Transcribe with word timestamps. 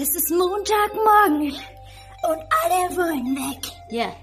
Es 0.00 0.14
ist 0.16 0.30
Montagmorgen 0.30 1.52
und 2.22 2.40
alle 2.62 2.96
wollen 2.96 3.36
weg. 3.36 3.70
Ja. 3.90 4.14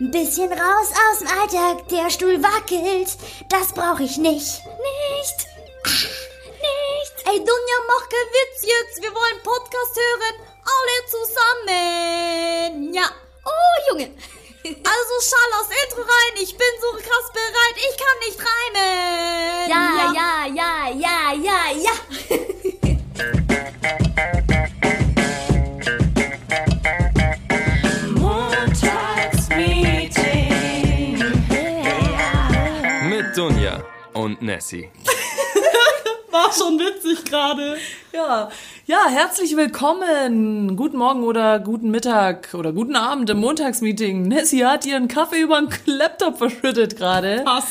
Ein 0.00 0.10
bisschen 0.10 0.52
raus 0.52 0.88
aus 0.90 1.18
dem 1.20 1.28
Alltag, 1.28 1.88
der 1.88 2.10
Stuhl 2.10 2.42
wackelt. 2.42 3.16
Das 3.48 3.72
brauche 3.72 4.02
ich 4.02 4.16
nicht. 4.16 4.62
Nicht. 4.64 5.46
Nicht. 5.84 7.26
Ey, 7.26 7.38
Dunja, 7.38 7.78
mach 7.86 8.08
keinen 8.08 8.32
Witz 8.34 8.62
jetzt. 8.62 9.02
Wir 9.02 9.14
wollen 9.14 9.42
Podcast 9.42 9.96
hören. 9.96 10.34
Alle 10.64 10.96
zusammen. 11.10 12.94
Ja. 12.94 13.10
Oh, 13.44 13.90
Junge. 13.90 14.10
Also 14.64 15.20
schall 15.20 15.60
aus 15.60 15.68
Intro 15.84 16.00
rein. 16.00 16.42
Ich 16.42 16.56
bin 16.56 16.66
so 16.80 16.90
krass 16.96 17.30
bereit. 17.34 17.76
Ich 17.76 17.96
kann 17.98 18.18
nicht 18.26 18.38
reimen. 18.40 19.68
Ja, 19.68 20.10
ja, 20.14 20.46
ja, 20.46 20.88
ja, 20.88 21.34
ja, 21.34 21.70
ja. 21.76 22.38
und 34.24 34.40
Nessie. 34.40 34.88
War 36.30 36.50
schon 36.50 36.78
witzig 36.78 37.24
gerade. 37.26 37.76
Ja. 38.12 38.48
Ja, 38.86 39.06
herzlich 39.08 39.54
willkommen. 39.54 40.76
Guten 40.76 40.96
Morgen 40.96 41.24
oder 41.24 41.60
guten 41.60 41.90
Mittag 41.90 42.54
oder 42.54 42.72
guten 42.72 42.96
Abend 42.96 43.28
im 43.28 43.38
Montagsmeeting. 43.38 44.22
Nessie 44.22 44.64
hat 44.64 44.86
ihren 44.86 45.08
Kaffee 45.08 45.42
über 45.42 45.60
den 45.60 45.68
Laptop 45.84 46.38
verschüttet 46.38 46.96
gerade. 46.96 47.42
Passt. 47.44 47.68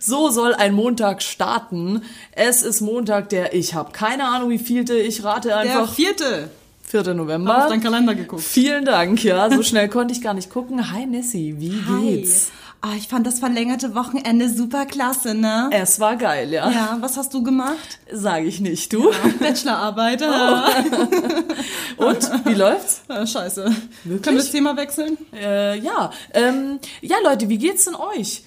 So 0.00 0.28
soll 0.30 0.54
ein 0.54 0.74
Montag 0.74 1.22
starten. 1.22 2.02
Es 2.32 2.62
ist 2.64 2.80
Montag, 2.80 3.28
der 3.28 3.54
ich 3.54 3.74
habe 3.74 3.92
keine 3.92 4.24
Ahnung, 4.24 4.50
wie 4.50 4.58
vielte. 4.58 4.94
Ich 4.94 5.22
rate 5.22 5.48
Der 5.48 5.58
einfach 5.58 5.94
vierte. 5.94 6.50
4. 6.82 7.14
November. 7.14 7.54
Hab 7.54 7.62
auf 7.64 7.70
deinen 7.70 7.82
Kalender 7.82 8.16
geguckt. 8.16 8.42
Vielen 8.42 8.84
Dank, 8.84 9.22
ja. 9.22 9.48
So 9.50 9.62
schnell 9.62 9.88
konnte 9.88 10.12
ich 10.12 10.20
gar 10.20 10.34
nicht 10.34 10.50
gucken. 10.50 10.90
Hi 10.92 11.06
Nessie, 11.06 11.54
wie 11.58 11.80
geht's? 12.00 12.50
Ah, 12.84 12.94
ich 12.96 13.06
fand 13.06 13.24
das 13.28 13.38
verlängerte 13.38 13.94
Wochenende 13.94 14.48
super 14.48 14.86
klasse, 14.86 15.34
ne? 15.34 15.70
Es 15.72 16.00
war 16.00 16.16
geil, 16.16 16.52
ja. 16.52 16.68
Ja, 16.68 16.96
was 17.00 17.16
hast 17.16 17.32
du 17.32 17.44
gemacht? 17.44 18.00
Sag 18.10 18.42
ich 18.42 18.58
nicht, 18.58 18.92
du. 18.92 19.08
Bachelorarbeit. 19.38 20.20
Und 21.96 22.44
wie 22.44 22.54
läuft's? 22.54 23.02
Ah, 23.06 23.24
scheiße. 23.24 23.64
Können 24.02 24.24
wir 24.24 24.32
das 24.34 24.50
Thema 24.50 24.76
wechseln? 24.76 25.16
Äh, 25.32 25.78
ja, 25.78 26.10
ähm, 26.34 26.80
ja, 27.00 27.18
Leute, 27.22 27.48
wie 27.48 27.58
geht's 27.58 27.84
denn 27.84 27.94
euch? 27.94 28.42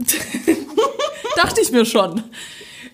Dachte 1.36 1.60
ich 1.60 1.70
mir 1.70 1.84
schon. 1.84 2.24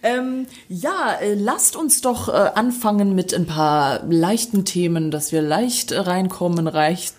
Ähm, 0.02 0.46
ja, 0.68 1.14
äh, 1.14 1.34
lasst 1.34 1.76
uns 1.76 2.00
doch 2.00 2.28
äh, 2.28 2.32
anfangen 2.32 3.14
mit 3.14 3.34
ein 3.34 3.46
paar 3.46 4.02
leichten 4.04 4.64
Themen, 4.64 5.10
dass 5.10 5.32
wir 5.32 5.42
leicht 5.42 5.92
äh, 5.92 5.98
reinkommen, 5.98 6.66
reicht. 6.68 7.14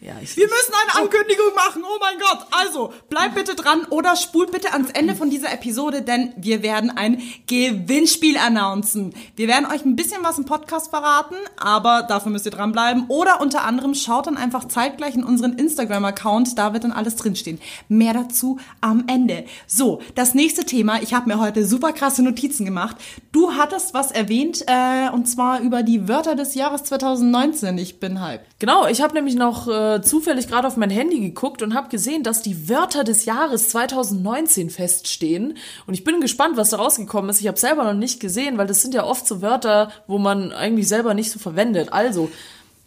Ja, 0.00 0.14
ich, 0.22 0.36
Wir 0.36 0.46
müssen 0.46 0.72
eine 0.82 1.04
Ankündigung 1.04 1.54
machen. 1.54 1.82
Oh 1.84 1.98
mein 2.00 2.18
Gott. 2.18 2.46
Also, 2.50 2.92
bleibt 3.08 3.34
bitte 3.34 3.54
dran 3.54 3.84
oder 3.90 4.16
spult 4.16 4.52
bitte 4.52 4.72
ans 4.72 4.90
Ende 4.90 5.14
von 5.14 5.30
dieser 5.30 5.52
Episode, 5.52 6.02
denn 6.02 6.32
wir 6.36 6.62
werden 6.62 6.90
ein 6.90 7.22
Gewinnspiel 7.46 8.36
announcen. 8.38 9.14
Wir 9.36 9.48
werden 9.48 9.66
euch 9.66 9.84
ein 9.84 9.96
bisschen 9.96 10.22
was 10.22 10.38
im 10.38 10.44
Podcast 10.44 10.90
verraten, 10.90 11.36
aber 11.56 12.02
dafür 12.02 12.32
müsst 12.32 12.46
ihr 12.46 12.52
dranbleiben. 12.52 13.06
Oder 13.08 13.40
unter 13.40 13.64
anderem 13.64 13.94
schaut 13.94 14.26
dann 14.26 14.36
einfach 14.36 14.66
zeitgleich 14.66 15.14
in 15.14 15.24
unseren 15.24 15.54
Instagram-Account, 15.54 16.58
da 16.58 16.72
wird 16.72 16.84
dann 16.84 16.92
alles 16.92 17.16
drinstehen. 17.16 17.60
Mehr 17.88 18.14
dazu 18.14 18.58
am 18.80 19.04
Ende. 19.08 19.44
So, 19.66 20.00
das 20.14 20.34
nächste 20.34 20.64
Thema. 20.64 21.02
Ich 21.02 21.14
habe 21.14 21.28
mir 21.28 21.40
heute 21.40 21.66
super 21.66 21.92
krasse 22.16 22.22
Notizen 22.22 22.64
gemacht. 22.64 22.96
Du 23.32 23.52
hattest 23.52 23.92
was 23.92 24.10
erwähnt, 24.10 24.64
äh, 24.66 25.10
und 25.10 25.26
zwar 25.26 25.60
über 25.60 25.82
die 25.82 26.08
Wörter 26.08 26.34
des 26.34 26.54
Jahres 26.54 26.84
2019. 26.84 27.76
Ich 27.78 28.00
bin 28.00 28.22
hyped. 28.22 28.46
Genau, 28.58 28.86
ich 28.86 29.02
habe 29.02 29.14
nämlich 29.14 29.34
noch 29.34 29.68
äh, 29.68 30.00
zufällig 30.02 30.48
gerade 30.48 30.66
auf 30.66 30.76
mein 30.76 30.90
Handy 30.90 31.20
geguckt 31.20 31.62
und 31.62 31.74
habe 31.74 31.88
gesehen, 31.88 32.22
dass 32.22 32.42
die 32.42 32.68
Wörter 32.68 33.04
des 33.04 33.24
Jahres 33.26 33.68
2019 33.68 34.70
feststehen. 34.70 35.58
Und 35.86 35.94
ich 35.94 36.04
bin 36.04 36.20
gespannt, 36.20 36.56
was 36.56 36.70
da 36.70 36.78
rausgekommen 36.78 37.30
ist. 37.30 37.40
Ich 37.40 37.48
habe 37.48 37.58
selber 37.58 37.84
noch 37.84 37.98
nicht 37.98 38.20
gesehen, 38.20 38.56
weil 38.56 38.66
das 38.66 38.80
sind 38.80 38.94
ja 38.94 39.04
oft 39.04 39.26
so 39.26 39.42
Wörter, 39.42 39.90
wo 40.06 40.18
man 40.18 40.52
eigentlich 40.52 40.88
selber 40.88 41.12
nicht 41.12 41.30
so 41.30 41.38
verwendet. 41.38 41.92
Also, 41.92 42.30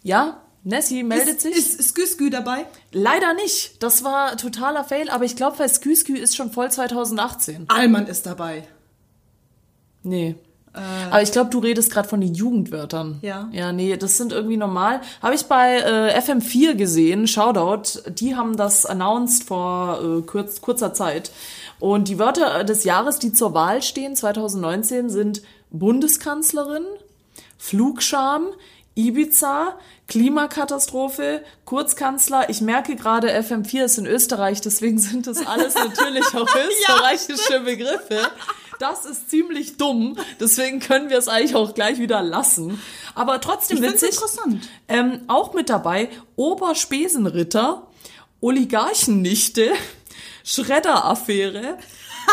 ja, 0.02 0.42
Nessie 0.64 1.04
meldet 1.04 1.36
ist, 1.36 1.42
sich. 1.42 1.56
Ist 1.56 1.90
Sküskü 1.90 2.30
dabei? 2.30 2.66
Leider 2.92 3.34
nicht. 3.34 3.82
Das 3.84 4.04
war 4.04 4.36
totaler 4.38 4.84
Fail, 4.84 5.10
aber 5.10 5.24
ich 5.26 5.36
glaube, 5.36 5.60
weil 5.60 5.70
Sküskü 5.70 6.18
ist 6.18 6.36
schon 6.36 6.52
voll 6.52 6.72
2018. 6.72 7.66
Allmann 7.70 8.08
ist 8.08 8.26
dabei. 8.26 8.68
Nee. 10.10 10.36
Aber 11.10 11.22
ich 11.22 11.32
glaube, 11.32 11.50
du 11.50 11.60
redest 11.60 11.92
gerade 11.92 12.08
von 12.08 12.22
den 12.22 12.36
Jugendwörtern. 12.36 13.20
Ja. 13.22 13.50
Ja, 13.52 13.72
nee, 13.72 13.98
das 13.98 14.18
sind 14.18 14.32
irgendwie 14.32 14.58
normal. 14.58 15.02
Habe 15.22 15.36
ich 15.36 15.46
bei 15.46 15.78
äh, 15.78 16.20
FM4 16.20 16.76
gesehen, 16.76 17.28
Shoutout, 17.28 18.12
die 18.12 18.36
haben 18.36 18.56
das 18.56 18.86
announced 18.86 19.44
vor 19.44 20.00
äh, 20.02 20.22
kurz, 20.22 20.62
kurzer 20.62 20.94
Zeit. 20.94 21.32
Und 21.80 22.08
die 22.08 22.20
Wörter 22.20 22.64
des 22.64 22.84
Jahres, 22.84 23.20
die 23.20 23.34
zur 23.34 23.54
Wahl 23.54 23.82
stehen, 23.82 24.16
2019, 24.16 25.10
sind 25.10 25.42
Bundeskanzlerin, 25.72 26.86
Flugscham, 27.58 28.48
Ibiza, 28.96 29.78
Klimakatastrophe, 30.08 31.44
Kurzkanzler. 31.66 32.50
Ich 32.50 32.62
merke 32.62 32.96
gerade, 32.96 33.30
FM4 33.30 33.86
ist 33.86 33.98
in 33.98 34.06
Österreich, 34.06 34.62
deswegen 34.62 35.00
sind 35.00 35.26
das 35.28 35.46
alles 35.46 35.76
natürlich 35.76 36.26
auch 36.36 36.48
österreichische 36.56 37.62
Begriffe. 37.62 38.20
Das 38.80 39.06
ist 39.06 39.30
ziemlich 39.30 39.76
dumm, 39.78 40.18
deswegen 40.40 40.80
können 40.80 41.10
wir 41.10 41.18
es 41.18 41.28
eigentlich 41.28 41.56
auch 41.56 41.74
gleich 41.74 42.00
wieder 42.00 42.22
lassen. 42.24 42.82
Aber 43.14 43.42
trotzdem 43.42 43.78
Ich 43.84 43.84
witzig. 43.84 44.12
interessant. 44.12 44.70
Ähm, 44.88 45.22
auch 45.28 45.54
mit 45.54 45.70
dabei 45.70 46.10
Oberspesenritter, 46.38 47.88
Oligarchennichte, 48.42 49.72
Schredderaffäre, 50.44 51.78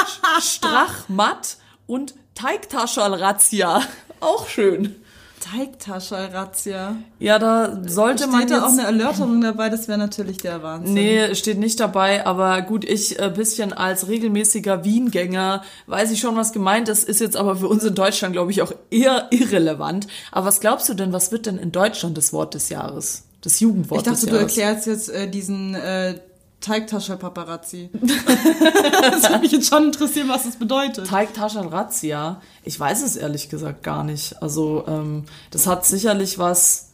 Sch- 0.07 0.41
Strachmatt 0.57 1.57
und 1.87 2.15
Teigtaschel-Razzia. 2.35 3.83
Auch 4.21 4.49
schön. 4.49 5.03
Teigtasche-Razzia. 5.51 6.97
Ja, 7.19 7.39
da 7.39 7.81
sollte 7.87 8.27
man 8.27 8.41
Steht 8.41 8.51
da 8.51 8.55
jetzt... 8.57 8.65
auch 8.65 8.71
eine 8.71 8.83
Erläuterung 8.83 9.41
dabei? 9.41 9.69
Das 9.69 9.89
wäre 9.89 9.99
natürlich 9.99 10.39
der 10.39 10.63
Wahnsinn. 10.63 10.95
Nee, 10.95 11.35
steht 11.35 11.59
nicht 11.59 11.79
dabei, 11.81 12.27
aber 12.27 12.63
gut, 12.63 12.85
ich 12.85 13.19
äh, 13.19 13.31
bisschen 13.35 13.73
als 13.73 14.09
regelmäßiger 14.09 14.85
Wiengänger 14.85 15.63
weiß 15.87 16.11
ich 16.11 16.21
schon, 16.21 16.37
was 16.37 16.53
gemeint 16.53 16.89
ist, 16.89 17.09
ist 17.09 17.21
jetzt 17.21 17.37
aber 17.37 17.57
für 17.57 17.69
uns 17.69 17.85
in 17.85 17.95
Deutschland, 17.95 18.33
glaube 18.33 18.51
ich, 18.51 18.63
auch 18.63 18.73
eher 18.91 19.29
irrelevant. 19.31 20.07
Aber 20.33 20.47
was 20.47 20.61
glaubst 20.61 20.89
du 20.89 20.95
denn, 20.95 21.13
was 21.13 21.33
wird 21.33 21.47
denn 21.47 21.59
in 21.59 21.73
Deutschland 21.73 22.17
das 22.17 22.33
Wort 22.33 22.55
des 22.55 22.69
Jahres? 22.69 23.25
Das 23.43 23.61
Jugendwort 23.61 24.01
Ich 24.01 24.05
dachte, 24.05 24.21
des 24.23 24.31
du 24.31 24.37
Jahres? 24.37 24.57
erklärst 24.57 24.87
jetzt 24.87 25.09
äh, 25.11 25.29
diesen 25.29 25.75
äh, 25.75 26.19
Teigtasche-Paparazzi. 26.61 27.91
das 28.01 29.23
würde 29.31 29.39
mich 29.41 29.53
jetzt 29.53 29.69
schon 29.69 29.85
interessieren, 29.85 30.29
was 30.29 30.45
das 30.45 30.57
bedeutet. 30.57 31.07
Teigtaschen 31.07 31.69
Razzia? 31.69 32.41
Ich 32.65 32.79
weiß 32.79 33.03
es 33.03 33.17
ehrlich 33.17 33.49
gesagt 33.49 33.83
gar 33.83 34.03
nicht. 34.05 34.43
Also, 34.43 34.85
ähm, 34.89 35.25
das 35.51 35.67
hat 35.67 35.85
sicherlich 35.85 36.39
was 36.39 36.89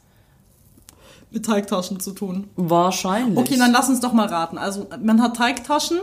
Mit 1.30 1.46
Teigtaschen 1.46 2.00
zu 2.00 2.12
tun. 2.12 2.50
wahrscheinlich. 2.56 3.38
Okay, 3.38 3.56
dann 3.56 3.72
lass 3.72 3.88
uns 3.88 4.00
doch 4.00 4.12
mal 4.12 4.26
raten. 4.26 4.58
Also, 4.58 4.88
man 5.02 5.22
hat 5.22 5.36
Teigtaschen, 5.36 6.00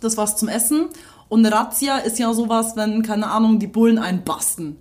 das 0.00 0.16
was 0.16 0.36
zum 0.36 0.48
Essen. 0.48 0.88
Und 1.28 1.46
Razzia 1.46 1.98
ist 1.98 2.18
ja 2.18 2.32
sowas, 2.34 2.76
wenn, 2.76 3.02
keine 3.02 3.30
Ahnung, 3.30 3.58
die 3.58 3.66
Bullen 3.66 3.98
einen 3.98 4.24
basten. 4.24 4.76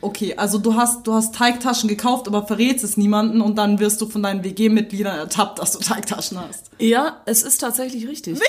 Okay, 0.00 0.34
also 0.36 0.58
du 0.58 0.74
hast, 0.76 1.06
du 1.06 1.14
hast 1.14 1.34
Teigtaschen 1.34 1.88
gekauft, 1.88 2.28
aber 2.28 2.46
verrätst 2.46 2.84
es 2.84 2.96
niemanden 2.96 3.40
und 3.40 3.56
dann 3.56 3.80
wirst 3.80 4.00
du 4.00 4.08
von 4.08 4.22
deinen 4.22 4.44
WG-Mitgliedern 4.44 5.18
ertappt, 5.18 5.58
dass 5.58 5.72
du 5.72 5.80
Teigtaschen 5.80 6.38
hast. 6.40 6.70
Ja, 6.78 7.20
es 7.26 7.42
ist 7.42 7.58
tatsächlich 7.58 8.06
richtig. 8.06 8.38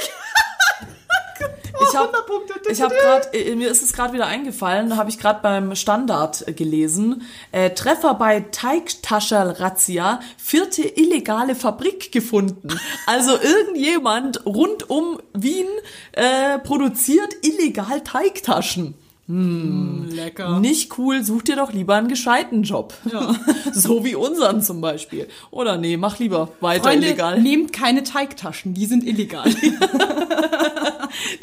Ich 1.81 1.95
habe 1.95 2.09
100 2.09 2.27
Punkte. 2.27 2.71
ich 2.71 2.81
hab 2.81 2.91
grad, 2.91 3.33
äh, 3.33 3.55
mir 3.55 3.69
ist 3.69 3.81
es 3.81 3.93
gerade 3.93 4.13
wieder 4.13 4.27
eingefallen, 4.27 4.89
da 4.89 4.97
habe 4.97 5.09
ich 5.09 5.17
gerade 5.17 5.39
beim 5.41 5.75
Standard 5.75 6.47
äh, 6.47 6.53
gelesen. 6.53 7.23
Äh, 7.51 7.71
Treffer 7.71 8.15
bei 8.15 8.41
Teigtaschel-Razzia, 8.41 10.19
vierte 10.37 10.81
illegale 10.83 11.55
Fabrik 11.55 12.11
gefunden. 12.11 12.67
Also 13.05 13.31
irgendjemand 13.41 14.45
rund 14.45 14.89
um 14.89 15.19
Wien 15.33 15.67
äh, 16.11 16.59
produziert 16.59 17.33
illegal 17.43 18.01
Teigtaschen. 18.01 18.95
Lecker. 19.31 20.59
Nicht 20.59 20.97
cool, 20.97 21.23
such 21.23 21.43
dir 21.43 21.55
doch 21.55 21.71
lieber 21.71 21.93
einen 21.95 22.07
gescheiten 22.07 22.63
Job. 22.63 22.95
Ja. 23.11 23.35
so 23.73 24.03
wie 24.03 24.15
unseren 24.15 24.63
zum 24.63 24.81
Beispiel. 24.81 25.27
Oder 25.51 25.77
nee, 25.77 25.97
mach 25.97 26.17
lieber 26.17 26.49
weiter 26.61 26.85
Freunde, 26.85 27.07
illegal. 27.07 27.39
nehmt 27.39 27.71
keine 27.71 28.03
Teigtaschen, 28.03 28.73
die 28.73 28.87
sind 28.87 29.05
illegal. 29.05 29.45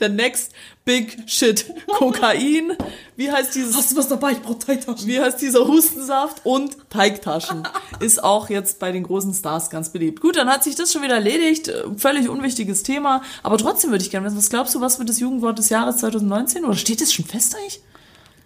Der 0.00 0.08
next 0.08 0.52
big 0.84 1.16
shit. 1.26 1.72
Kokain. 1.86 2.72
Wie 3.16 3.30
heißt 3.32 3.54
dieses, 3.54 3.76
Hast 3.76 3.92
du 3.92 3.96
was 3.96 4.08
dabei? 4.08 4.32
Ich 4.32 4.42
brauch 4.42 4.58
Teigtaschen. 4.58 5.06
wie 5.08 5.18
heißt 5.20 5.40
dieser 5.40 5.66
Hustensaft? 5.66 6.42
Und 6.44 6.76
Teigtaschen. 6.90 7.62
Ist 8.00 8.22
auch 8.22 8.50
jetzt 8.50 8.78
bei 8.78 8.92
den 8.92 9.04
großen 9.04 9.32
Stars 9.32 9.70
ganz 9.70 9.88
beliebt. 9.88 10.20
Gut, 10.20 10.36
dann 10.36 10.48
hat 10.48 10.62
sich 10.64 10.74
das 10.76 10.92
schon 10.92 11.02
wieder 11.02 11.14
erledigt. 11.14 11.68
Äh, 11.68 11.84
Völlig 11.96 12.28
unwichtiges 12.28 12.82
Thema. 12.82 13.22
Aber 13.42 13.56
trotzdem 13.58 13.90
würde 13.90 14.04
ich 14.04 14.10
gerne 14.10 14.26
wissen, 14.26 14.36
was 14.36 14.50
glaubst 14.50 14.74
du, 14.74 14.80
was 14.80 14.98
wird 14.98 15.08
das 15.08 15.18
Jugendwort 15.18 15.58
des 15.58 15.70
Jahres 15.70 15.96
2019? 15.98 16.64
Oder 16.64 16.76
steht 16.76 17.00
es 17.00 17.12
schon 17.12 17.24
fest 17.24 17.56
eigentlich? 17.56 17.80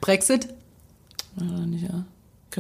Brexit? 0.01 0.49
Oder 1.37 1.67
nicht, 1.67 1.85
ja. 1.91 2.05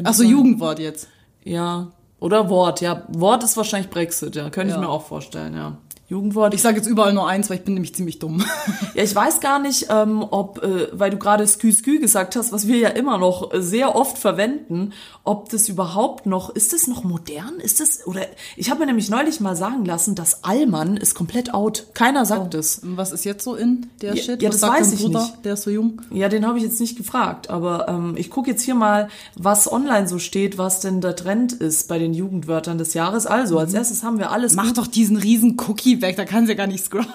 Achso. 0.04 0.22
Jugendwort 0.22 0.78
jetzt. 0.78 1.08
Ja. 1.44 1.92
Oder 2.18 2.50
Wort, 2.50 2.80
ja. 2.80 3.04
Wort 3.08 3.44
ist 3.44 3.56
wahrscheinlich 3.56 3.90
Brexit, 3.90 4.36
ja. 4.36 4.50
Könnte 4.50 4.70
Ja. 4.74 4.76
ich 4.76 4.80
mir 4.80 4.88
auch 4.90 5.06
vorstellen, 5.06 5.54
ja. 5.54 5.78
Jugendwort. 6.10 6.52
Ich 6.54 6.60
sage 6.60 6.76
jetzt 6.76 6.86
überall 6.88 7.12
nur 7.14 7.26
eins, 7.28 7.48
weil 7.48 7.58
ich 7.58 7.64
bin 7.64 7.74
nämlich 7.74 7.94
ziemlich 7.94 8.18
dumm. 8.18 8.44
Ja, 8.94 9.04
ich 9.04 9.14
weiß 9.14 9.38
gar 9.40 9.60
nicht, 9.60 9.86
ähm, 9.88 10.24
ob, 10.28 10.62
äh, 10.64 10.88
weil 10.92 11.10
du 11.10 11.16
gerade 11.16 11.46
Skü 11.46 11.72
Skü 11.72 12.00
gesagt 12.00 12.34
hast, 12.34 12.50
was 12.52 12.66
wir 12.66 12.76
ja 12.76 12.88
immer 12.88 13.18
noch 13.18 13.50
sehr 13.54 13.94
oft 13.94 14.18
verwenden, 14.18 14.92
ob 15.22 15.48
das 15.50 15.68
überhaupt 15.68 16.26
noch, 16.26 16.50
ist 16.50 16.72
das 16.72 16.88
noch 16.88 17.04
modern? 17.04 17.60
Ist 17.62 17.78
das, 17.78 18.04
oder, 18.06 18.22
ich 18.56 18.68
habe 18.68 18.80
mir 18.80 18.86
nämlich 18.86 19.08
neulich 19.08 19.38
mal 19.40 19.54
sagen 19.54 19.84
lassen, 19.84 20.16
dass 20.16 20.42
Allmann 20.42 20.96
ist 20.96 21.14
komplett 21.14 21.54
out. 21.54 21.86
Keiner 21.94 22.26
sagt 22.26 22.54
es. 22.54 22.80
Was 22.82 23.12
ist 23.12 23.24
jetzt 23.24 23.44
so 23.44 23.54
in 23.54 23.86
der 24.02 24.16
Ja, 24.16 24.22
Shit? 24.22 24.42
ja, 24.42 24.48
Was 24.48 24.58
das 24.60 24.70
weiß 24.70 24.92
ich 24.94 25.02
Bruder? 25.02 25.20
nicht. 25.20 25.44
Der 25.44 25.54
ist 25.54 25.62
so 25.62 25.70
jung. 25.70 26.02
Ja, 26.10 26.28
den 26.28 26.44
habe 26.44 26.58
ich 26.58 26.64
jetzt 26.64 26.80
nicht 26.80 26.96
gefragt, 26.96 27.48
aber 27.48 27.86
ähm, 27.88 28.14
ich 28.16 28.28
gucke 28.30 28.50
jetzt 28.50 28.62
hier 28.62 28.74
mal, 28.74 29.08
was 29.36 29.70
online 29.70 30.08
so 30.08 30.18
steht, 30.18 30.58
was 30.58 30.80
denn 30.80 31.00
der 31.00 31.14
Trend 31.14 31.52
ist 31.52 31.86
bei 31.86 31.98
den 32.00 32.12
Jugendwörtern 32.12 32.76
des 32.78 32.94
Jahres. 32.94 33.26
Also, 33.26 33.56
als 33.58 33.72
erstes 33.72 34.02
haben 34.02 34.18
wir 34.18 34.32
alles. 34.32 34.54
Mach 34.54 34.72
doch 34.72 34.88
diesen 34.88 35.16
riesen 35.16 35.56
Cookie 35.68 35.99
weg, 36.02 36.16
da 36.16 36.24
kann 36.24 36.46
sie 36.46 36.52
ja 36.52 36.56
gar 36.58 36.66
nicht 36.66 36.84
scrollen. 36.84 37.06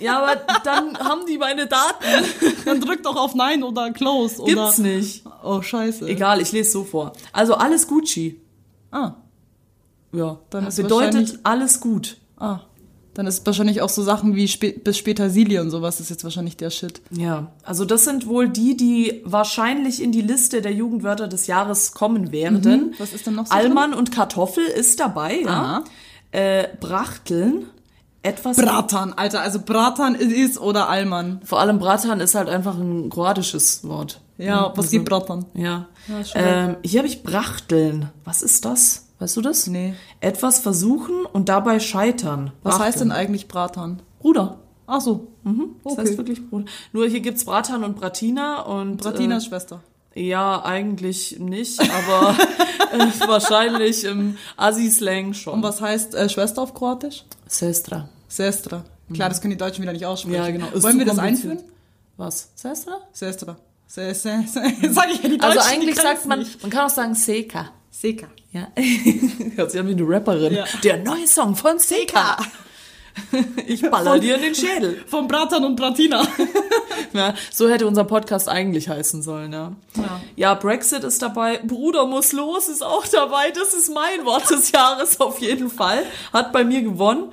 Ja, 0.00 0.22
aber 0.22 0.40
dann 0.64 0.98
haben 0.98 1.22
die 1.26 1.38
meine 1.38 1.66
Daten. 1.66 2.04
Dann 2.66 2.80
drück 2.80 3.02
doch 3.02 3.16
auf 3.16 3.34
Nein 3.34 3.62
oder 3.62 3.90
Close 3.92 4.40
oder. 4.42 4.52
Gibt's 4.52 4.78
nicht. 4.78 5.24
Oh, 5.42 5.62
scheiße. 5.62 6.06
Egal, 6.08 6.40
ich 6.40 6.52
lese 6.52 6.70
so 6.72 6.84
vor. 6.84 7.12
Also 7.32 7.54
alles 7.54 7.86
Gucci. 7.88 8.40
Ah, 8.90 9.12
Ja, 10.12 10.38
Dann 10.50 10.66
ist 10.66 10.76
bedeutet 10.76 11.38
alles 11.42 11.80
gut. 11.80 12.18
ah. 12.38 12.60
Dann 13.14 13.28
ist 13.28 13.46
wahrscheinlich 13.46 13.80
auch 13.80 13.88
so 13.90 14.02
Sachen 14.02 14.34
wie 14.34 14.48
spä 14.48 14.72
bis 14.72 14.98
später 14.98 15.30
Silie 15.30 15.60
und 15.60 15.70
sowas 15.70 16.00
ist 16.00 16.10
jetzt 16.10 16.24
wahrscheinlich 16.24 16.56
der 16.56 16.70
Shit. 16.70 17.00
Ja, 17.12 17.52
also 17.62 17.84
das 17.84 18.02
sind 18.04 18.26
wohl 18.26 18.48
die, 18.48 18.76
die 18.76 19.22
wahrscheinlich 19.24 20.02
in 20.02 20.10
die 20.10 20.20
Liste 20.20 20.60
der 20.62 20.72
Jugendwörter 20.72 21.28
des 21.28 21.46
Jahres 21.46 21.92
kommen 21.94 22.32
werden. 22.32 22.88
Mhm. 22.88 22.94
Was 22.98 23.12
ist 23.12 23.28
denn 23.28 23.36
noch 23.36 23.46
so 23.46 23.54
Allmann 23.54 23.94
und 23.94 24.10
Kartoffel 24.10 24.64
ist 24.64 24.98
dabei, 24.98 25.42
ja. 25.42 25.48
Aha. 25.48 25.84
Äh, 26.32 26.66
Brachteln, 26.80 27.66
etwas. 28.24 28.56
Bratan, 28.56 29.12
Alter, 29.12 29.40
also 29.42 29.60
Bratan 29.60 30.14
ist 30.14 30.58
oder 30.60 30.88
Alman. 30.88 31.40
Vor 31.44 31.60
allem 31.60 31.78
Bratan 31.78 32.20
ist 32.20 32.34
halt 32.34 32.48
einfach 32.48 32.76
ein 32.76 33.10
kroatisches 33.10 33.86
Wort. 33.86 34.20
Ja, 34.38 34.72
was 34.74 34.90
gibt 34.90 35.08
Bratan? 35.08 35.44
Ja. 35.54 35.86
Ja, 36.08 36.16
ähm, 36.34 36.76
hier 36.84 36.98
habe 37.00 37.08
ich 37.08 37.22
Brachteln. 37.22 38.10
Was 38.24 38.42
ist 38.42 38.64
das? 38.64 39.06
Weißt 39.20 39.36
du 39.36 39.40
das? 39.42 39.68
Nee. 39.68 39.94
Etwas 40.20 40.58
versuchen 40.58 41.24
und 41.32 41.48
dabei 41.48 41.78
scheitern. 41.78 42.50
Was 42.62 42.78
heißt 42.80 43.00
denn 43.00 43.08
Brachteln. 43.08 43.26
eigentlich 43.28 43.46
Bratan? 43.48 44.02
Bruder? 44.18 44.58
Ach 44.86 45.00
so. 45.00 45.28
Mhm. 45.44 45.76
Das 45.84 45.92
Okay. 45.92 46.02
heißt 46.02 46.18
wirklich 46.18 46.50
Bruder. 46.50 46.64
Nur 46.92 47.06
hier 47.06 47.20
gibt's 47.20 47.44
Bratan 47.44 47.84
und 47.84 47.96
Bratina 47.96 48.62
und 48.62 48.96
Bratinas 48.98 49.44
äh, 49.44 49.48
Schwester. 49.48 49.80
Ja, 50.16 50.64
eigentlich 50.64 51.38
nicht, 51.40 51.80
aber 51.80 52.36
äh, 52.92 53.28
wahrscheinlich 53.28 54.04
im 54.04 54.36
Assi-Slang 54.56 55.32
schon. 55.34 55.54
Und 55.54 55.62
was 55.62 55.80
heißt 55.80 56.14
äh, 56.14 56.28
Schwester 56.28 56.62
auf 56.62 56.74
Kroatisch? 56.74 57.24
Sestra. 57.46 58.08
Sestra. 58.34 58.84
Klar, 59.12 59.28
das 59.28 59.40
können 59.40 59.52
die 59.52 59.56
Deutschen 59.58 59.82
wieder 59.82 59.92
nicht 59.92 60.06
aussprechen. 60.06 60.34
Ja, 60.36 60.50
genau. 60.50 60.66
Ist 60.74 60.82
Wollen 60.82 60.98
wir 60.98 61.06
das 61.06 61.18
einführen? 61.18 61.60
Was? 62.16 62.50
Sestra? 62.54 63.00
Sestra. 63.12 63.56
Se, 63.86 64.12
se, 64.14 64.44
se. 64.46 64.60
Sag 64.92 65.10
ich 65.10 65.22
ja, 65.22 65.28
die 65.28 65.38
Deutschen, 65.38 65.58
Also 65.58 65.60
eigentlich 65.72 65.96
sagt 65.96 66.26
man, 66.26 66.38
nicht. 66.40 66.60
man 66.62 66.70
kann 66.70 66.86
auch 66.86 66.90
sagen 66.90 67.14
Seka. 67.14 67.70
Seka. 67.90 68.26
Ja. 68.50 68.68
Hört 69.56 69.70
sich 69.70 69.78
an 69.80 69.86
wie 69.88 69.92
eine 69.92 70.08
Rapperin. 70.08 70.54
Ja. 70.54 70.64
Der 70.82 70.96
neue 70.98 71.26
Song 71.28 71.54
von 71.54 71.78
Seka. 71.78 72.36
Ich 73.68 73.80
baller 73.80 74.12
Von- 74.12 74.20
dir 74.22 74.34
in 74.34 74.42
den 74.42 74.54
Schädel. 74.56 75.04
Von 75.06 75.28
Bratan 75.28 75.64
und 75.64 75.76
Bratina. 75.76 76.26
Ja, 77.12 77.34
so 77.52 77.68
hätte 77.68 77.86
unser 77.86 78.02
Podcast 78.02 78.48
eigentlich 78.48 78.88
heißen 78.88 79.22
sollen, 79.22 79.52
ja. 79.52 79.70
Ja. 79.96 80.20
Ja, 80.34 80.54
Brexit 80.54 81.04
ist 81.04 81.22
dabei. 81.22 81.58
Bruder 81.58 82.06
muss 82.06 82.32
los 82.32 82.68
ist 82.68 82.82
auch 82.82 83.06
dabei. 83.06 83.52
Das 83.52 83.72
ist 83.72 83.94
mein 83.94 84.24
Wort 84.24 84.50
des 84.50 84.72
Jahres 84.72 85.20
auf 85.20 85.38
jeden 85.40 85.70
Fall. 85.70 86.02
Hat 86.32 86.52
bei 86.52 86.64
mir 86.64 86.82
gewonnen. 86.82 87.32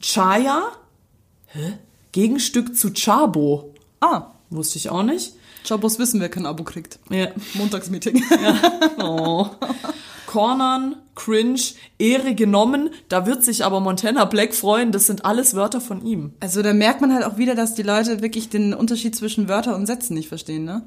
Chaya. 0.00 0.62
Hä? 1.46 1.78
Gegenstück 2.12 2.76
zu 2.76 2.92
Chabo. 2.92 3.74
ah, 4.00 4.32
Wusste 4.50 4.78
ich 4.78 4.90
auch 4.90 5.02
nicht. 5.02 5.34
Jobos 5.64 5.98
wissen, 5.98 6.20
wer 6.20 6.28
kein 6.28 6.46
Abo 6.46 6.62
kriegt. 6.62 6.98
Ja. 7.10 7.28
Montagsmeeting. 7.54 8.22
Oh. 8.98 9.46
Cornern, 10.26 10.96
cringe, 11.14 11.60
Ehre 11.98 12.34
genommen. 12.34 12.90
Da 13.08 13.26
wird 13.26 13.44
sich 13.44 13.64
aber 13.64 13.80
Montana 13.80 14.24
Black 14.24 14.54
freuen. 14.54 14.92
Das 14.92 15.06
sind 15.06 15.24
alles 15.24 15.54
Wörter 15.54 15.80
von 15.80 16.04
ihm. 16.04 16.32
Also 16.40 16.62
da 16.62 16.72
merkt 16.72 17.00
man 17.00 17.12
halt 17.14 17.24
auch 17.24 17.36
wieder, 17.38 17.54
dass 17.54 17.74
die 17.74 17.82
Leute 17.82 18.22
wirklich 18.22 18.48
den 18.48 18.74
Unterschied 18.74 19.16
zwischen 19.16 19.48
Wörter 19.48 19.74
und 19.74 19.86
Sätzen 19.86 20.14
nicht 20.14 20.28
verstehen, 20.28 20.64
ne? 20.64 20.82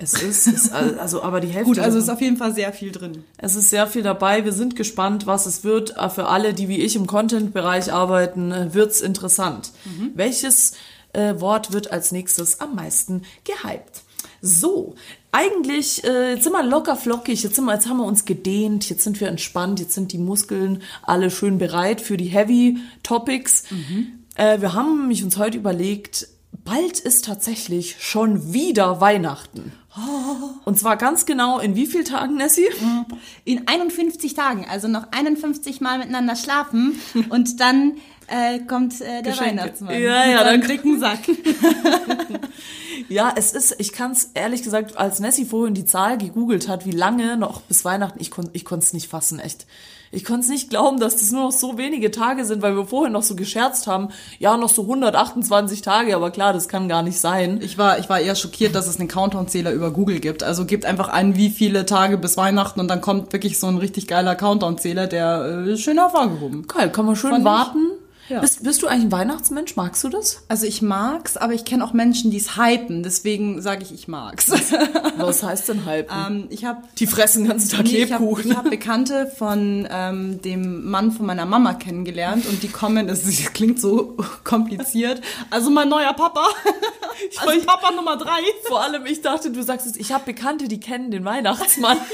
Es 0.00 0.14
ist, 0.22 0.46
ist 0.46 0.72
also, 0.72 1.22
aber 1.22 1.40
die 1.40 1.48
Hälfte. 1.48 1.64
Gut, 1.64 1.78
also 1.80 1.98
ist 1.98 2.08
auf 2.08 2.20
jeden 2.20 2.36
Fall 2.36 2.54
sehr 2.54 2.72
viel 2.72 2.92
drin. 2.92 3.24
Es 3.36 3.56
ist 3.56 3.68
sehr 3.68 3.88
viel 3.88 4.02
dabei. 4.02 4.44
Wir 4.44 4.52
sind 4.52 4.76
gespannt, 4.76 5.26
was 5.26 5.46
es 5.46 5.64
wird. 5.64 5.96
Äh, 5.96 6.08
Für 6.08 6.28
alle, 6.28 6.54
die 6.54 6.68
wie 6.68 6.80
ich 6.80 6.94
im 6.94 7.08
Content-Bereich 7.08 7.92
arbeiten, 7.92 8.52
äh, 8.52 8.74
wird's 8.74 9.00
interessant. 9.00 9.72
Welches 10.14 10.74
äh, 11.12 11.40
Wort 11.40 11.72
wird 11.72 11.90
als 11.90 12.12
nächstes 12.12 12.60
am 12.60 12.76
meisten 12.76 13.22
gehypt? 13.44 14.02
So, 14.40 14.94
eigentlich 15.32 16.04
äh, 16.04 16.34
jetzt 16.34 16.44
sind 16.44 16.52
wir 16.52 16.62
locker 16.62 16.94
flockig, 16.94 17.42
jetzt, 17.42 17.56
sind 17.56 17.64
wir, 17.64 17.74
jetzt 17.74 17.88
haben 17.88 17.96
wir 17.96 18.04
uns 18.04 18.24
gedehnt, 18.24 18.88
jetzt 18.88 19.02
sind 19.02 19.20
wir 19.20 19.26
entspannt, 19.26 19.80
jetzt 19.80 19.94
sind 19.94 20.12
die 20.12 20.18
Muskeln 20.18 20.82
alle 21.02 21.32
schön 21.32 21.58
bereit 21.58 22.00
für 22.00 22.16
die 22.16 22.26
Heavy 22.26 22.78
Topics. 23.02 23.64
Äh, 24.36 24.60
wir 24.60 24.74
haben 24.74 25.00
nämlich 25.00 25.24
uns 25.24 25.38
heute 25.38 25.58
überlegt, 25.58 26.28
bald 26.64 27.00
ist 27.00 27.24
tatsächlich 27.24 27.96
schon 27.98 28.52
wieder 28.52 29.00
Weihnachten. 29.00 29.72
Und 30.64 30.78
zwar 30.78 30.96
ganz 30.96 31.26
genau 31.26 31.58
in 31.58 31.74
wie 31.74 31.86
vielen 31.86 32.04
Tagen, 32.04 32.36
Nessie? 32.36 32.68
In 33.44 33.66
51 33.66 34.34
Tagen, 34.34 34.66
also 34.68 34.88
noch 34.88 35.08
51 35.10 35.80
Mal 35.80 35.98
miteinander 35.98 36.36
schlafen 36.36 37.00
und 37.30 37.60
dann 37.60 37.94
äh, 38.26 38.60
kommt 38.60 39.00
äh, 39.00 39.22
der 39.22 39.32
Geschenke. 39.32 39.62
Weihnachtsmann. 39.62 39.94
Ja, 40.00 40.28
ja, 40.28 40.44
dann 40.44 40.60
dicken 40.60 40.98
Sack. 41.00 41.20
Ja, 43.08 43.32
es 43.36 43.52
ist, 43.52 43.76
ich 43.78 43.92
kann 43.92 44.12
es 44.12 44.30
ehrlich 44.34 44.62
gesagt, 44.62 44.98
als 44.98 45.18
Nessie 45.18 45.46
vorhin 45.46 45.74
die 45.74 45.86
Zahl 45.86 46.18
gegoogelt 46.18 46.68
hat, 46.68 46.84
wie 46.84 46.90
lange 46.90 47.36
noch 47.36 47.62
bis 47.62 47.84
Weihnachten, 47.84 48.20
ich 48.20 48.30
konnte 48.30 48.50
ich 48.52 48.64
konnte 48.64 48.84
es 48.84 48.92
nicht 48.92 49.08
fassen, 49.08 49.38
echt. 49.38 49.66
Ich 50.10 50.24
konnte 50.24 50.40
es 50.40 50.48
nicht 50.48 50.70
glauben, 50.70 50.98
dass 51.00 51.16
das 51.16 51.30
nur 51.32 51.44
noch 51.44 51.52
so 51.52 51.76
wenige 51.78 52.10
Tage 52.10 52.44
sind, 52.44 52.62
weil 52.62 52.74
wir 52.76 52.86
vorhin 52.86 53.12
noch 53.12 53.22
so 53.22 53.36
gescherzt 53.36 53.86
haben, 53.86 54.08
ja, 54.38 54.56
noch 54.56 54.68
so 54.70 54.82
128 54.82 55.82
Tage, 55.82 56.14
aber 56.16 56.30
klar, 56.30 56.52
das 56.52 56.68
kann 56.68 56.88
gar 56.88 57.02
nicht 57.02 57.18
sein. 57.20 57.60
Ich 57.62 57.78
war, 57.78 57.98
ich 57.98 58.08
war 58.08 58.20
eher 58.20 58.34
schockiert, 58.34 58.74
dass 58.74 58.86
es 58.86 58.98
einen 58.98 59.08
Countdown-Zähler 59.08 59.72
über 59.72 59.90
Google 59.90 60.20
gibt. 60.20 60.42
Also 60.42 60.64
gebt 60.64 60.84
einfach 60.86 61.08
ein, 61.08 61.36
wie 61.36 61.50
viele 61.50 61.84
Tage 61.86 62.16
bis 62.18 62.36
Weihnachten 62.36 62.80
und 62.80 62.88
dann 62.88 63.00
kommt 63.00 63.32
wirklich 63.32 63.58
so 63.58 63.66
ein 63.66 63.78
richtig 63.78 64.06
geiler 64.06 64.34
Countdown-Zähler, 64.34 65.06
der 65.06 65.64
äh, 65.68 65.76
schön 65.76 65.98
hervorgehoben. 65.98 66.66
Geil, 66.66 66.90
kann 66.90 67.06
man 67.06 67.16
schön 67.16 67.30
Fand 67.30 67.40
ich- 67.42 67.44
warten. 67.46 67.78
Ja. 68.28 68.40
Bist, 68.40 68.62
bist 68.62 68.82
du 68.82 68.86
eigentlich 68.86 69.04
ein 69.06 69.12
Weihnachtsmensch? 69.12 69.74
Magst 69.76 70.04
du 70.04 70.08
das? 70.10 70.42
Also 70.48 70.66
ich 70.66 70.82
mag's, 70.82 71.36
aber 71.36 71.54
ich 71.54 71.64
kenne 71.64 71.82
auch 71.84 71.92
Menschen, 71.94 72.30
die 72.30 72.36
es 72.36 72.56
hypen. 72.56 73.02
Deswegen 73.02 73.62
sage 73.62 73.82
ich, 73.82 73.92
ich 73.92 74.06
mag's. 74.06 74.50
Was 75.16 75.42
heißt 75.42 75.68
denn 75.70 75.84
halb? 75.86 76.10
ähm, 76.12 76.46
ich 76.50 76.64
habe 76.64 76.82
die 76.98 77.06
fressen 77.06 77.44
den 77.44 77.50
ganzen 77.50 77.70
Tag 77.70 77.84
Nee, 77.86 78.02
ich 78.04 78.12
habe 78.12 78.24
Lebkuchen. 78.24 78.56
hab 78.56 78.68
Bekannte 78.68 79.32
von 79.38 79.88
ähm, 79.90 80.42
dem 80.42 80.90
Mann 80.90 81.10
von 81.12 81.26
meiner 81.26 81.46
Mama 81.46 81.74
kennengelernt 81.74 82.46
und 82.46 82.62
die 82.62 82.68
kommen, 82.68 83.08
es 83.08 83.24
es 83.26 83.52
klingt 83.52 83.80
so 83.80 84.16
kompliziert. 84.44 85.22
Also 85.50 85.70
mein 85.70 85.88
neuer 85.88 86.12
Papa, 86.12 86.46
also 87.38 87.60
Papa 87.64 87.92
Nummer 87.92 88.16
drei. 88.16 88.40
Vor 88.66 88.82
allem, 88.82 89.06
ich 89.06 89.22
dachte, 89.22 89.50
du 89.50 89.62
sagst 89.62 89.86
es, 89.86 89.96
ich 89.96 90.12
habe 90.12 90.24
Bekannte, 90.26 90.68
die 90.68 90.80
kennen 90.80 91.10
den 91.10 91.24
Weihnachtsmann. 91.24 91.96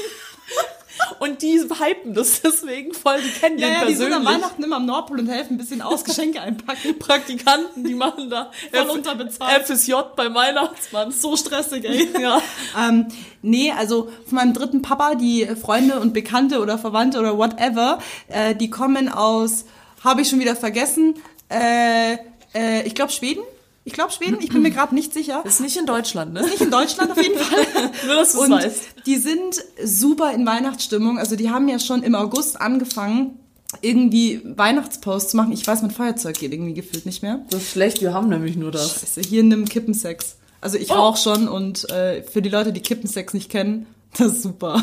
Und 1.19 1.41
die 1.41 1.59
hypen 1.59 2.13
das 2.13 2.41
deswegen 2.41 2.93
voll, 2.93 3.21
die 3.21 3.29
kennen 3.29 3.57
Ja, 3.59 3.67
den 3.67 3.73
ja, 3.73 3.85
die 3.85 3.93
sind 3.95 4.09
persönlich. 4.09 4.15
am 4.15 4.25
Weihnachten 4.41 4.63
immer 4.63 4.75
am 4.77 4.85
Nordpol 4.85 5.19
und 5.19 5.27
helfen 5.27 5.55
ein 5.55 5.57
bisschen 5.57 5.81
aus, 5.81 6.03
Geschenke 6.03 6.41
einpacken. 6.41 6.97
Praktikanten, 6.99 7.83
die 7.83 7.93
machen 7.93 8.29
da 8.29 8.51
Voll 8.71 8.89
unterbezahlt. 8.89 9.65
FSJ 9.67 9.93
beim 10.15 10.33
Weihnachtsmann. 10.35 11.11
So 11.11 11.35
stressig, 11.35 11.85
ey. 11.85 12.09
Ja. 12.21 12.41
Ähm, 12.77 13.07
nee, 13.41 13.71
also 13.71 14.09
von 14.25 14.35
meinem 14.35 14.53
dritten 14.53 14.81
Papa, 14.81 15.15
die 15.15 15.45
Freunde 15.61 15.99
und 15.99 16.13
Bekannte 16.13 16.59
oder 16.59 16.77
Verwandte 16.77 17.19
oder 17.19 17.37
whatever, 17.37 17.99
äh, 18.27 18.55
die 18.55 18.69
kommen 18.69 19.09
aus, 19.09 19.65
habe 20.03 20.21
ich 20.21 20.29
schon 20.29 20.39
wieder 20.39 20.55
vergessen, 20.55 21.15
äh, 21.49 22.13
äh, 22.53 22.83
ich 22.85 22.95
glaube 22.95 23.11
Schweden. 23.11 23.43
Ich 23.87 23.93
glaube 23.93 24.11
Schweden, 24.11 24.37
ich 24.41 24.49
bin 24.49 24.63
mir 24.63 24.71
gerade 24.71 24.93
nicht 24.95 25.13
sicher. 25.13 25.43
Ist 25.45 25.61
nicht 25.61 25.77
in 25.77 25.85
Deutschland, 25.85 26.33
ne? 26.33 26.41
Nicht 26.41 26.59
in 26.59 26.71
Deutschland 26.71 27.11
auf 27.11 27.21
jeden 27.21 27.37
Fall. 27.37 27.91
Nur, 28.07 28.15
dass 28.15 28.31
du's 28.33 28.41
Und 28.41 28.51
weißt. 28.51 28.81
die 29.05 29.15
sind 29.17 29.63
super 29.83 30.33
in 30.33 30.45
Weihnachtsstimmung. 30.45 31.19
Also 31.19 31.35
die 31.35 31.51
haben 31.51 31.67
ja 31.67 31.77
schon 31.79 32.01
im 32.01 32.15
August 32.15 32.59
angefangen, 32.59 33.37
irgendwie 33.81 34.41
Weihnachtsposts 34.43 35.31
zu 35.31 35.37
machen. 35.37 35.51
Ich 35.51 35.65
weiß, 35.67 35.81
mein 35.83 35.91
Feuerzeug 35.91 36.37
geht 36.39 36.51
irgendwie 36.51 36.73
gefühlt 36.73 37.05
nicht 37.05 37.21
mehr. 37.21 37.45
Das 37.51 37.61
ist 37.61 37.71
schlecht, 37.71 38.01
wir 38.01 38.13
haben 38.13 38.27
nämlich 38.29 38.55
nur 38.55 38.71
das. 38.71 38.99
Scheiße, 39.01 39.21
hier 39.21 39.43
nimm 39.43 39.65
Kippensex. 39.65 40.37
Also 40.61 40.77
ich 40.77 40.89
Oh. 40.91 40.95
rauch 40.95 41.17
schon 41.17 41.47
und 41.47 41.87
äh, 41.91 42.23
für 42.23 42.41
die 42.41 42.49
Leute, 42.49 42.73
die 42.73 42.81
Kippensex 42.81 43.35
nicht 43.35 43.51
kennen, 43.51 43.85
das 44.17 44.33
ist 44.33 44.43
super. 44.43 44.81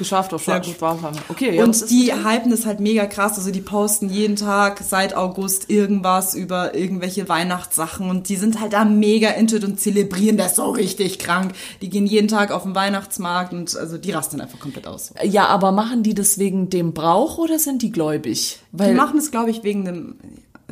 geschafft 0.00 0.32
auf 0.32 0.42
Sehr. 0.42 0.64
Sparflamme. 0.64 1.18
Okay, 1.28 1.54
ja, 1.54 1.66
das 1.66 1.82
und 1.82 1.84
ist 1.84 1.90
die 1.90 2.12
hypen 2.12 2.50
das 2.50 2.66
halt 2.66 2.80
mega 2.80 3.06
krass. 3.06 3.36
Also 3.36 3.50
die 3.50 3.60
posten 3.60 4.08
jeden 4.08 4.36
Tag 4.36 4.80
seit 4.82 5.14
August 5.14 5.68
irgendwas 5.68 6.34
über 6.34 6.74
irgendwelche 6.74 7.28
Weihnachtssachen 7.28 8.08
und 8.08 8.28
die 8.28 8.36
sind 8.36 8.60
halt 8.60 8.72
da 8.72 8.84
mega 8.84 9.28
into 9.30 9.56
it 9.56 9.64
und 9.64 9.78
zelebrieren 9.78 10.38
das 10.38 10.56
so 10.56 10.70
richtig 10.70 11.18
krank. 11.18 11.52
Die 11.82 11.90
gehen 11.90 12.06
jeden 12.06 12.28
Tag 12.28 12.50
auf 12.50 12.62
den 12.62 12.74
Weihnachtsmarkt 12.74 13.52
und 13.52 13.76
also 13.76 13.98
die 13.98 14.10
rasten 14.10 14.40
einfach 14.40 14.58
komplett 14.58 14.86
aus. 14.86 15.12
ja, 15.22 15.46
aber 15.46 15.70
machen 15.70 16.02
die 16.02 16.14
das 16.14 16.38
wegen 16.38 16.70
dem 16.70 16.94
Brauch 16.94 17.38
oder 17.38 17.58
sind 17.58 17.82
die 17.82 17.92
gläubig? 17.92 18.58
Die 18.72 18.92
machen 18.92 19.18
es, 19.18 19.30
glaube 19.30 19.50
ich, 19.50 19.62
wegen 19.62 19.84
dem, 19.84 20.14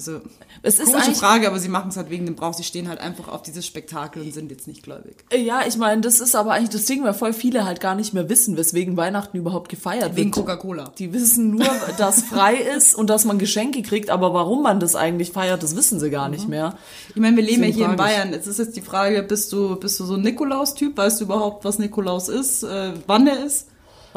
also 0.07 0.21
Es 0.62 0.78
ist 0.78 0.95
eigentlich- 0.95 1.17
Frage, 1.19 1.49
aber 1.49 1.59
sie 1.59 1.69
machen 1.69 1.88
es 1.90 1.97
halt 1.97 2.09
wegen 2.11 2.25
dem 2.26 2.37
Brauch. 2.37 2.55
Sie 2.55 2.62
stehen 2.64 2.88
halt 2.88 3.00
einfach 3.00 3.28
auf 3.28 3.43
dieses 3.43 3.67
Spektakel 3.67 4.23
und 4.23 4.33
sind 4.33 4.50
jetzt 4.50 4.67
nicht 4.69 4.83
gläubig. 4.83 5.25
Ja, 5.37 5.62
ich 5.67 5.76
meine, 5.76 6.00
das 6.00 6.21
ist 6.21 6.35
aber 6.37 6.52
eigentlich 6.52 6.71
das 6.71 6.85
Ding, 6.85 7.02
weil 7.05 7.14
voll 7.14 7.33
viele 7.33 7.64
halt 7.64 7.81
gar 7.81 7.95
nicht 7.95 8.14
mehr 8.14 8.28
wissen, 8.28 8.57
weswegen 8.57 8.97
Weihnachten 8.97 9.37
überhaupt 9.37 9.69
gefeiert 9.69 10.14
Wegen 10.17 10.26
wird. 10.35 10.35
Coca-Cola. 10.47 10.93
Die 10.99 11.12
wissen 11.12 11.50
nur, 11.50 11.67
dass 11.99 12.23
frei 12.23 12.55
ist 12.57 12.95
und 12.95 13.09
dass 13.11 13.25
man 13.25 13.38
Geschenke 13.38 13.83
kriegt, 13.83 14.11
aber 14.11 14.33
warum 14.35 14.62
man 14.62 14.81
das 14.81 14.95
eigentlich 14.97 15.33
feiert, 15.33 15.62
das 15.62 15.75
wissen 15.76 15.99
sie 16.00 16.11
gar 16.11 16.28
nicht 16.28 16.49
mehr. 16.49 16.76
Ich 17.11 17.17
meine, 17.21 17.37
wir 17.37 17.43
leben 17.45 17.64
ja 17.64 17.69
hier 17.71 17.87
in. 17.90 17.97
Bayern. 17.97 18.33
Jetzt 18.33 18.47
ist 18.47 18.59
jetzt 18.59 18.76
die 18.76 18.81
Frage, 18.83 19.23
bist 19.23 19.52
du, 19.52 19.76
bist 19.76 19.99
du 19.99 20.05
so 20.05 20.14
ein 20.14 20.23
Nikolaus-Typ? 20.23 20.97
Weißt 20.97 21.21
du 21.21 21.25
überhaupt, 21.25 21.64
was 21.64 21.78
Nikolaus 21.78 22.28
ist? 22.28 22.62
Äh, 22.62 22.93
wann 23.07 23.25
der 23.25 23.45
ist? 23.45 23.67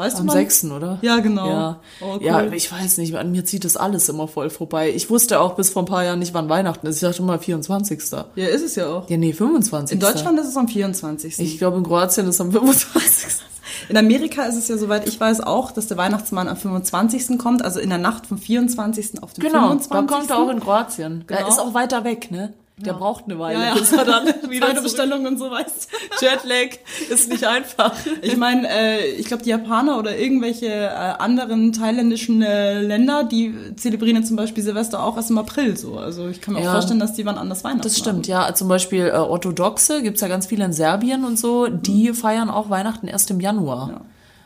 Weißt 0.02 0.18
Am 0.18 0.26
du 0.26 0.32
wann? 0.32 0.38
6., 0.40 0.64
oder? 0.64 0.98
Ja, 1.00 1.20
genau. 1.20 1.48
Ja. 1.48 1.80
Oh, 2.00 2.14
cool. 2.16 2.24
ja, 2.24 2.42
ich 2.50 2.72
weiß 2.72 2.98
nicht, 2.98 3.14
an 3.14 3.30
mir 3.30 3.44
zieht 3.44 3.64
das 3.64 3.76
alles 3.76 4.08
immer 4.08 4.26
voll 4.26 4.50
vorbei. 4.50 4.92
Ich 4.92 5.10
wusste 5.10 5.38
auch 5.38 5.54
bis 5.54 5.70
vor 5.70 5.82
ein 5.82 5.86
paar 5.86 6.02
Jahren 6.02 6.18
nicht, 6.18 6.34
wann 6.34 6.48
Weihnachten 6.48 6.88
ist. 6.88 6.96
Ich 6.96 7.02
dachte 7.02 7.22
immer 7.22 7.38
24. 7.38 8.02
Ja, 8.34 8.46
ist 8.48 8.64
es 8.64 8.74
ja 8.74 8.88
auch. 8.88 9.08
Ja, 9.08 9.16
nee, 9.16 9.32
25. 9.32 9.94
In 9.94 10.00
Deutschland 10.00 10.40
ist 10.40 10.48
es 10.48 10.56
am 10.56 10.66
24. 10.66 11.38
Ich 11.38 11.56
glaube, 11.58 11.76
in 11.78 11.84
Kroatien 11.84 12.26
ist 12.26 12.34
es 12.34 12.40
am 12.40 12.50
25. 12.50 13.44
in 13.90 13.96
Amerika 13.96 14.42
ist 14.42 14.56
es 14.56 14.66
ja, 14.66 14.76
soweit 14.76 15.06
ich 15.06 15.20
weiß, 15.20 15.40
auch, 15.40 15.70
dass 15.70 15.86
der 15.86 15.98
Weihnachtsmann 15.98 16.48
am 16.48 16.56
25. 16.56 17.38
kommt, 17.38 17.64
also 17.64 17.78
in 17.78 17.88
der 17.88 17.98
Nacht 17.98 18.26
vom 18.26 18.38
24. 18.38 19.22
auf 19.22 19.34
den 19.34 19.44
Genau, 19.44 19.68
25. 19.68 19.88
da 19.92 20.02
kommt 20.02 20.30
er 20.30 20.38
auch 20.38 20.50
in 20.50 20.58
Kroatien. 20.58 21.24
Genau. 21.28 21.40
Er 21.40 21.46
ist 21.46 21.60
auch 21.60 21.74
weiter 21.74 22.02
weg, 22.02 22.32
ne? 22.32 22.54
Der 22.78 22.94
braucht 22.94 23.24
eine 23.26 23.38
Weile, 23.38 23.58
Ja, 23.60 23.66
ja. 23.68 23.74
bis 23.74 23.92
er 23.92 24.04
dann 24.04 24.26
wieder 24.48 24.66
Zweite 24.66 24.82
Bestellung 24.82 25.26
und 25.26 25.38
so 25.38 25.50
weißt 25.50 25.88
Jetlag 26.20 26.78
ist 27.10 27.28
nicht 27.28 27.44
einfach. 27.46 27.92
Ich 28.22 28.36
meine, 28.36 28.68
äh, 28.68 29.06
ich 29.12 29.26
glaube, 29.26 29.42
die 29.42 29.50
Japaner 29.50 29.98
oder 29.98 30.16
irgendwelche 30.18 30.66
äh, 30.66 30.88
anderen 30.88 31.72
thailändischen 31.72 32.42
äh, 32.42 32.80
Länder, 32.80 33.24
die 33.24 33.54
zelebrieren 33.76 34.16
ja 34.16 34.22
zum 34.26 34.36
Beispiel 34.36 34.64
Silvester 34.64 35.02
auch 35.02 35.16
erst 35.16 35.30
im 35.30 35.38
April 35.38 35.76
so. 35.76 35.96
Also 35.98 36.28
ich 36.28 36.40
kann 36.40 36.54
mir 36.54 36.62
Ja. 36.62 36.70
auch 36.70 36.72
vorstellen, 36.74 36.98
dass 37.00 37.12
die 37.12 37.24
wann 37.26 37.38
anders 37.38 37.62
Weihnachten 37.62 37.82
Das 37.82 37.98
stimmt, 37.98 38.26
ja. 38.26 38.52
Zum 38.54 38.68
Beispiel 38.68 39.06
äh, 39.06 39.12
Orthodoxe 39.12 40.02
gibt's 40.02 40.20
ja 40.22 40.28
ganz 40.28 40.46
viele 40.46 40.64
in 40.64 40.72
Serbien 40.72 41.24
und 41.24 41.38
so. 41.38 41.66
Die 41.68 42.12
feiern 42.14 42.50
auch 42.50 42.68
Weihnachten 42.70 43.06
erst 43.06 43.30
im 43.30 43.40
Januar. 43.40 44.02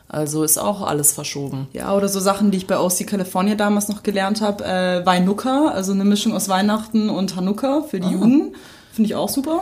Also 0.09 0.43
ist 0.43 0.57
auch 0.57 0.81
alles 0.81 1.11
verschoben. 1.11 1.67
Ja, 1.73 1.93
oder 1.93 2.07
so 2.07 2.19
Sachen, 2.19 2.49
die 2.51 2.57
ich 2.57 2.67
bei 2.67 2.79
OC 2.79 3.05
California 3.05 3.55
damals 3.55 3.89
noch 3.89 4.03
gelernt 4.03 4.41
habe. 4.41 4.63
Äh, 4.63 5.05
Weinukka, 5.05 5.67
also 5.67 5.91
eine 5.91 6.05
Mischung 6.05 6.33
aus 6.33 6.47
Weihnachten 6.47 7.09
und 7.09 7.35
Hanukkah 7.35 7.81
für 7.81 7.99
die 7.99 8.09
Juden. 8.09 8.55
Finde 8.97 9.09
ich 9.09 9.15
auch 9.15 9.29
super. 9.29 9.61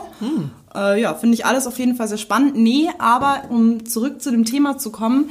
Äh, 0.74 0.98
ja, 1.02 1.12
finde 1.12 1.34
ich 1.34 1.44
alles 1.44 1.66
auf 1.66 1.78
jeden 1.78 1.94
Fall 1.94 2.08
sehr 2.08 2.16
spannend. 2.16 2.56
Nee, 2.56 2.88
aber 2.98 3.42
um 3.50 3.84
zurück 3.84 4.22
zu 4.22 4.30
dem 4.30 4.46
Thema 4.46 4.78
zu 4.78 4.90
kommen, 4.90 5.28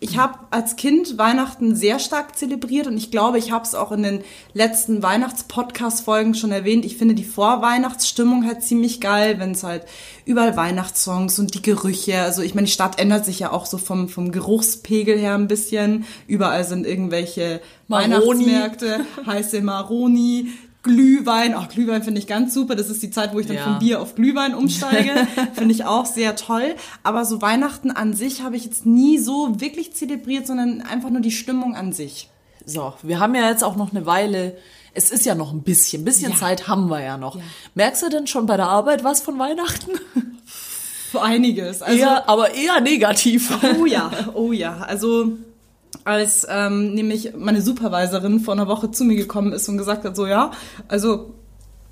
ich 0.00 0.18
habe 0.18 0.40
als 0.50 0.74
Kind 0.74 1.18
Weihnachten 1.18 1.76
sehr 1.76 2.00
stark 2.00 2.36
zelebriert 2.36 2.88
und 2.88 2.96
ich 2.96 3.12
glaube, 3.12 3.38
ich 3.38 3.52
habe 3.52 3.64
es 3.64 3.76
auch 3.76 3.92
in 3.92 4.02
den 4.02 4.24
letzten 4.54 5.04
Weihnachts-Podcast-Folgen 5.04 6.34
schon 6.34 6.50
erwähnt. 6.50 6.84
Ich 6.84 6.96
finde 6.96 7.14
die 7.14 7.22
Vorweihnachtsstimmung 7.22 8.44
halt 8.44 8.64
ziemlich 8.64 9.00
geil, 9.00 9.36
wenn 9.38 9.52
es 9.52 9.62
halt 9.62 9.84
überall 10.24 10.56
Weihnachtssongs 10.56 11.38
und 11.38 11.54
die 11.54 11.62
Gerüche, 11.62 12.22
also 12.22 12.42
ich 12.42 12.56
meine, 12.56 12.66
die 12.66 12.72
Stadt 12.72 12.98
ändert 12.98 13.24
sich 13.24 13.38
ja 13.38 13.52
auch 13.52 13.66
so 13.66 13.78
vom, 13.78 14.08
vom 14.08 14.32
Geruchspegel 14.32 15.16
her 15.16 15.34
ein 15.34 15.46
bisschen. 15.46 16.06
Überall 16.26 16.64
sind 16.64 16.88
irgendwelche 16.88 17.60
Maroni. 17.86 18.46
Weihnachtsmärkte, 18.46 19.06
heiße 19.26 19.60
Maroni, 19.60 20.48
Glühwein. 20.84 21.54
Ach, 21.56 21.68
Glühwein 21.68 22.04
finde 22.04 22.20
ich 22.20 22.28
ganz 22.28 22.54
super. 22.54 22.76
Das 22.76 22.88
ist 22.88 23.02
die 23.02 23.10
Zeit, 23.10 23.34
wo 23.34 23.40
ich 23.40 23.46
dann 23.48 23.56
Ja. 23.56 23.64
von 23.64 23.78
Bier 23.80 24.00
auf 24.00 24.14
Glühwein 24.14 24.54
umsteige. 24.60 25.26
finde 25.54 25.74
ich 25.74 25.84
auch 25.84 26.06
sehr 26.06 26.36
toll. 26.36 26.76
Aber 27.02 27.24
so 27.24 27.42
Weihnachten 27.42 27.90
an 27.90 28.14
sich 28.14 28.42
habe 28.42 28.56
ich 28.56 28.64
jetzt 28.64 28.86
nie 28.86 29.18
so 29.18 29.60
wirklich 29.60 29.94
zelebriert, 29.94 30.46
sondern 30.46 30.82
einfach 30.82 31.10
nur 31.10 31.20
die 31.22 31.32
Stimmung 31.32 31.74
an 31.74 31.92
sich. 31.92 32.28
So, 32.64 32.94
wir 33.02 33.18
haben 33.18 33.34
ja 33.34 33.48
jetzt 33.50 33.64
auch 33.64 33.74
noch 33.76 33.90
eine 33.92 34.06
Weile. 34.06 34.56
Es 34.94 35.10
ist 35.10 35.26
ja 35.26 35.34
noch 35.34 35.52
ein 35.52 35.62
bisschen, 35.62 36.02
ein 36.02 36.04
bisschen 36.04 36.36
Zeit 36.36 36.68
haben 36.68 36.88
wir 36.88 37.00
ja 37.02 37.16
noch. 37.16 37.36
Merkst 37.74 38.02
du 38.04 38.08
denn 38.10 38.26
schon 38.28 38.46
bei 38.46 38.56
der 38.56 38.68
Arbeit 38.68 39.02
was 39.02 39.20
von 39.20 39.38
Weihnachten? 39.40 39.90
Einiges. 41.20 41.80
Also, 41.82 41.98
eher, 41.98 42.28
aber 42.28 42.54
eher 42.54 42.80
negativ. 42.80 43.52
Oh 43.80 43.86
ja, 43.86 44.10
oh 44.34 44.52
ja. 44.52 44.78
Also 44.78 45.32
als 46.04 46.46
ähm, 46.48 46.94
nämlich 46.94 47.34
meine 47.36 47.62
Supervisorin 47.62 48.40
vor 48.40 48.54
einer 48.54 48.68
Woche 48.68 48.90
zu 48.90 49.04
mir 49.04 49.16
gekommen 49.16 49.52
ist 49.52 49.68
und 49.68 49.78
gesagt 49.78 50.04
hat, 50.04 50.16
so 50.16 50.26
ja, 50.26 50.50
also 50.88 51.34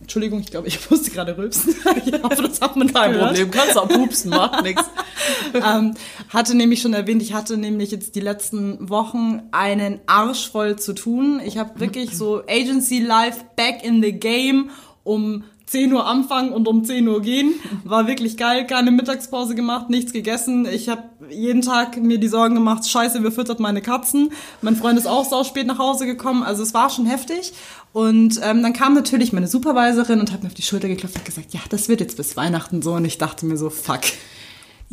Entschuldigung, 0.02 0.40
ich 0.40 0.50
glaube, 0.50 0.68
ich 0.68 0.78
musste 0.90 1.10
gerade 1.10 1.36
rülpsen. 1.36 1.74
ich 2.04 2.22
hoffe, 2.22 2.42
das 2.42 2.60
hat 2.60 2.76
man 2.76 2.92
Kein 2.92 3.12
gehört. 3.12 3.28
Problem, 3.28 3.50
kannst 3.50 3.78
auch 3.78 3.88
pupsen, 3.88 4.30
macht 4.30 4.62
nix. 4.62 4.82
ähm, 5.54 5.94
hatte 6.28 6.56
nämlich 6.56 6.82
schon 6.82 6.92
erwähnt, 6.92 7.22
ich 7.22 7.32
hatte 7.32 7.56
nämlich 7.56 7.90
jetzt 7.90 8.14
die 8.16 8.20
letzten 8.20 8.90
Wochen 8.90 9.42
einen 9.52 10.00
Arsch 10.06 10.50
voll 10.50 10.76
zu 10.78 10.92
tun. 10.92 11.40
Ich 11.44 11.56
habe 11.56 11.80
wirklich 11.80 12.16
so 12.16 12.42
Agency 12.48 12.98
Life 12.98 13.40
back 13.56 13.84
in 13.84 14.02
the 14.02 14.12
game 14.12 14.70
um 15.04 15.44
10 15.72 15.90
Uhr 15.94 16.06
anfangen 16.06 16.52
und 16.52 16.68
um 16.68 16.84
10 16.84 17.08
Uhr 17.08 17.22
gehen. 17.22 17.54
War 17.84 18.06
wirklich 18.06 18.36
geil, 18.36 18.66
keine 18.66 18.90
Mittagspause 18.90 19.54
gemacht, 19.54 19.88
nichts 19.88 20.12
gegessen. 20.12 20.66
Ich 20.66 20.90
habe 20.90 21.04
jeden 21.30 21.62
Tag 21.62 21.96
mir 21.96 22.18
die 22.18 22.28
Sorgen 22.28 22.54
gemacht, 22.54 22.86
scheiße, 22.86 23.22
wer 23.24 23.32
füttert 23.32 23.58
meine 23.58 23.80
Katzen? 23.80 24.32
Mein 24.60 24.76
Freund 24.76 24.98
ist 24.98 25.06
auch 25.06 25.24
sau 25.24 25.44
spät 25.44 25.66
nach 25.66 25.78
Hause 25.78 26.04
gekommen, 26.04 26.42
also 26.42 26.62
es 26.62 26.74
war 26.74 26.90
schon 26.90 27.06
heftig. 27.06 27.54
Und 27.94 28.38
ähm, 28.42 28.62
dann 28.62 28.74
kam 28.74 28.92
natürlich 28.92 29.32
meine 29.32 29.48
Supervisorin 29.48 30.20
und 30.20 30.30
hat 30.30 30.42
mir 30.42 30.48
auf 30.48 30.54
die 30.54 30.62
Schulter 30.62 30.88
geklopft 30.88 31.16
und 31.16 31.24
gesagt, 31.24 31.54
ja, 31.54 31.60
das 31.70 31.88
wird 31.88 32.00
jetzt 32.00 32.18
bis 32.18 32.36
Weihnachten 32.36 32.82
so. 32.82 32.92
Und 32.92 33.06
ich 33.06 33.16
dachte 33.16 33.46
mir 33.46 33.56
so, 33.56 33.70
fuck. 33.70 34.00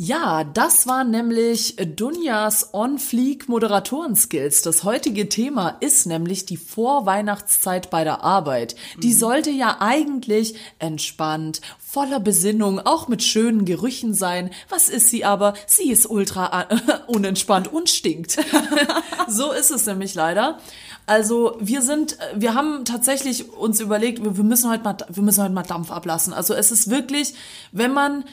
Ja, 0.02 0.46
das 0.46 0.88
waren 0.88 1.12
nämlich 1.12 1.76
Dunjas 1.76 2.74
On-Fleek-Moderatoren-Skills. 2.74 4.62
Das 4.62 4.86
heutige 4.86 5.28
Thema 5.28 5.76
ist 5.82 6.06
nämlich 6.06 6.46
die 6.46 6.56
Vorweihnachtszeit 6.56 7.90
bei 7.90 8.06
der 8.06 8.24
Arbeit. 8.24 8.78
Die 9.04 9.12
sollte 9.12 9.50
ja 9.50 9.82
eigentlich 9.82 10.56
entspannt, 10.80 11.60
voller 11.86 12.22
Besinnung, 12.22 12.80
auch 12.80 13.10
mit 13.10 13.24
schönen 13.24 13.66
Gerüchen 13.66 14.14
sein. 14.14 14.52
Was 14.70 14.88
ist 14.88 15.10
sie 15.10 15.26
aber? 15.26 15.54
Sie 15.68 15.92
ist 15.92 16.10
ultra 16.10 16.62
äh, 16.70 16.78
unentspannt 17.08 17.68
und 17.68 17.90
stinkt. 17.90 18.38
so 19.28 19.52
ist 19.52 19.70
es 19.70 19.86
nämlich 19.86 20.16
leider. 20.16 20.60
Also 21.08 21.58
wir 21.60 21.82
sind, 21.82 22.18
wir 22.36 22.54
haben 22.54 22.86
tatsächlich 22.86 23.52
uns 23.52 23.82
überlegt, 23.82 24.24
wir 24.24 24.44
müssen 24.46 24.72
heute 24.72 24.84
mal, 24.84 24.96
wir 25.10 25.24
müssen 25.24 25.44
heute 25.44 25.54
mal 25.54 25.64
Dampf 25.64 25.92
ablassen. 25.92 26.32
Also 26.32 26.54
es 26.54 26.72
ist 26.72 26.90
wirklich, 26.90 27.34
wenn 27.74 27.92
man 27.92 28.24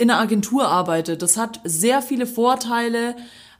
in 0.00 0.10
einer 0.10 0.20
Agentur 0.20 0.66
arbeitet. 0.66 1.22
Das 1.22 1.36
hat 1.36 1.60
sehr 1.64 2.02
viele 2.02 2.26
Vorteile. 2.26 3.16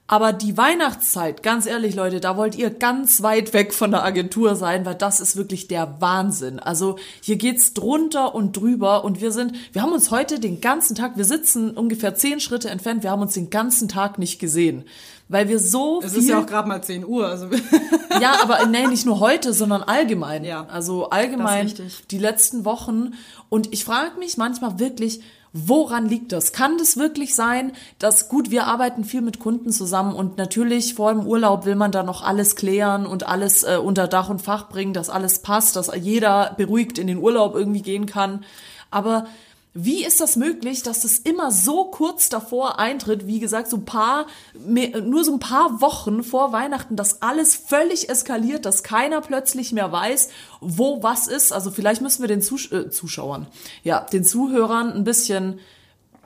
Aber 0.07 0.33
die 0.33 0.57
Weihnachtszeit, 0.57 1.45
ganz 1.45 1.67
ehrlich, 1.67 1.95
Leute, 1.95 2.19
da 2.19 2.37
wollt 2.37 2.57
ihr 2.57 2.71
ganz 2.71 3.23
weit 3.23 3.53
weg 3.55 3.73
von 3.73 3.93
der 3.93 4.03
Agentur 4.03 4.57
sein, 4.57 4.85
weil 4.85 4.97
das 4.97 5.21
ist 5.21 5.37
wirklich 5.37 5.69
der 5.69 6.01
Wahnsinn. 6.01 6.59
Also 6.59 6.97
hier 7.21 7.37
geht's 7.37 7.75
drunter 7.75 8.35
und 8.35 8.57
drüber 8.57 9.05
und 9.05 9.21
wir 9.21 9.31
sind, 9.31 9.53
wir 9.73 9.83
haben 9.83 9.93
uns 9.93 10.11
heute 10.11 10.41
den 10.41 10.61
ganzen 10.61 10.97
Tag, 10.97 11.17
wir 11.17 11.25
sitzen 11.25 11.71
ungefähr 11.71 12.17
zehn 12.17 12.41
Schritte 12.41 12.71
entfernt, 12.71 13.05
wir 13.05 13.13
haben 13.13 13.23
uns 13.23 13.35
den 13.35 13.51
ganzen 13.51 13.87
Tag 13.87 14.19
nicht 14.19 14.41
gesehen. 14.41 14.85
Weil 15.29 15.49
wir 15.49 15.61
so 15.61 16.01
Es 16.03 16.17
ist 16.17 16.29
ja 16.29 16.41
auch 16.41 16.47
gerade 16.47 16.67
mal 16.67 16.83
10 16.83 17.07
Uhr, 17.07 17.29
also 17.29 17.47
Ja, 18.21 18.43
aber 18.43 18.67
nee, 18.67 18.89
nicht 18.89 19.07
nur 19.07 19.21
heute, 19.21 19.53
sondern 19.53 19.85
allgemein. 19.85 20.43
Ja, 20.43 20.67
also 20.67 21.11
allgemein 21.11 21.73
die 22.11 22.19
letzten 22.19 22.65
Wochen. 22.65 23.13
Und 23.49 23.73
ich 23.73 23.85
frage 23.85 24.19
mich 24.19 24.37
manchmal 24.37 24.81
wirklich, 24.81 25.21
woran 25.53 26.07
liegt 26.07 26.33
das? 26.33 26.53
Kann 26.53 26.79
das 26.79 26.97
wirklich 26.97 27.35
sein, 27.35 27.73
dass, 27.99 28.29
gut, 28.29 28.51
wir 28.51 28.67
arbeiten 28.67 29.05
viel 29.05 29.21
mit 29.21 29.41
Kunden 29.41 29.73
zusammen 29.73 30.15
und 30.15 30.39
natürlich 30.39 30.95
vor 30.95 31.13
dem 31.13 31.27
Urlaub 31.27 31.65
will 31.65 31.75
man 31.75 31.93
da 31.93 32.03
noch 32.03 32.23
alles 32.23 32.57
klären 32.57 33.07
und 33.07 33.27
alles 33.27 33.63
äh, 33.63 33.79
unter 33.83 34.07
Dach 34.09 34.29
und 34.29 34.43
Fach 34.43 34.69
bringen, 34.69 34.93
dass 34.93 35.11
alles 35.11 35.41
passt, 35.41 35.77
dass 35.77 35.91
jeder 35.95 36.55
beruhigt 36.57 36.99
in 36.99 37.07
den 37.07 37.19
Urlaub 37.19 37.55
irgendwie 37.55 37.83
gehen 37.83 38.07
kann. 38.07 38.45
Aber 38.91 39.27
wie 39.73 40.05
ist 40.05 40.21
das 40.21 40.35
möglich, 40.35 40.83
dass 40.83 41.03
das 41.03 41.19
immer 41.21 41.53
so 41.53 41.85
kurz 41.85 42.29
davor 42.29 42.81
eintritt, 42.81 43.29
wie 43.29 43.39
gesagt, 43.39 43.71
so 43.71 43.77
ein 43.77 43.85
paar, 43.85 44.27
nur 44.55 45.23
so 45.23 45.33
ein 45.33 45.39
paar 45.39 45.81
Wochen 45.81 46.25
vor 46.25 46.53
Weihnachten, 46.53 46.97
dass 46.97 47.23
alles 47.23 47.55
völlig 47.55 48.09
eskaliert, 48.09 48.67
dass 48.67 48.83
keiner 48.83 49.21
plötzlich 49.21 49.73
mehr 49.73 49.93
weiß, 49.93 50.31
wo 50.61 51.05
was 51.05 51.29
ist. 51.29 51.53
Also 51.53 51.71
vielleicht 51.71 52.03
müssen 52.03 52.23
wir 52.23 52.29
den 52.29 52.43
Zus 52.43 52.73
äh, 52.73 52.91
Zuschauern, 52.91 53.47
ja, 53.85 54.01
den 54.01 54.25
Zuhörern 54.25 54.93
ein 54.93 55.05
bisschen 55.05 55.61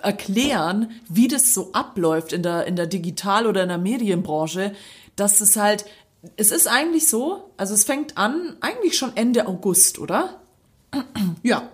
erklären, 0.01 0.91
wie 1.09 1.29
das 1.29 1.53
so 1.53 1.73
abläuft 1.73 2.33
in 2.33 2.43
der, 2.43 2.67
in 2.67 2.77
der 2.77 2.87
Digital- 2.87 3.47
oder 3.47 3.63
in 3.63 3.69
der 3.69 3.79
Medienbranche, 3.79 4.75
dass 5.17 5.43
es 5.43 5.57
halt, 5.57 5.85
es 6.37 6.51
ist 6.51 6.67
eigentlich 6.67 7.09
so, 7.09 7.51
also 7.59 7.75
es 7.75 7.85
fängt 7.85 8.17
an, 8.17 8.57
eigentlich 8.61 8.97
schon 8.97 9.17
Ende 9.17 9.47
August, 9.47 9.99
oder? 9.99 10.41
ja. 11.43 11.69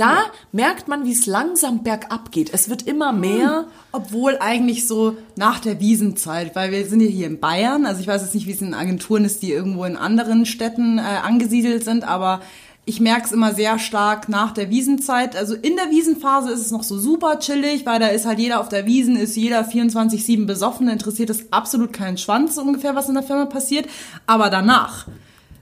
Da 0.00 0.22
merkt 0.50 0.88
man, 0.88 1.04
wie 1.04 1.12
es 1.12 1.26
langsam 1.26 1.82
bergab 1.82 2.32
geht. 2.32 2.54
Es 2.54 2.70
wird 2.70 2.86
immer 2.86 3.12
mehr. 3.12 3.66
Obwohl 3.92 4.38
eigentlich 4.40 4.86
so 4.86 5.18
nach 5.36 5.58
der 5.58 5.78
Wiesenzeit, 5.78 6.56
weil 6.56 6.72
wir 6.72 6.86
sind 6.86 7.02
ja 7.02 7.08
hier 7.08 7.26
in 7.26 7.38
Bayern, 7.38 7.84
also 7.84 8.00
ich 8.00 8.06
weiß 8.06 8.22
jetzt 8.22 8.34
nicht, 8.34 8.46
wie 8.46 8.52
es 8.52 8.62
in 8.62 8.72
Agenturen 8.72 9.26
ist, 9.26 9.42
die 9.42 9.52
irgendwo 9.52 9.84
in 9.84 9.96
anderen 9.96 10.46
Städten 10.46 10.96
äh, 10.96 11.02
angesiedelt 11.02 11.84
sind, 11.84 12.04
aber 12.04 12.40
ich 12.86 12.98
merke 12.98 13.26
es 13.26 13.32
immer 13.32 13.52
sehr 13.52 13.78
stark 13.78 14.30
nach 14.30 14.52
der 14.52 14.70
Wiesenzeit. 14.70 15.36
Also 15.36 15.54
in 15.54 15.76
der 15.76 15.90
Wiesenphase 15.90 16.50
ist 16.50 16.60
es 16.60 16.70
noch 16.70 16.82
so 16.82 16.98
super 16.98 17.38
chillig, 17.38 17.84
weil 17.84 18.00
da 18.00 18.06
ist 18.06 18.24
halt 18.24 18.38
jeder 18.38 18.60
auf 18.60 18.70
der 18.70 18.86
Wiesen, 18.86 19.16
ist 19.16 19.36
jeder 19.36 19.68
24-7 19.68 20.46
besoffen, 20.46 20.88
interessiert 20.88 21.28
es 21.28 21.52
absolut 21.52 21.92
keinen 21.92 22.16
Schwanz 22.16 22.56
ungefähr, 22.56 22.94
was 22.94 23.08
in 23.08 23.14
der 23.14 23.22
Firma 23.22 23.44
passiert. 23.44 23.86
Aber 24.26 24.48
danach, 24.48 25.06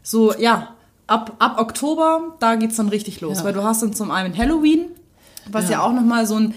so 0.05 0.33
ja, 0.39 0.77
ab, 1.09 1.33
ab 1.41 1.59
Oktober, 1.59 2.37
da 2.39 2.55
geht's 2.55 2.77
dann 2.77 2.89
richtig 2.89 3.21
los, 3.21 3.39
Ja. 3.39 3.45
weil 3.45 3.53
du 3.53 3.65
hast 3.65 3.83
dann 3.83 3.93
zum 3.93 4.11
einen 4.13 4.37
Halloween, 4.39 4.87
was 5.51 5.69
ja, 5.71 5.81
auch 5.83 5.93
nochmal 5.93 6.27
so 6.27 6.37
ein 6.37 6.55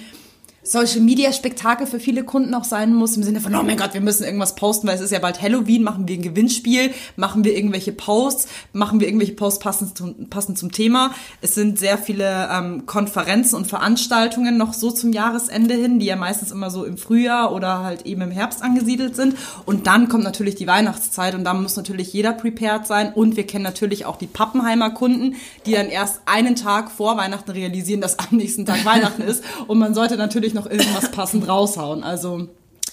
Social 0.64 1.02
Media 1.02 1.34
Spektakel 1.34 1.88
für 1.88 2.00
viele 2.00 2.24
Kunden 2.24 2.54
auch 2.54 2.64
sein 2.64 2.94
muss, 2.94 3.18
im 3.18 3.24
Sinne 3.24 3.42
von, 3.42 3.56
oh 3.56 3.64
mein 3.64 3.78
Gott, 3.78 3.96
wir 3.96 4.02
müssen 4.02 4.24
irgendwas 4.24 4.54
posten, 4.54 4.88
weil 4.88 4.94
es 4.94 5.02
ist 5.02 5.12
ja 5.12 5.18
bald 5.18 5.42
Halloween, 5.42 5.82
machen 5.82 6.08
wir 6.08 6.16
ein 6.16 6.22
Gewinnspiel, 6.22 6.92
machen 7.16 7.44
wir 7.44 7.56
irgendwelche 7.56 7.92
Posts, 7.92 8.48
machen 8.72 9.00
wir 9.00 9.08
irgendwelche 9.08 9.34
Posts 9.34 9.60
passend 9.60 9.98
zum, 9.98 10.30
passend 10.30 10.60
zum 10.60 10.72
Thema. 10.72 11.16
Es 11.42 11.56
sind 11.56 11.80
sehr 11.80 11.98
viele 11.98 12.48
ähm, 12.52 12.86
Konferenzen 12.86 13.56
und 13.56 13.66
Veranstaltungen 13.66 14.58
noch 14.58 14.74
so 14.74 14.92
zum 14.92 15.14
Jahresende 15.14 15.74
hin, 15.74 15.98
die 15.98 16.06
ja 16.06 16.16
meistens 16.16 16.52
immer 16.52 16.70
so 16.70 16.86
im 16.86 17.00
Frühjahr 17.00 17.54
oder 17.54 17.84
halt 17.84 18.06
eben 18.06 18.22
im 18.22 18.32
Herbst 18.32 18.62
angesiedelt 18.62 19.16
sind. 19.16 19.36
Und 19.66 19.88
dann 19.88 20.10
kommt 20.10 20.24
natürlich 20.24 20.54
die 20.54 20.68
Weihnachtszeit 20.68 21.34
und 21.34 21.44
da 21.44 21.56
muss 21.56 21.76
natürlich 21.76 22.14
jeder 22.14 22.34
prepared 22.34 22.86
sein. 22.86 23.14
Und 23.14 23.36
wir 23.36 23.48
kennen 23.48 23.64
natürlich 23.64 24.06
auch 24.06 24.18
die 24.18 24.28
Pappenheimer 24.28 24.92
Kunden, 24.92 25.38
die 25.66 25.72
dann 25.72 25.88
erst 25.88 26.22
einen 26.26 26.56
Tag 26.56 26.92
vor 26.92 27.18
Weihnachten 27.18 27.50
realisieren, 27.50 28.02
dass 28.02 28.20
am 28.20 28.38
nächsten 28.38 28.68
Tag 28.68 28.86
Weihnachten 28.86 29.24
ist. 29.24 29.44
Und 29.66 29.80
man 29.80 29.96
sollte 29.96 30.18
natürlich 30.18 30.51
noch 30.54 30.66
irgendwas 30.66 31.12
passend 31.12 31.48
raushauen. 31.48 32.04
Also 32.04 32.48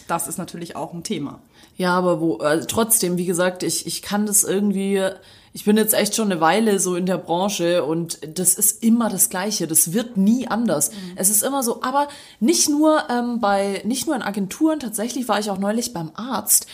das 0.06 0.26
ist 0.26 0.38
natürlich 0.38 0.76
auch 0.76 0.92
ein 0.92 1.04
Thema. 1.04 1.40
Ja, 1.76 1.96
aber 1.96 2.20
wo, 2.20 2.38
also 2.38 2.66
trotzdem, 2.66 3.18
wie 3.18 3.26
gesagt, 3.26 3.62
ich, 3.62 3.86
ich 3.86 4.02
kann 4.02 4.26
das 4.26 4.42
irgendwie, 4.42 5.00
ich 5.52 5.64
bin 5.64 5.76
jetzt 5.76 5.94
echt 5.94 6.16
schon 6.16 6.30
eine 6.32 6.40
Weile 6.40 6.80
so 6.80 6.96
in 6.96 7.06
der 7.06 7.18
Branche 7.18 7.84
und 7.84 8.18
das 8.36 8.54
ist 8.54 8.82
immer 8.82 9.08
das 9.08 9.30
Gleiche. 9.30 9.68
Das 9.68 9.92
wird 9.92 10.16
nie 10.16 10.48
anders. 10.48 10.90
Es 11.14 11.30
ist 11.30 11.44
immer 11.44 11.62
so, 11.62 11.82
aber 11.82 12.08
nicht 12.40 12.68
nur 12.68 13.04
ähm, 13.08 13.38
bei, 13.38 13.82
nicht 13.84 14.06
nur 14.06 14.16
in 14.16 14.22
Agenturen, 14.22 14.80
tatsächlich 14.80 15.28
war 15.28 15.38
ich 15.38 15.50
auch 15.50 15.58
neulich 15.58 15.92
beim 15.92 16.10
Arzt. 16.14 16.66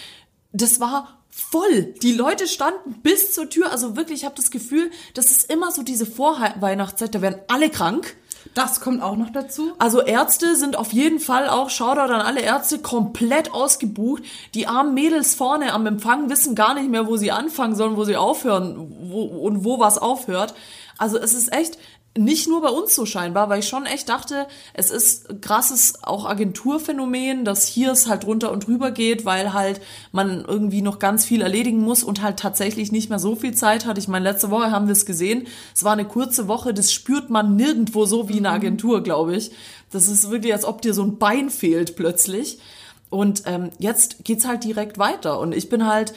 Das 0.53 0.81
war 0.81 1.19
voll. 1.29 1.95
Die 2.03 2.13
Leute 2.13 2.47
standen 2.47 2.95
bis 3.03 3.33
zur 3.35 3.51
Tür. 3.51 3.73
Also 3.73 3.97
wirklich, 3.97 4.21
ich 4.21 4.25
habe 4.25 4.37
das 4.37 4.51
Gefühl, 4.51 4.91
das 5.15 5.31
ist 5.31 5.53
immer 5.53 5.73
so 5.73 5.83
diese 5.83 6.07
Vorweihnachtszeit, 6.07 7.15
da 7.15 7.21
werden 7.23 7.41
alle 7.49 7.71
krank. 7.71 8.17
Das 8.53 8.81
kommt 8.81 9.03
auch 9.03 9.17
noch 9.17 9.31
dazu. 9.31 9.73
Also 9.79 10.03
Ärzte 10.03 10.55
sind 10.57 10.77
auf 10.77 10.93
jeden 10.93 11.19
Fall 11.19 11.49
auch, 11.49 11.71
Shoutout 11.71 12.13
an 12.13 12.21
alle 12.21 12.41
Ärzte, 12.41 12.79
komplett 12.79 13.53
ausgebucht. 13.53 14.23
Die 14.55 14.67
armen 14.67 14.95
Mädels 14.95 15.35
vorne 15.35 15.73
am 15.73 15.87
Empfang 15.87 16.29
wissen 16.29 16.55
gar 16.55 16.75
nicht 16.75 16.91
mehr, 16.91 17.07
wo 17.07 17.17
sie 17.17 17.33
anfangen 17.33 17.75
sollen, 17.75 17.97
wo 17.97 18.05
sie 18.05 18.17
aufhören 18.17 18.93
wo, 19.09 19.23
und 19.23 19.65
wo 19.65 19.81
was 19.81 19.99
aufhört. 19.99 20.55
Also 20.99 21.19
es 21.19 21.35
ist 21.35 21.53
echt 21.53 21.79
nicht 22.17 22.49
nur 22.49 22.63
bei 22.63 22.69
uns 22.69 22.95
so 22.95 23.07
scheinbar, 23.07 23.49
weil 23.49 23.59
ich 23.59 23.69
schon 23.69 23.87
echt 23.87 24.09
dachte, 24.09 24.47
es 24.73 24.91
ist 24.91 25.43
krasses 25.43 26.05
auch 26.05 26.27
Agenturphänomen, 26.27 27.45
dass 27.45 27.67
hier 27.67 27.91
es 27.91 28.07
halt 28.07 28.25
runter 28.25 28.53
und 28.53 28.67
drüber 28.67 28.93
geht, 28.93 29.25
weil 29.25 29.53
halt 29.53 29.81
man 30.13 30.45
irgendwie 30.45 30.81
noch 30.81 31.01
ganz 31.01 31.25
viel 31.25 31.43
erledigen 31.43 31.81
muss 31.81 32.05
und 32.05 32.23
halt 32.23 32.39
tatsächlich 32.39 32.93
nicht 32.93 33.11
mehr 33.11 33.19
so 33.19 33.35
viel 33.35 33.55
Zeit 33.55 33.85
hat. 33.85 33.99
Ich 33.99 34.07
meine, 34.07 34.31
letzte 34.31 34.51
Woche 34.51 34.71
haben 34.71 34.87
wir 34.87 34.93
es 34.93 35.07
gesehen. 35.07 35.49
Es 35.75 35.83
war 35.83 35.93
eine 35.93 36.05
kurze 36.05 36.47
Woche, 36.47 36.73
das 36.73 36.93
spürt 36.93 37.31
man 37.31 37.57
nirgendwo 37.57 38.05
so 38.05 38.29
wie 38.29 38.39
in 38.39 38.47
einer 38.47 38.55
Agentur, 38.55 39.03
glaube 39.03 39.35
ich. 39.37 39.51
Das 39.91 40.07
ist 40.07 40.31
wirklich, 40.31 40.53
als 40.53 40.65
ob 40.65 40.83
dir 40.83 40.95
so 40.95 41.03
ein 41.03 41.19
Bein 41.19 41.51
fehlt 41.51 41.97
plötzlich. 41.97 42.61
Und 43.11 43.43
ähm, 43.47 43.71
jetzt 43.79 44.25
geht's 44.25 44.47
halt 44.47 44.63
direkt 44.63 44.99
weiter. 44.99 45.41
Und 45.41 45.53
ich 45.53 45.69
bin 45.69 45.87
halt 45.87 46.15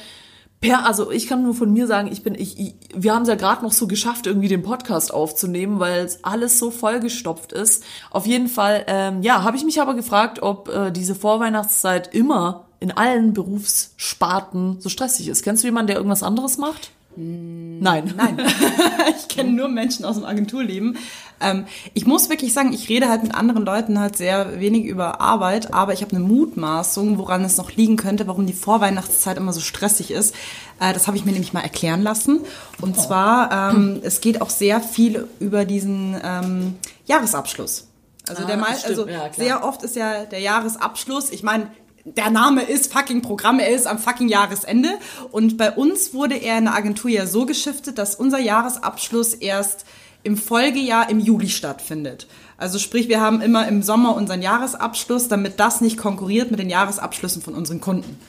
per, 0.62 0.86
also 0.86 1.12
ich 1.12 1.28
kann 1.28 1.44
nur 1.44 1.54
von 1.54 1.72
mir 1.72 1.88
sagen, 1.88 2.10
ich 2.12 2.24
bin, 2.24 2.34
ich, 2.36 2.60
ich 2.60 2.76
wir 2.96 3.14
haben 3.14 3.24
es 3.24 3.28
ja 3.28 3.36
gerade 3.36 3.64
noch 3.64 3.72
so 3.72 3.88
geschafft, 3.88 4.26
irgendwie 4.26 4.48
den 4.48 4.64
Podcast 4.64 5.14
aufzunehmen, 5.14 5.80
weil 5.80 6.06
es 6.06 6.24
alles 6.24 6.58
so 6.58 6.72
vollgestopft 6.72 7.54
ist. 7.54 7.84
Auf 8.10 8.26
jeden 8.26 8.48
Fall, 8.48 8.84
ähm, 8.88 9.22
ja, 9.22 9.44
habe 9.44 9.58
ich 9.58 9.64
mich 9.64 9.82
aber 9.82 9.94
gefragt, 9.94 10.42
ob 10.42 10.70
äh, 10.70 10.92
diese 10.92 11.16
Vorweihnachtszeit 11.16 12.14
immer 12.14 12.66
in 12.80 12.92
allen 12.92 13.34
Berufssparten 13.34 14.80
so 14.80 14.90
stressig 14.90 15.28
ist. 15.28 15.44
Kennst 15.44 15.64
du 15.64 15.68
jemanden, 15.68 15.88
der 15.88 15.98
irgendwas 15.98 16.24
anderes 16.24 16.58
macht? 16.58 16.92
Nein. 17.16 18.14
Nein. 18.16 18.38
ich 19.18 19.28
kenne 19.28 19.52
nur 19.52 19.68
Menschen 19.68 20.06
aus 20.06 20.16
dem 20.16 20.26
Agenturleben. 20.26 20.98
Ähm, 21.40 21.66
ich 21.94 22.06
muss 22.06 22.30
wirklich 22.30 22.54
sagen, 22.54 22.74
ich 22.74 22.90
rede 22.90 23.10
halt 23.10 23.24
mit 23.24 23.36
anderen 23.36 23.64
Leuten 23.66 24.00
halt 24.00 24.18
sehr 24.18 24.60
wenig 24.60 24.86
über 24.86 25.22
Arbeit, 25.22 25.74
aber 25.74 25.94
ich 25.94 26.02
habe 26.02 26.16
eine 26.16 26.26
Mutmaßung, 26.26 27.18
woran 27.18 27.44
es 27.44 27.58
noch 27.58 27.72
liegen 27.74 27.96
könnte, 27.96 28.28
warum 28.28 28.46
die 28.48 28.54
Vorweihnachtszeit 28.54 29.38
immer 29.38 29.54
so 29.54 29.60
stressig 29.60 30.12
ist. 30.12 30.34
Äh, 30.80 30.94
das 30.94 31.08
habe 31.08 31.18
ich 31.18 31.26
mir 31.26 31.32
nämlich 31.32 31.54
mal 31.54 31.62
erklären 31.62 32.02
lassen. 32.02 32.42
Und 32.82 33.00
zwar, 33.00 33.72
ähm, 33.74 34.00
es 34.04 34.22
geht 34.22 34.42
auch 34.42 34.50
sehr 34.50 34.82
viel 34.82 35.28
über 35.40 35.66
diesen 35.66 36.16
ähm, 36.24 36.76
Jahresabschluss. 37.06 37.88
Also 38.30 38.44
der 38.46 38.56
Ah, 38.56 38.60
Mei- 38.60 38.74
stimmt. 38.76 38.86
also 38.86 39.08
Ja, 39.08 39.32
sehr 39.34 39.64
oft 39.64 39.84
ist 39.84 39.96
ja 39.96 40.26
der 40.26 40.40
Jahresabschluss, 40.40 41.30
ich 41.30 41.44
meine, 41.44 41.72
der 42.04 42.30
Name 42.30 42.64
ist 42.64 42.92
fucking 42.94 43.22
Programm, 43.22 43.60
er 43.60 43.70
ist 43.70 43.86
am 43.86 44.00
fucking 44.00 44.28
Jahresende. 44.30 44.90
Und 45.32 45.58
bei 45.58 45.72
uns 45.72 46.14
wurde 46.14 46.36
er 46.36 46.58
in 46.58 46.66
der 46.66 46.74
Agentur 46.74 47.10
ja 47.12 47.26
so 47.26 47.46
geschiftet, 47.46 47.98
dass 47.98 48.16
unser 48.16 48.40
Jahresabschluss 48.40 49.34
erst 49.34 49.86
im 50.28 50.38
Folgejahr 50.38 51.10
im 51.10 51.20
Juli 51.20 51.50
stattfindet. 51.50 52.28
Also 52.58 52.80
sprich, 52.80 53.08
wir 53.08 53.22
haben 53.22 53.42
immer 53.42 53.68
im 53.68 53.82
Sommer 53.82 54.16
unseren 54.16 54.42
Jahresabschluss, 54.42 55.28
damit 55.28 55.60
das 55.60 55.80
nicht 55.80 55.98
konkurriert 55.98 56.52
mit 56.52 56.60
den 56.60 56.70
Jahresabschlüssen 56.70 57.42
von 57.42 57.54
unseren 57.54 57.82
Kunden. 57.82 58.20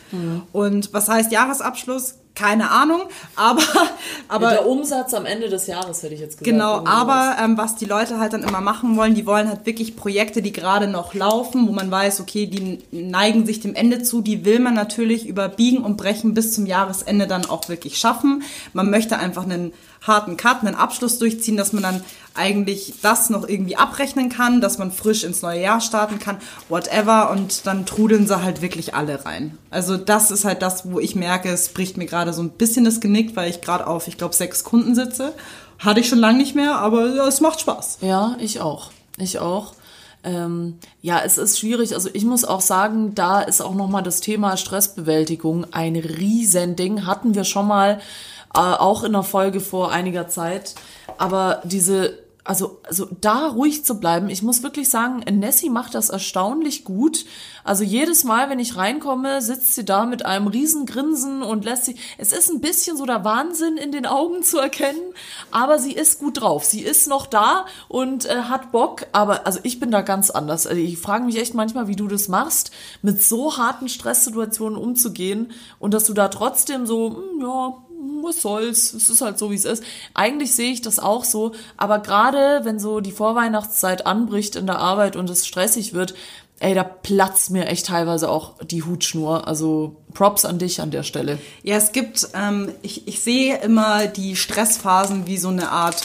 Und 0.52 0.92
was 0.92 1.08
heißt 1.08 1.32
Jahresabschluss? 1.32 2.16
Keine 2.34 2.70
Ahnung, 2.70 3.00
aber, 3.34 3.62
aber 4.28 4.50
der 4.50 4.68
Umsatz 4.68 5.12
am 5.12 5.26
Ende 5.26 5.48
des 5.48 5.66
Jahres, 5.66 6.04
hätte 6.04 6.14
ich 6.14 6.20
jetzt 6.20 6.38
gesagt. 6.38 6.44
Genau, 6.44 6.84
aber 6.86 7.36
ähm, 7.42 7.58
was 7.58 7.74
die 7.74 7.84
Leute 7.84 8.20
halt 8.20 8.32
dann 8.32 8.44
immer 8.44 8.60
machen 8.60 8.96
wollen, 8.96 9.16
die 9.16 9.26
wollen 9.26 9.48
halt 9.48 9.66
wirklich 9.66 9.96
Projekte, 9.96 10.40
die 10.40 10.52
gerade 10.52 10.86
noch 10.86 11.14
laufen, 11.14 11.66
wo 11.66 11.72
man 11.72 11.90
weiß, 11.90 12.20
okay, 12.20 12.46
die 12.46 12.78
neigen 12.92 13.44
sich 13.44 13.58
dem 13.58 13.74
Ende 13.74 14.04
zu, 14.04 14.20
die 14.20 14.44
will 14.44 14.60
man 14.60 14.74
natürlich 14.74 15.26
über 15.26 15.48
Biegen 15.48 15.82
und 15.82 15.96
Brechen 15.96 16.32
bis 16.32 16.52
zum 16.52 16.66
Jahresende 16.66 17.26
dann 17.26 17.44
auch 17.44 17.68
wirklich 17.68 17.98
schaffen. 17.98 18.44
Man 18.72 18.88
möchte 18.88 19.18
einfach 19.18 19.42
einen 19.42 19.72
harten 20.02 20.36
Cut, 20.36 20.60
einen 20.60 20.74
Abschluss 20.74 21.18
durchziehen, 21.18 21.56
dass 21.56 21.72
man 21.72 21.82
dann 21.82 22.04
eigentlich 22.34 22.94
das 23.02 23.30
noch 23.30 23.48
irgendwie 23.48 23.76
abrechnen 23.76 24.28
kann, 24.28 24.60
dass 24.60 24.78
man 24.78 24.92
frisch 24.92 25.24
ins 25.24 25.42
neue 25.42 25.60
Jahr 25.60 25.80
starten 25.80 26.18
kann, 26.18 26.38
whatever, 26.68 27.30
und 27.30 27.66
dann 27.66 27.84
trudeln 27.84 28.26
sie 28.26 28.42
halt 28.42 28.62
wirklich 28.62 28.94
alle 28.94 29.24
rein. 29.24 29.58
Also 29.70 29.96
das 29.96 30.30
ist 30.30 30.44
halt 30.44 30.62
das, 30.62 30.90
wo 30.90 31.00
ich 31.00 31.16
merke, 31.16 31.48
es 31.48 31.70
bricht 31.70 31.96
mir 31.96 32.06
gerade 32.06 32.32
so 32.32 32.42
ein 32.42 32.50
bisschen 32.50 32.84
das 32.84 33.00
Genick, 33.00 33.34
weil 33.34 33.50
ich 33.50 33.60
gerade 33.60 33.86
auf, 33.86 34.06
ich 34.08 34.16
glaube, 34.16 34.34
sechs 34.34 34.64
Kunden 34.64 34.94
sitze. 34.94 35.32
Hatte 35.78 36.00
ich 36.00 36.08
schon 36.08 36.18
lange 36.18 36.38
nicht 36.38 36.54
mehr, 36.54 36.76
aber 36.76 37.14
ja, 37.14 37.26
es 37.26 37.40
macht 37.40 37.60
Spaß. 37.60 37.98
Ja, 38.00 38.36
ich 38.40 38.60
auch. 38.60 38.90
Ich 39.16 39.38
auch. 39.38 39.74
Ähm, 40.24 40.78
ja, 41.00 41.20
es 41.24 41.38
ist 41.38 41.58
schwierig. 41.58 41.94
Also 41.94 42.08
ich 42.12 42.24
muss 42.24 42.44
auch 42.44 42.60
sagen, 42.60 43.14
da 43.14 43.40
ist 43.40 43.60
auch 43.60 43.74
nochmal 43.74 44.02
das 44.02 44.20
Thema 44.20 44.56
Stressbewältigung 44.56 45.66
ein 45.72 45.94
Riesending. 45.96 47.06
Hatten 47.06 47.34
wir 47.34 47.44
schon 47.44 47.68
mal 47.68 48.00
äh, 48.54 48.58
auch 48.58 49.04
in 49.04 49.12
der 49.12 49.22
Folge 49.22 49.60
vor 49.60 49.90
einiger 49.92 50.28
Zeit. 50.28 50.74
Aber 51.18 51.62
diese, 51.64 52.18
also, 52.48 52.80
also 52.82 53.06
da 53.20 53.48
ruhig 53.48 53.84
zu 53.84 54.00
bleiben, 54.00 54.30
ich 54.30 54.42
muss 54.42 54.62
wirklich 54.62 54.88
sagen, 54.88 55.18
Nessie 55.30 55.68
macht 55.68 55.94
das 55.94 56.08
erstaunlich 56.08 56.82
gut. 56.82 57.26
Also 57.62 57.84
jedes 57.84 58.24
Mal, 58.24 58.48
wenn 58.48 58.58
ich 58.58 58.74
reinkomme, 58.74 59.42
sitzt 59.42 59.74
sie 59.74 59.84
da 59.84 60.06
mit 60.06 60.24
einem 60.24 60.46
riesen 60.46 60.86
Grinsen 60.86 61.42
und 61.42 61.66
lässt 61.66 61.84
sie, 61.84 61.96
es 62.16 62.32
ist 62.32 62.48
ein 62.48 62.62
bisschen 62.62 62.96
so 62.96 63.04
der 63.04 63.22
Wahnsinn 63.22 63.76
in 63.76 63.92
den 63.92 64.06
Augen 64.06 64.42
zu 64.42 64.56
erkennen, 64.56 65.12
aber 65.50 65.78
sie 65.78 65.92
ist 65.92 66.20
gut 66.20 66.40
drauf. 66.40 66.64
Sie 66.64 66.80
ist 66.80 67.06
noch 67.06 67.26
da 67.26 67.66
und 67.88 68.24
äh, 68.24 68.44
hat 68.44 68.72
Bock, 68.72 69.06
aber 69.12 69.46
also 69.46 69.60
ich 69.62 69.78
bin 69.78 69.90
da 69.90 70.00
ganz 70.00 70.30
anders. 70.30 70.66
Also 70.66 70.80
ich 70.80 70.96
frage 70.96 71.24
mich 71.24 71.38
echt 71.38 71.52
manchmal, 71.52 71.86
wie 71.86 71.96
du 71.96 72.08
das 72.08 72.28
machst, 72.28 72.70
mit 73.02 73.22
so 73.22 73.58
harten 73.58 73.90
Stresssituationen 73.90 74.78
umzugehen 74.78 75.52
und 75.78 75.92
dass 75.92 76.04
du 76.04 76.14
da 76.14 76.28
trotzdem 76.28 76.86
so, 76.86 77.16
hm, 77.16 77.42
ja, 77.42 77.74
was 78.22 78.42
soll's, 78.42 78.92
es 78.94 79.10
ist 79.10 79.20
halt 79.20 79.38
so, 79.38 79.50
wie 79.50 79.54
es 79.54 79.64
ist. 79.64 79.82
Eigentlich 80.14 80.54
sehe 80.54 80.72
ich 80.72 80.82
das 80.82 80.98
auch 80.98 81.24
so, 81.24 81.52
aber 81.76 82.00
gerade 82.00 82.60
wenn 82.64 82.78
so 82.78 83.00
die 83.00 83.12
Vorweihnachtszeit 83.12 84.06
anbricht 84.06 84.56
in 84.56 84.66
der 84.66 84.78
Arbeit 84.78 85.16
und 85.16 85.30
es 85.30 85.46
stressig 85.46 85.94
wird, 85.94 86.14
ey, 86.60 86.74
da 86.74 86.82
platzt 86.82 87.50
mir 87.50 87.66
echt 87.66 87.86
teilweise 87.86 88.28
auch 88.28 88.54
die 88.64 88.82
Hutschnur. 88.82 89.46
Also 89.46 89.96
Props 90.14 90.44
an 90.44 90.58
dich 90.58 90.80
an 90.80 90.90
der 90.90 91.02
Stelle. 91.02 91.38
Ja, 91.62 91.76
es 91.76 91.92
gibt, 91.92 92.28
ähm, 92.34 92.72
ich, 92.82 93.06
ich 93.06 93.20
sehe 93.20 93.58
immer 93.58 94.06
die 94.06 94.36
Stressphasen 94.36 95.26
wie 95.26 95.38
so 95.38 95.48
eine 95.48 95.70
Art 95.70 96.02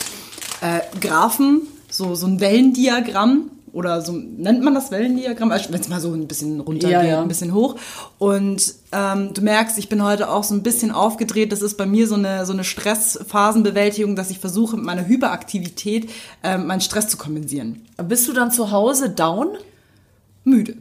äh, 0.62 0.80
Graphen, 1.00 1.62
so, 1.90 2.16
so 2.16 2.28
ein 2.28 2.40
Wellendiagramm. 2.40 3.52
Oder 3.74 4.02
so 4.02 4.14
nennt 4.14 4.64
man 4.64 4.74
das 4.76 4.92
Wellendiagramm, 4.92 5.52
also 5.52 5.74
wenn 5.74 5.82
es 5.82 5.90
mal 5.90 6.00
so 6.00 6.14
ein 6.14 6.28
bisschen 6.28 6.60
runter 6.62 6.88
Ja, 6.90 7.02
geht, 7.02 7.10
ja. 7.10 7.22
ein 7.22 7.28
bisschen 7.28 7.54
hoch. 7.54 7.76
Und 8.20 8.76
ähm, 8.92 9.34
du 9.34 9.42
merkst, 9.42 9.78
ich 9.80 9.90
bin 9.90 10.04
heute 10.04 10.30
auch 10.30 10.44
so 10.44 10.54
ein 10.54 10.62
bisschen 10.64 10.92
aufgedreht. 10.92 11.52
Das 11.52 11.62
ist 11.64 11.76
bei 11.76 11.86
mir 11.88 12.08
so 12.08 12.16
eine, 12.16 12.46
so 12.46 12.54
eine 12.54 12.64
Stressphasenbewältigung, 12.64 14.16
dass 14.16 14.30
ich 14.30 14.40
versuche, 14.40 14.76
mit 14.76 14.86
meiner 14.86 15.08
Hyperaktivität 15.08 16.10
ähm, 16.44 16.68
meinen 16.68 16.82
Stress 16.82 17.08
zu 17.08 17.18
kompensieren. 17.18 17.82
Bist 18.08 18.28
du 18.28 18.34
dann 18.34 18.52
zu 18.52 18.72
Hause 18.72 19.10
down? 19.10 19.50
Müde. 20.44 20.78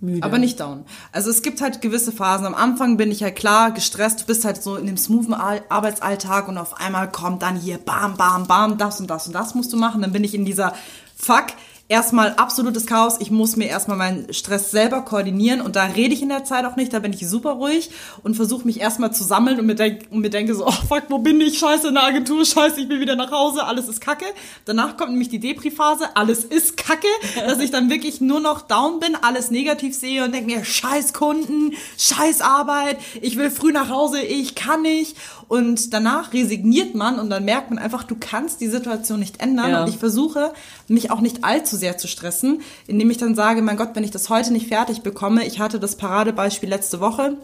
Müde. 0.00 0.22
Aber 0.24 0.38
nicht 0.38 0.60
down. 0.60 0.84
Also 1.10 1.28
es 1.30 1.42
gibt 1.42 1.60
halt 1.60 1.80
gewisse 1.80 2.12
Phasen. 2.12 2.46
Am 2.46 2.54
Anfang 2.54 2.96
bin 2.98 3.10
ich 3.10 3.24
halt 3.24 3.34
klar 3.34 3.72
gestresst, 3.72 4.20
du 4.20 4.26
bist 4.26 4.44
halt 4.44 4.62
so 4.62 4.76
in 4.76 4.86
dem 4.86 4.96
smoothen 4.96 5.34
Ar- 5.34 5.62
Arbeitsalltag 5.70 6.46
und 6.46 6.56
auf 6.56 6.78
einmal 6.80 7.10
kommt 7.10 7.42
dann 7.42 7.56
hier 7.56 7.78
bam, 7.78 8.16
bam, 8.16 8.46
bam, 8.46 8.78
das 8.78 9.00
und 9.00 9.10
das 9.10 9.26
und 9.26 9.32
das 9.32 9.56
musst 9.56 9.72
du 9.72 9.76
machen. 9.76 10.00
Dann 10.02 10.12
bin 10.12 10.22
ich 10.22 10.34
in 10.36 10.44
dieser 10.44 10.72
Fuck, 11.16 11.46
erstmal 11.88 12.34
absolutes 12.34 12.86
Chaos. 12.86 13.16
Ich 13.18 13.30
muss 13.30 13.56
mir 13.56 13.66
erstmal 13.66 13.96
meinen 13.96 14.32
Stress 14.32 14.70
selber 14.70 15.02
koordinieren 15.02 15.60
und 15.60 15.74
da 15.74 15.84
rede 15.84 16.14
ich 16.14 16.22
in 16.22 16.28
der 16.28 16.44
Zeit 16.44 16.64
auch 16.66 16.76
nicht. 16.76 16.92
Da 16.92 16.98
bin 16.98 17.12
ich 17.12 17.26
super 17.26 17.52
ruhig 17.52 17.90
und 18.22 18.34
versuche 18.36 18.66
mich 18.66 18.80
erstmal 18.80 19.12
zu 19.12 19.24
sammeln 19.24 19.58
und 19.58 19.66
mir, 19.66 19.74
denk, 19.74 20.02
und 20.10 20.20
mir 20.20 20.30
denke 20.30 20.54
so, 20.54 20.66
oh 20.66 20.70
fuck, 20.70 21.04
wo 21.08 21.18
bin 21.18 21.40
ich? 21.40 21.58
Scheiße 21.58 21.88
in 21.88 21.94
der 21.94 22.04
Agentur, 22.04 22.44
scheiße, 22.44 22.80
ich 22.80 22.88
bin 22.88 23.00
wieder 23.00 23.16
nach 23.16 23.30
Hause, 23.30 23.64
alles 23.64 23.88
ist 23.88 24.00
kacke. 24.00 24.26
Danach 24.66 24.96
kommt 24.96 25.10
nämlich 25.10 25.30
die 25.30 25.40
Depri-Phase, 25.40 26.16
alles 26.16 26.44
ist 26.44 26.76
kacke, 26.76 27.08
dass 27.46 27.58
ich 27.58 27.70
dann 27.70 27.88
wirklich 27.88 28.20
nur 28.20 28.40
noch 28.40 28.62
down 28.62 29.00
bin, 29.00 29.16
alles 29.16 29.50
negativ 29.50 29.96
sehe 29.96 30.24
und 30.24 30.32
denke 30.32 30.54
mir, 30.54 30.64
scheiß 30.64 31.14
Kunden, 31.14 31.72
scheiß 31.96 32.42
Arbeit, 32.42 32.98
ich 33.22 33.36
will 33.36 33.50
früh 33.50 33.72
nach 33.72 33.88
Hause, 33.88 34.20
ich 34.20 34.54
kann 34.54 34.82
nicht. 34.82 35.16
Und 35.48 35.94
danach 35.94 36.34
resigniert 36.34 36.94
man 36.94 37.18
und 37.18 37.30
dann 37.30 37.44
merkt 37.44 37.70
man 37.70 37.78
einfach, 37.78 38.04
du 38.04 38.16
kannst 38.20 38.60
die 38.60 38.68
Situation 38.68 39.18
nicht 39.18 39.40
ändern. 39.40 39.70
Ja. 39.70 39.82
Und 39.82 39.88
ich 39.88 39.96
versuche, 39.96 40.52
mich 40.88 41.10
auch 41.10 41.20
nicht 41.20 41.42
allzu 41.42 41.76
sehr 41.76 41.96
zu 41.96 42.06
stressen, 42.06 42.60
indem 42.86 43.10
ich 43.10 43.16
dann 43.16 43.34
sage, 43.34 43.62
mein 43.62 43.78
Gott, 43.78 43.90
wenn 43.94 44.04
ich 44.04 44.10
das 44.10 44.28
heute 44.28 44.52
nicht 44.52 44.68
fertig 44.68 45.00
bekomme, 45.00 45.46
ich 45.46 45.58
hatte 45.58 45.80
das 45.80 45.96
Paradebeispiel 45.96 46.68
letzte 46.68 47.00
Woche. 47.00 47.38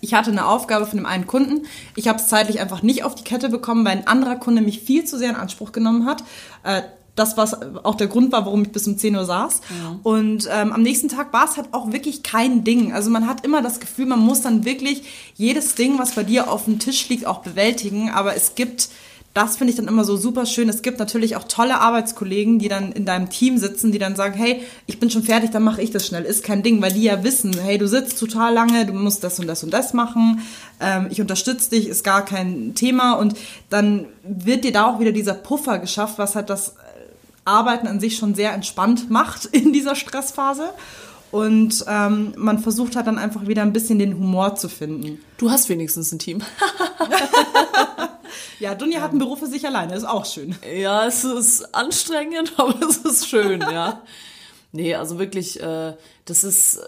Ich 0.00 0.14
hatte 0.14 0.32
eine 0.32 0.46
Aufgabe 0.46 0.84
von 0.84 0.98
dem 0.98 1.06
einen 1.06 1.28
Kunden. 1.28 1.66
Ich 1.94 2.08
habe 2.08 2.18
es 2.18 2.26
zeitlich 2.26 2.58
einfach 2.60 2.82
nicht 2.82 3.04
auf 3.04 3.14
die 3.14 3.24
Kette 3.24 3.48
bekommen, 3.48 3.84
weil 3.84 3.98
ein 3.98 4.06
anderer 4.06 4.36
Kunde 4.36 4.60
mich 4.60 4.80
viel 4.80 5.04
zu 5.04 5.16
sehr 5.16 5.30
in 5.30 5.36
Anspruch 5.36 5.70
genommen 5.70 6.06
hat. 6.06 6.24
Äh, 6.64 6.82
das, 7.14 7.36
was 7.36 7.56
auch 7.84 7.94
der 7.94 8.08
Grund 8.08 8.32
war, 8.32 8.44
warum 8.44 8.62
ich 8.62 8.72
bis 8.72 8.86
um 8.86 8.98
10 8.98 9.14
Uhr 9.14 9.24
saß. 9.24 9.60
Und 10.02 10.48
ähm, 10.50 10.72
am 10.72 10.82
nächsten 10.82 11.08
Tag 11.08 11.32
war 11.32 11.44
es 11.44 11.56
halt 11.56 11.68
auch 11.72 11.92
wirklich 11.92 12.22
kein 12.22 12.64
Ding. 12.64 12.92
Also 12.92 13.10
man 13.10 13.28
hat 13.28 13.44
immer 13.44 13.62
das 13.62 13.80
Gefühl, 13.80 14.06
man 14.06 14.20
muss 14.20 14.40
dann 14.40 14.64
wirklich 14.64 15.02
jedes 15.36 15.74
Ding, 15.74 15.98
was 15.98 16.12
bei 16.12 16.24
dir 16.24 16.50
auf 16.50 16.64
dem 16.64 16.78
Tisch 16.78 17.08
liegt, 17.08 17.26
auch 17.26 17.38
bewältigen. 17.38 18.10
Aber 18.10 18.34
es 18.34 18.54
gibt 18.54 18.88
das 19.34 19.56
finde 19.56 19.72
ich 19.72 19.76
dann 19.76 19.88
immer 19.88 20.04
so 20.04 20.16
super 20.16 20.46
schön. 20.46 20.68
Es 20.68 20.82
gibt 20.82 21.00
natürlich 21.00 21.34
auch 21.34 21.42
tolle 21.42 21.80
Arbeitskollegen, 21.80 22.60
die 22.60 22.68
dann 22.68 22.92
in 22.92 23.04
deinem 23.04 23.30
Team 23.30 23.58
sitzen, 23.58 23.90
die 23.90 23.98
dann 23.98 24.14
sagen, 24.14 24.34
hey, 24.34 24.62
ich 24.86 25.00
bin 25.00 25.10
schon 25.10 25.24
fertig, 25.24 25.50
dann 25.50 25.64
mache 25.64 25.82
ich 25.82 25.90
das 25.90 26.06
schnell. 26.06 26.22
Ist 26.22 26.44
kein 26.44 26.62
Ding, 26.62 26.80
weil 26.80 26.92
die 26.92 27.02
ja 27.02 27.24
wissen, 27.24 27.52
hey, 27.60 27.76
du 27.76 27.88
sitzt 27.88 28.20
total 28.20 28.54
lange, 28.54 28.86
du 28.86 28.92
musst 28.92 29.24
das 29.24 29.40
und 29.40 29.48
das 29.48 29.64
und 29.64 29.72
das 29.72 29.92
machen. 29.92 30.40
Ähm, 30.80 31.08
ich 31.10 31.20
unterstütze 31.20 31.70
dich, 31.70 31.88
ist 31.88 32.04
gar 32.04 32.24
kein 32.24 32.76
Thema. 32.76 33.14
Und 33.14 33.34
dann 33.70 34.06
wird 34.22 34.62
dir 34.62 34.72
da 34.72 34.86
auch 34.86 35.00
wieder 35.00 35.12
dieser 35.12 35.34
Puffer 35.34 35.80
geschafft, 35.80 36.16
was 36.18 36.36
halt 36.36 36.48
das 36.48 36.76
Arbeiten 37.44 37.86
an 37.86 38.00
sich 38.00 38.16
schon 38.16 38.34
sehr 38.34 38.52
entspannt 38.52 39.10
macht 39.10 39.44
in 39.52 39.72
dieser 39.72 39.94
Stressphase. 39.94 40.70
Und 41.30 41.84
ähm, 41.88 42.32
man 42.36 42.60
versucht 42.60 42.94
halt 42.94 43.08
dann 43.08 43.18
einfach 43.18 43.48
wieder 43.48 43.62
ein 43.62 43.72
bisschen 43.72 43.98
den 43.98 44.14
Humor 44.14 44.54
zu 44.54 44.68
finden. 44.68 45.20
Du 45.36 45.50
hast 45.50 45.68
wenigstens 45.68 46.12
ein 46.12 46.20
Team. 46.20 46.42
Ja, 48.58 48.74
Dunja 48.74 49.00
hat 49.00 49.10
einen 49.10 49.18
Beruf 49.18 49.40
für 49.40 49.46
sich 49.46 49.66
alleine, 49.66 49.94
ist 49.94 50.04
auch 50.04 50.24
schön. 50.24 50.54
Ja, 50.74 51.06
es 51.06 51.24
ist 51.24 51.74
anstrengend, 51.74 52.54
aber 52.56 52.74
es 52.88 52.98
ist 52.98 53.28
schön, 53.28 53.60
ja. 53.60 54.02
Nee, 54.72 54.96
also 54.96 55.20
wirklich, 55.20 55.62
äh, 55.62 55.92
das 56.24 56.42
ist, 56.42 56.80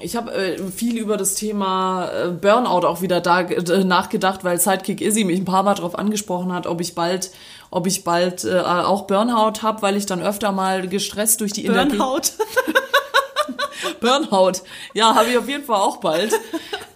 ich 0.00 0.16
habe 0.16 0.32
äh, 0.32 0.58
viel 0.70 0.98
über 0.98 1.16
das 1.16 1.34
Thema 1.34 2.10
äh, 2.10 2.28
Burnout 2.28 2.86
auch 2.86 3.00
wieder 3.00 3.22
da 3.22 3.40
äh, 3.40 3.84
nachgedacht, 3.84 4.44
weil 4.44 4.60
Sidekick 4.60 5.00
Izzy 5.00 5.24
mich 5.24 5.38
ein 5.38 5.46
paar 5.46 5.62
Mal 5.62 5.74
darauf 5.74 5.98
angesprochen 5.98 6.52
hat, 6.52 6.66
ob 6.66 6.82
ich 6.82 6.94
bald, 6.94 7.30
ob 7.72 7.86
ich 7.88 8.04
bald 8.04 8.44
äh, 8.44 8.60
auch 8.60 9.08
Burnout 9.08 9.62
habe, 9.62 9.82
weil 9.82 9.96
ich 9.96 10.06
dann 10.06 10.22
öfter 10.22 10.52
mal 10.52 10.86
gestresst 10.86 11.40
durch 11.40 11.52
die 11.52 11.64
Energie- 11.64 11.96
Burnout. 11.96 12.20
Burnout. 14.00 14.60
Ja, 14.94 15.14
habe 15.14 15.30
ich 15.30 15.38
auf 15.38 15.48
jeden 15.48 15.64
Fall 15.64 15.80
auch 15.80 15.96
bald. 15.98 16.32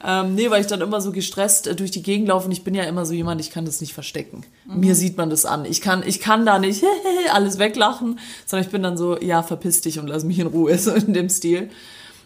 ähm, 0.06 0.34
nee, 0.34 0.50
weil 0.50 0.60
ich 0.60 0.66
dann 0.66 0.80
immer 0.80 1.00
so 1.00 1.10
gestresst 1.12 1.66
äh, 1.66 1.74
durch 1.74 1.90
die 1.90 2.02
Gegend 2.02 2.28
laufe 2.28 2.46
und 2.46 2.52
ich 2.52 2.62
bin 2.62 2.74
ja 2.74 2.84
immer 2.84 3.04
so 3.06 3.12
jemand, 3.14 3.40
ich 3.40 3.50
kann 3.50 3.64
das 3.64 3.80
nicht 3.80 3.94
verstecken. 3.94 4.44
Mir 4.66 4.94
sieht 4.94 5.16
man 5.16 5.30
das 5.30 5.44
an. 5.46 5.64
Ich 5.64 5.80
kann, 5.80 6.02
ich 6.06 6.20
kann 6.20 6.46
da 6.46 6.58
nicht 6.58 6.84
alles 7.32 7.58
weglachen, 7.58 8.18
sondern 8.44 8.66
ich 8.66 8.72
bin 8.72 8.82
dann 8.82 8.96
so, 8.96 9.18
ja, 9.20 9.42
verpiss 9.42 9.80
dich 9.80 9.98
und 9.98 10.06
lass 10.08 10.24
mich 10.24 10.38
in 10.38 10.46
Ruhe, 10.46 10.76
so 10.78 10.92
in 10.92 11.12
dem 11.14 11.28
Stil. 11.28 11.70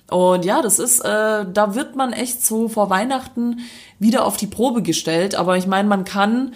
Und 0.08 0.44
ja, 0.44 0.60
das 0.60 0.80
ist, 0.80 1.00
äh, 1.00 1.44
da 1.52 1.74
wird 1.76 1.94
man 1.94 2.12
echt 2.12 2.44
so 2.44 2.68
vor 2.68 2.90
Weihnachten 2.90 3.60
wieder 4.00 4.26
auf 4.26 4.36
die 4.36 4.48
Probe 4.48 4.82
gestellt. 4.82 5.36
Aber 5.36 5.56
ich 5.56 5.68
meine, 5.68 5.88
man 5.88 6.04
kann 6.04 6.54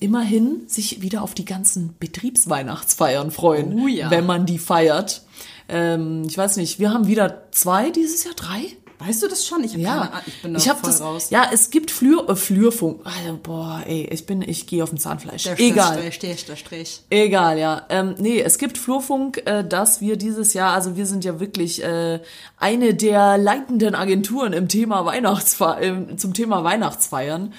immerhin 0.00 0.62
sich 0.68 1.02
wieder 1.02 1.22
auf 1.22 1.34
die 1.34 1.44
ganzen 1.44 1.94
Betriebsweihnachtsfeiern 1.98 3.30
freuen, 3.30 3.80
Oh 3.80 3.86
ja. 3.86 4.10
wenn 4.10 4.26
man 4.26 4.46
die 4.46 4.58
feiert. 4.58 5.22
Ähm, 5.68 6.24
ich 6.28 6.36
weiß 6.38 6.56
nicht, 6.58 6.78
wir 6.78 6.92
haben 6.92 7.06
wieder 7.06 7.42
zwei 7.50 7.90
dieses 7.90 8.24
Jahr, 8.24 8.34
drei? 8.34 8.76
Weißt 8.98 9.22
du 9.22 9.28
das 9.28 9.46
schon? 9.46 9.62
Ich, 9.62 9.74
hab 9.74 9.78
Ja, 9.78 9.88
keine 9.90 10.12
Ahnung, 10.12 10.22
ich 10.26 10.42
bin 10.42 10.54
da 10.54 10.58
ich 10.58 10.68
hab 10.70 10.80
voll 10.80 10.90
das, 10.90 11.00
raus. 11.02 11.28
Ja, 11.30 11.50
es 11.52 11.68
gibt 11.70 11.90
Flür, 11.90 12.30
äh, 12.30 12.34
Flürfunk. 12.34 13.00
Also, 13.04 13.38
boah, 13.42 13.82
ey, 13.86 14.08
ich 14.10 14.24
bin, 14.24 14.40
ich 14.40 14.66
gehe 14.66 14.82
auf 14.82 14.88
den 14.88 14.98
Zahnfleisch. 14.98 15.42
Der 15.42 15.60
Egal. 15.60 15.98
Strich, 15.98 16.18
der 16.18 16.36
Strich, 16.36 16.44
der 16.46 16.56
Strich. 16.56 17.02
Egal, 17.10 17.58
ja. 17.58 17.82
Ähm, 17.90 18.14
nee, 18.18 18.40
es 18.40 18.56
gibt 18.56 18.78
Flurfunk, 18.78 19.42
äh, 19.44 19.64
dass 19.64 20.00
wir 20.00 20.16
dieses 20.16 20.54
Jahr, 20.54 20.72
also 20.72 20.96
wir 20.96 21.04
sind 21.04 21.24
ja 21.24 21.40
wirklich 21.40 21.84
äh, 21.84 22.20
eine 22.56 22.94
der 22.94 23.36
leitenden 23.36 23.94
Agenturen 23.94 24.54
im 24.54 24.68
Thema 24.68 25.04
Weihnachtsfe 25.04 25.76
im, 25.82 26.16
zum 26.16 26.32
Thema 26.32 26.64
Weihnachtsfeiern. 26.64 27.52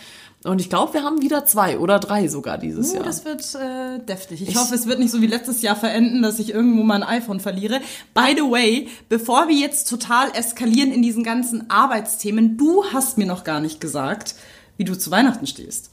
Und 0.43 0.62
ich 0.62 0.69
glaube, 0.69 0.93
wir 0.93 1.04
haben 1.04 1.21
wieder 1.21 1.45
zwei 1.45 1.80
oder 1.80 2.00
drei 2.00 2.28
sogar 2.28 2.58
dieses 2.58 2.91
Uh, 2.91 2.95
Jahr. 2.97 3.04
das 3.04 3.26
wird 3.26 3.43
äh, 3.56 4.00
deftig. 4.06 4.47
Ich, 4.47 4.56
hoffe, 4.56 4.76
es 4.76 4.86
wird 4.86 5.00
nicht 5.00 5.12
so 5.12 5.19
wie 5.21 5.28
letztes 5.28 5.62
Jahr 5.62 5.76
verenden, 5.76 6.21
dass 6.21 6.39
ich 6.39 6.54
irgendwo 6.54 6.84
mein 6.84 7.04
iPhone 7.04 7.39
verliere. 7.39 7.82
By 8.13 8.34
the 8.36 8.43
way, 8.43 8.88
bevor 9.10 9.47
wir 9.47 9.56
jetzt 9.56 9.89
total 9.89 10.30
eskalieren 10.36 10.91
in 10.91 11.02
diesen 11.02 11.23
ganzen 11.23 11.69
Arbeitsthemen, 11.69 12.56
du 12.56 12.86
hast 12.93 13.17
mir 13.17 13.26
noch 13.26 13.43
gar 13.43 13.60
nicht 13.60 13.82
gesagt, 13.82 14.36
wie 14.78 14.86
du 14.86 14.95
zu 14.97 15.10
Weihnachten 15.12 15.47
stehst. 15.47 15.89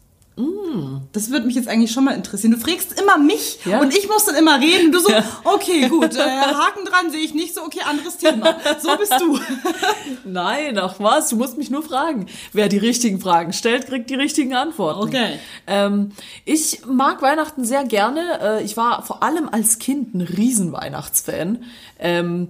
Das 1.12 1.30
würde 1.30 1.46
mich 1.46 1.54
jetzt 1.54 1.68
eigentlich 1.68 1.92
schon 1.92 2.02
mal 2.04 2.14
interessieren. 2.14 2.52
Du 2.52 2.58
fragst 2.58 2.98
immer 3.00 3.18
mich 3.18 3.60
Ja. 3.64 3.80
und 3.80 3.96
ich 3.96 4.08
muss 4.08 4.24
dann 4.24 4.34
immer 4.34 4.60
reden. 4.60 4.90
Du 4.90 4.98
so, 4.98 5.08
okay, 5.44 5.88
gut, 5.88 6.16
äh, 6.16 6.20
Haken 6.20 6.84
dran 6.84 7.10
sehe 7.12 7.20
ich 7.20 7.34
nicht 7.34 7.54
so, 7.54 7.62
okay, 7.62 7.80
anderes 7.88 8.16
Thema. 8.16 8.56
So 8.82 8.96
bist 8.96 9.12
du. 9.20 9.38
Nein, 10.24 10.76
ach 10.78 10.96
was, 10.98 11.28
du 11.28 11.36
musst 11.36 11.56
mich 11.56 11.70
nur 11.70 11.84
fragen. 11.84 12.26
Wer 12.52 12.68
die 12.68 12.78
richtigen 12.78 13.20
Fragen 13.20 13.52
stellt, 13.52 13.86
kriegt 13.86 14.10
die 14.10 14.16
richtigen 14.16 14.54
Antworten. 14.54 15.02
Okay. 15.02 15.38
Ähm, 15.68 16.10
ich 16.44 16.80
mag 16.84 17.22
Weihnachten 17.22 17.64
sehr 17.64 17.84
gerne. 17.84 18.40
Äh, 18.42 18.64
ich 18.64 18.76
war 18.76 19.04
vor 19.04 19.22
allem 19.22 19.48
als 19.48 19.78
Kind 19.78 20.14
ein 20.14 20.20
Riesen-Weihnachtsfan. 20.22 21.62
Ähm, 22.00 22.48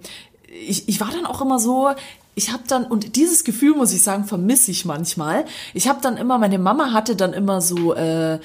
ich, 0.67 0.89
ich 0.89 1.01
war 1.01 1.11
dann 1.11 1.27
auch 1.27 1.43
immer 1.43 1.59
so, 1.59 1.91
ich 2.35 2.53
habe 2.53 2.65
dann, 2.67 2.85
und 2.85 3.17
dieses 3.17 3.45
Gefühl, 3.45 3.75
muss 3.75 3.93
ich 3.93 4.03
sagen, 4.03 4.25
vermisse 4.25 4.71
ich 4.71 4.85
manchmal. 4.85 5.45
Ich 5.73 5.89
habe 5.89 6.01
dann 6.03 6.17
immer, 6.17 6.39
meine 6.39 6.59
Mama 6.59 6.93
hatte 6.93 7.17
dann 7.17 7.33
immer 7.33 7.61
so, 7.61 7.95
äh, 7.95 8.39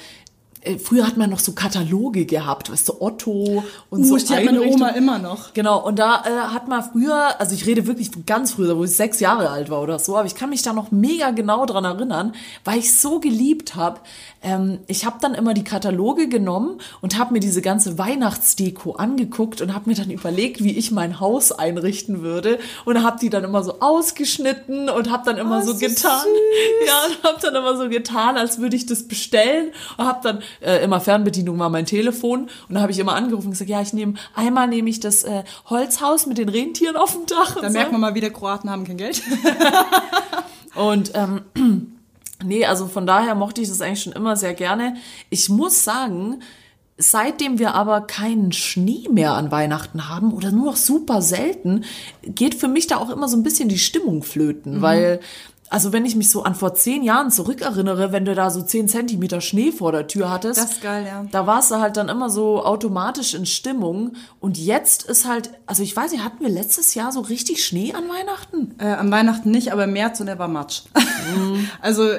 früher 0.78 1.06
hat 1.06 1.16
man 1.16 1.30
noch 1.30 1.38
so 1.38 1.52
Kataloge 1.52 2.26
gehabt, 2.26 2.70
weißt 2.70 2.88
du, 2.88 3.00
Otto 3.00 3.64
und 3.88 4.04
so. 4.04 4.14
Uh, 4.14 4.18
die 4.18 4.34
hat 4.34 4.44
meine. 4.44 4.60
Oma 4.62 4.88
immer 4.90 5.18
noch. 5.18 5.54
Genau, 5.54 5.84
und 5.84 5.98
da 5.98 6.22
äh, 6.24 6.52
hat 6.52 6.68
man 6.68 6.82
früher, 6.82 7.40
also 7.40 7.54
ich 7.54 7.66
rede 7.66 7.86
wirklich 7.86 8.10
von 8.10 8.26
ganz 8.26 8.52
früher, 8.52 8.76
wo 8.76 8.84
ich 8.84 8.90
sechs 8.90 9.20
Jahre 9.20 9.50
alt 9.50 9.70
war 9.70 9.80
oder 9.80 9.98
so, 9.98 10.16
aber 10.16 10.26
ich 10.26 10.34
kann 10.34 10.50
mich 10.50 10.62
da 10.62 10.72
noch 10.72 10.90
mega 10.90 11.30
genau 11.30 11.64
dran 11.66 11.84
erinnern, 11.84 12.34
weil 12.64 12.78
ich 12.78 12.96
so 12.96 13.20
geliebt 13.20 13.74
habe. 13.74 14.00
Ähm, 14.42 14.80
ich 14.86 15.04
habe 15.04 15.16
dann 15.20 15.34
immer 15.34 15.54
die 15.54 15.64
Kataloge 15.64 16.28
genommen 16.28 16.80
und 17.00 17.18
habe 17.18 17.32
mir 17.32 17.40
diese 17.40 17.62
ganze 17.62 17.98
Weihnachtsdeko 17.98 18.92
angeguckt 18.92 19.60
und 19.60 19.74
habe 19.74 19.88
mir 19.88 19.96
dann 19.96 20.10
überlegt, 20.10 20.62
wie 20.62 20.76
ich 20.76 20.90
mein 20.90 21.20
Haus 21.20 21.52
einrichten 21.52 22.22
würde 22.22 22.58
und 22.84 23.02
habe 23.02 23.18
die 23.20 23.30
dann 23.30 23.44
immer 23.44 23.62
so 23.62 23.80
ausgeschnitten 23.80 24.88
und 24.88 25.10
habe 25.10 25.24
dann 25.24 25.38
immer 25.38 25.60
Oh, 25.60 25.62
so 25.62 25.72
so 25.72 25.78
getan, 25.78 26.26
ja, 26.86 27.06
und 27.06 27.22
habe 27.22 27.40
dann 27.40 27.54
immer 27.54 27.76
so 27.76 27.88
getan, 27.88 28.36
als 28.36 28.58
würde 28.58 28.76
ich 28.76 28.86
das 28.86 29.08
bestellen 29.08 29.72
und 29.96 30.06
habe 30.06 30.20
dann 30.22 30.42
äh, 30.60 30.82
immer 30.82 31.00
Fernbedienung 31.00 31.58
war 31.58 31.70
mein 31.70 31.86
Telefon 31.86 32.48
und 32.68 32.74
da 32.74 32.80
habe 32.80 32.92
ich 32.92 32.98
immer 32.98 33.14
angerufen 33.14 33.46
und 33.46 33.52
gesagt, 33.52 33.70
ja, 33.70 33.80
ich 33.80 33.92
nehme 33.92 34.14
einmal 34.34 34.68
nehme 34.68 34.90
ich 34.90 35.00
das 35.00 35.24
äh, 35.24 35.44
Holzhaus 35.66 36.26
mit 36.26 36.38
den 36.38 36.48
Rentieren 36.48 36.96
auf 36.96 37.12
dem 37.12 37.26
Dach 37.26 37.56
Da 37.60 37.68
so. 37.68 37.72
merkt 37.72 37.92
man 37.92 38.00
mal 38.00 38.14
wieder, 38.14 38.30
Kroaten 38.30 38.70
haben 38.70 38.84
kein 38.84 38.96
Geld. 38.96 39.22
Und 40.74 41.12
ähm, 41.14 41.42
nee, 42.44 42.64
also 42.64 42.86
von 42.86 43.06
daher 43.06 43.34
mochte 43.34 43.60
ich 43.60 43.68
das 43.68 43.80
eigentlich 43.80 44.02
schon 44.02 44.12
immer 44.12 44.36
sehr 44.36 44.54
gerne. 44.54 44.96
Ich 45.28 45.48
muss 45.48 45.84
sagen, 45.84 46.40
seitdem 46.96 47.58
wir 47.58 47.74
aber 47.74 48.02
keinen 48.02 48.52
Schnee 48.52 49.08
mehr 49.10 49.32
an 49.32 49.50
Weihnachten 49.50 50.08
haben 50.08 50.32
oder 50.32 50.52
nur 50.52 50.66
noch 50.66 50.76
super 50.76 51.22
selten, 51.22 51.84
geht 52.22 52.54
für 52.54 52.68
mich 52.68 52.86
da 52.86 52.98
auch 52.98 53.10
immer 53.10 53.28
so 53.28 53.36
ein 53.36 53.42
bisschen 53.42 53.68
die 53.68 53.78
Stimmung 53.78 54.22
flöten, 54.22 54.82
weil 54.82 55.20
also 55.70 55.92
wenn 55.92 56.04
ich 56.04 56.16
mich 56.16 56.30
so 56.30 56.42
an 56.42 56.56
vor 56.56 56.74
zehn 56.74 57.04
Jahren 57.04 57.30
zurückerinnere, 57.30 58.10
wenn 58.10 58.24
du 58.24 58.34
da 58.34 58.50
so 58.50 58.60
zehn 58.60 58.88
Zentimeter 58.88 59.40
Schnee 59.40 59.70
vor 59.70 59.92
der 59.92 60.08
Tür 60.08 60.28
hattest. 60.28 60.60
Das 60.60 60.72
ist 60.72 60.82
geil, 60.82 61.06
ja. 61.06 61.24
Da 61.30 61.46
warst 61.46 61.70
du 61.70 61.76
halt 61.76 61.96
dann 61.96 62.08
immer 62.08 62.28
so 62.28 62.64
automatisch 62.64 63.34
in 63.34 63.46
Stimmung. 63.46 64.14
Und 64.40 64.58
jetzt 64.58 65.04
ist 65.04 65.28
halt, 65.28 65.50
also 65.66 65.84
ich 65.84 65.96
weiß 65.96 66.10
nicht, 66.10 66.24
hatten 66.24 66.40
wir 66.40 66.50
letztes 66.50 66.94
Jahr 66.94 67.12
so 67.12 67.20
richtig 67.20 67.64
Schnee 67.64 67.94
an 67.94 68.08
Weihnachten? 68.08 68.74
Äh, 68.78 68.94
am 68.94 69.12
Weihnachten 69.12 69.52
nicht, 69.52 69.72
aber 69.72 69.84
im 69.84 69.92
März 69.92 70.18
und 70.20 70.26
er 70.26 70.40
war 70.40 70.48
Matsch. 70.48 70.82
also 71.80 72.10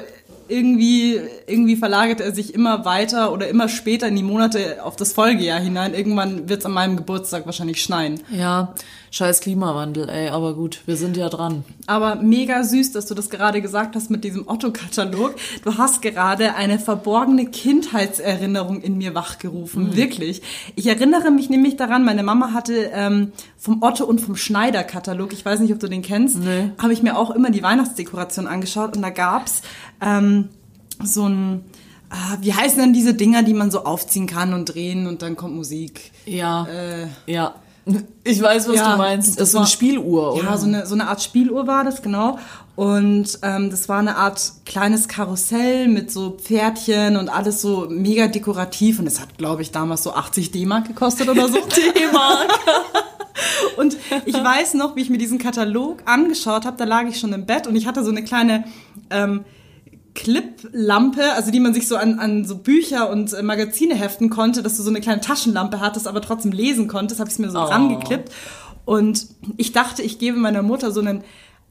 irgendwie, 0.48 1.18
irgendwie 1.46 1.76
verlagert 1.76 2.20
er 2.20 2.34
sich 2.34 2.54
immer 2.54 2.84
weiter 2.84 3.32
oder 3.32 3.48
immer 3.48 3.68
später 3.68 4.08
in 4.08 4.16
die 4.16 4.22
Monate 4.22 4.84
auf 4.84 4.96
das 4.96 5.12
Folgejahr 5.12 5.60
hinein. 5.60 5.94
Irgendwann 5.94 6.48
wird 6.48 6.60
es 6.60 6.66
an 6.66 6.72
meinem 6.72 6.96
Geburtstag 6.96 7.46
wahrscheinlich 7.46 7.82
schneien. 7.82 8.20
Ja, 8.30 8.74
scheiß 9.10 9.40
Klimawandel, 9.40 10.08
ey, 10.08 10.28
aber 10.28 10.54
gut, 10.54 10.80
wir 10.86 10.96
sind 10.96 11.16
ja 11.18 11.28
dran. 11.28 11.64
Aber 11.86 12.14
mega 12.16 12.64
süß, 12.64 12.92
dass 12.92 13.06
du 13.06 13.14
das 13.14 13.28
gerade 13.30 13.60
gesagt 13.60 13.94
hast 13.94 14.10
mit 14.10 14.24
diesem 14.24 14.48
Otto-Katalog. 14.48 15.34
Du 15.64 15.76
hast 15.76 16.00
gerade 16.02 16.54
eine 16.54 16.78
verborgene 16.78 17.46
Kindheitserinnerung 17.46 18.80
in 18.80 18.98
mir 18.98 19.14
wachgerufen, 19.14 19.96
wirklich. 19.96 20.42
Ich 20.76 20.86
erinnere 20.86 21.30
mich 21.30 21.50
nämlich 21.50 21.76
daran, 21.76 22.04
meine 22.04 22.22
Mama 22.22 22.52
hatte 22.52 22.90
ähm, 22.94 23.32
vom 23.58 23.82
Otto 23.82 24.04
und 24.04 24.20
vom 24.20 24.34
Schneider-Katalog, 24.36 25.32
ich 25.32 25.44
weiß 25.44 25.60
nicht, 25.60 25.72
ob 25.72 25.78
du 25.80 25.88
den 25.88 26.02
kennst, 26.02 26.38
Nee. 26.38 26.70
habe 26.78 26.92
ich 26.92 27.02
mir 27.02 27.16
auch 27.18 27.30
immer 27.30 27.50
die 27.50 27.62
Weihnachtsdekoration 27.62 28.46
angeschaut 28.46 28.96
und 28.96 29.02
da 29.02 29.10
gab's 29.10 29.62
ähm, 30.02 30.48
so 31.02 31.28
ein, 31.28 31.64
ah, 32.10 32.36
wie 32.40 32.52
heißen 32.52 32.78
denn 32.78 32.92
diese 32.92 33.14
Dinger, 33.14 33.42
die 33.42 33.54
man 33.54 33.70
so 33.70 33.84
aufziehen 33.84 34.26
kann 34.26 34.52
und 34.52 34.66
drehen 34.66 35.06
und 35.06 35.22
dann 35.22 35.36
kommt 35.36 35.54
Musik? 35.54 36.12
Ja, 36.26 36.66
Äh, 36.66 37.06
ja. 37.26 37.54
Ich 38.22 38.40
weiß, 38.40 38.68
was 38.68 38.76
Ja, 38.76 38.92
du 38.92 38.98
meinst. 38.98 39.40
Das 39.40 39.48
ist 39.48 39.52
so 39.52 39.58
eine 39.58 39.66
Spieluhr, 39.66 40.34
oder? 40.34 40.44
Ja, 40.44 40.56
so 40.56 40.66
eine, 40.66 40.86
so 40.86 40.94
eine 40.94 41.08
Art 41.08 41.20
Spieluhr 41.20 41.66
war 41.66 41.82
das, 41.82 42.00
genau. 42.00 42.38
Und 42.76 43.40
ähm, 43.42 43.70
das 43.70 43.88
war 43.88 43.98
eine 43.98 44.16
Art 44.16 44.52
kleines 44.64 45.08
Karussell 45.08 45.88
mit 45.88 46.10
so 46.10 46.38
Pferdchen 46.40 47.16
und 47.16 47.28
alles 47.28 47.60
so 47.60 47.88
mega 47.90 48.28
dekorativ. 48.28 49.00
Und 49.00 49.06
das 49.06 49.20
hat, 49.20 49.36
glaube 49.36 49.62
ich, 49.62 49.72
damals 49.72 50.04
so 50.04 50.14
80 50.14 50.52
D-Mark 50.52 50.86
gekostet 50.86 51.28
oder 51.28 51.48
so. 51.48 51.58
D-Mark. 51.94 52.60
Und 53.76 53.96
ich 54.26 54.34
weiß 54.34 54.74
noch, 54.74 54.94
wie 54.94 55.02
ich 55.02 55.10
mir 55.10 55.18
diesen 55.18 55.38
Katalog 55.38 56.02
angeschaut 56.04 56.64
habe, 56.64 56.76
da 56.76 56.84
lag 56.84 57.04
ich 57.08 57.18
schon 57.18 57.32
im 57.32 57.46
Bett 57.46 57.66
und 57.66 57.74
ich 57.74 57.86
hatte 57.86 58.04
so 58.04 58.10
eine 58.10 58.22
kleine 58.22 58.64
ähm, 59.10 59.44
Clip-Lampe, 60.14 61.32
also 61.34 61.50
die 61.50 61.60
man 61.60 61.74
sich 61.74 61.88
so 61.88 61.96
an, 61.96 62.18
an 62.18 62.44
so 62.44 62.56
Bücher 62.56 63.10
und 63.10 63.32
äh, 63.32 63.42
Magazine 63.42 63.94
heften 63.94 64.30
konnte, 64.30 64.62
dass 64.62 64.76
du 64.76 64.82
so 64.82 64.90
eine 64.90 65.00
kleine 65.00 65.20
Taschenlampe 65.20 65.80
hattest, 65.80 66.06
aber 66.06 66.20
trotzdem 66.20 66.52
lesen 66.52 66.88
konntest, 66.88 67.20
habe 67.20 67.30
ich 67.30 67.38
mir 67.38 67.50
so 67.50 67.58
Oh. 67.58 67.62
rangeklippt. 67.64 68.30
Und 68.84 69.26
ich 69.56 69.72
dachte, 69.72 70.02
ich 70.02 70.18
gebe 70.18 70.36
meiner 70.38 70.62
Mutter 70.62 70.90
so 70.90 71.00
einen 71.00 71.22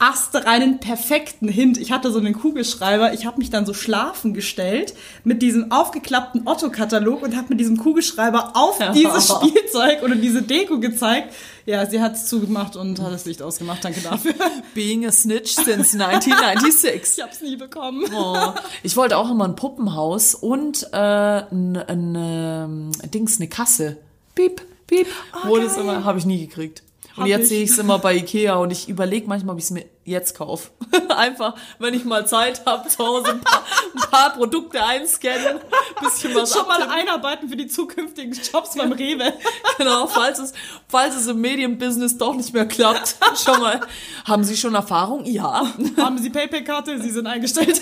astreinen, 0.02 0.80
perfekten 0.80 1.48
Hint. 1.48 1.78
Ich 1.78 1.92
hatte 1.92 2.12
so 2.12 2.18
einen 2.18 2.34
Kugelschreiber. 2.34 3.14
Ich 3.14 3.28
habe 3.28 3.38
mich 3.38 3.52
dann 3.52 3.68
so 3.68 3.74
schlafen 3.74 4.34
gestellt 4.34 4.96
mit 5.24 5.44
diesem 5.44 5.72
aufgeklappten 5.72 6.48
Otto-Katalog 6.48 7.22
und 7.22 7.36
habe 7.36 7.50
mit 7.50 7.60
diesem 7.60 7.78
Kugelschreiber 7.78 8.54
auf 8.56 8.80
dieses 8.94 9.30
Spielzeug 9.30 10.02
oder 10.02 10.16
diese 10.16 10.42
Deko 10.42 10.80
gezeigt. 10.80 11.34
Ja, 11.68 11.86
sie 11.86 12.02
hat 12.02 12.16
es 12.16 12.26
zugemacht 12.26 12.76
und 12.76 13.00
hat 13.00 13.14
das 13.14 13.26
Licht 13.26 13.44
ausgemacht. 13.44 13.86
Danke 13.86 14.02
dafür. 14.02 14.34
Being 14.74 15.06
a 15.06 15.12
snitch 15.12 15.52
since 15.54 15.94
1996. 15.94 16.92
Ich 17.22 17.22
habe 17.22 17.32
es 17.32 17.42
nie 17.42 17.56
bekommen. 17.56 18.06
Oh, 18.16 18.54
ich 18.82 18.98
wollte 18.98 19.18
auch 19.18 19.30
immer 19.30 19.46
ein 19.46 19.56
Puppenhaus 19.56 20.34
und 20.34 20.88
äh, 20.92 20.98
ein, 20.98 21.78
ein 21.78 22.16
ähm, 22.18 22.92
Dings, 23.14 23.38
eine 23.40 23.48
Kasse. 23.48 23.98
Piep, 24.34 24.62
piep. 24.88 25.08
Wo 25.46 25.58
das 25.58 25.76
geil. 25.76 25.84
immer, 25.84 26.04
habe 26.04 26.18
ich 26.18 26.26
nie 26.26 26.48
gekriegt. 26.48 26.82
Und 27.16 27.24
Hab 27.24 27.28
jetzt 27.28 27.44
ich. 27.44 27.50
sehe 27.50 27.64
ich 27.64 27.70
es 27.72 27.78
immer 27.78 28.00
bei 28.00 28.16
Ikea 28.16 28.56
und 28.56 28.72
ich 28.72 28.88
überlege 28.88 29.28
manchmal, 29.28 29.54
ob 29.54 29.60
ich 29.60 29.66
es 29.66 29.72
mir 29.72 29.86
jetzt 30.04 30.36
kaufe. 30.36 30.70
Einfach, 31.10 31.56
wenn 31.80 31.94
ich 31.94 32.06
mal 32.06 32.26
Zeit 32.26 32.66
habe, 32.66 32.88
zu 32.90 33.06
Hause 33.06 33.32
ein 33.32 33.42
paar, 33.42 33.64
ein 33.94 34.10
paar 34.10 34.30
Produkte 34.34 34.84
einscannen, 34.84 35.60
bisschen 36.00 36.34
was 36.36 36.54
Schon 36.54 36.68
mal 36.68 36.82
abtippen. 36.82 36.92
einarbeiten 37.00 37.50
für 37.50 37.56
die 37.56 37.68
zukünftigen 37.68 38.34
Jobs 38.34 38.76
beim 38.76 38.92
Rewe. 38.92 39.34
Genau, 39.78 40.06
falls 40.06 40.38
es, 40.38 40.54
falls 40.88 41.16
es 41.16 41.26
im 41.28 41.42
Medienbusiness 41.42 42.18
doch 42.18 42.36
nicht 42.36 42.54
mehr 42.54 42.68
klappt. 42.68 43.16
Schon 43.44 43.60
mal. 43.60 43.82
Haben 44.26 44.44
Sie 44.44 44.56
schon 44.56 44.76
Erfahrung? 44.76 45.26
Ja. 45.26 45.66
Haben 45.98 46.20
Sie 46.20 46.30
PayPal-Karte? 46.30 47.02
Sie 47.02 47.10
sind 47.10 47.26
eingestellt. 47.26 47.82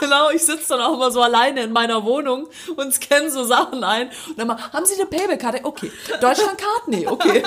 Genau, 0.00 0.30
ich 0.30 0.44
sitze 0.44 0.70
dann 0.70 0.80
auch 0.80 0.98
mal 0.98 1.12
so 1.12 1.22
alleine 1.22 1.62
in 1.62 1.72
meiner 1.72 2.02
Wohnung 2.04 2.48
und 2.74 2.92
scanne 2.92 3.30
so 3.30 3.44
Sachen 3.44 3.84
ein. 3.84 4.10
Und 4.28 4.38
dann 4.38 4.48
mal, 4.48 4.56
haben 4.72 4.84
Sie 4.84 4.94
eine 4.94 5.06
Payback-Karte? 5.06 5.60
Okay. 5.62 5.92
Deutschland-Card? 6.20 6.88
Nee, 6.88 7.06
okay. 7.06 7.44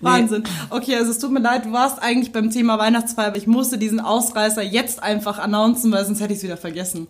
Wahnsinn. 0.00 0.44
Okay, 0.70 0.96
also 0.96 1.10
es 1.10 1.18
tut 1.18 1.30
mir 1.30 1.40
leid, 1.40 1.66
du 1.66 1.72
warst 1.72 2.02
eigentlich 2.02 2.32
beim 2.32 2.50
Thema 2.50 2.78
Weihnachtsfeier, 2.78 3.28
aber 3.28 3.36
ich 3.36 3.46
musste 3.46 3.78
diesen 3.78 4.00
Ausreißer 4.00 4.62
jetzt 4.62 5.02
einfach 5.02 5.38
announcen, 5.38 5.92
weil 5.92 6.04
sonst 6.04 6.20
hätte 6.20 6.32
ich 6.32 6.38
es 6.38 6.44
wieder 6.44 6.56
vergessen. 6.56 7.06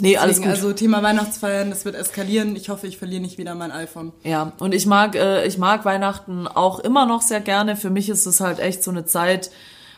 Nee, 0.00 0.18
alles 0.18 0.36
Deswegen, 0.36 0.50
gut. 0.52 0.62
also 0.62 0.72
Thema 0.74 1.02
Weihnachtsfeiern, 1.02 1.70
das 1.70 1.86
wird 1.86 1.94
eskalieren. 1.94 2.54
Ich 2.54 2.68
hoffe, 2.68 2.86
ich 2.86 2.98
verliere 2.98 3.22
nicht 3.22 3.38
wieder 3.38 3.54
mein 3.54 3.72
iPhone. 3.72 4.12
Ja, 4.24 4.52
und 4.58 4.74
ich 4.74 4.84
mag, 4.84 5.14
äh, 5.14 5.46
ich 5.46 5.56
mag 5.56 5.86
Weihnachten 5.86 6.46
auch 6.46 6.80
immer 6.80 7.06
noch 7.06 7.22
sehr 7.22 7.40
gerne. 7.40 7.76
Für 7.76 7.88
mich 7.88 8.10
ist 8.10 8.26
es 8.26 8.40
halt 8.40 8.58
echt 8.58 8.82
so 8.82 8.90
eine 8.90 9.06
Zeit, 9.06 9.50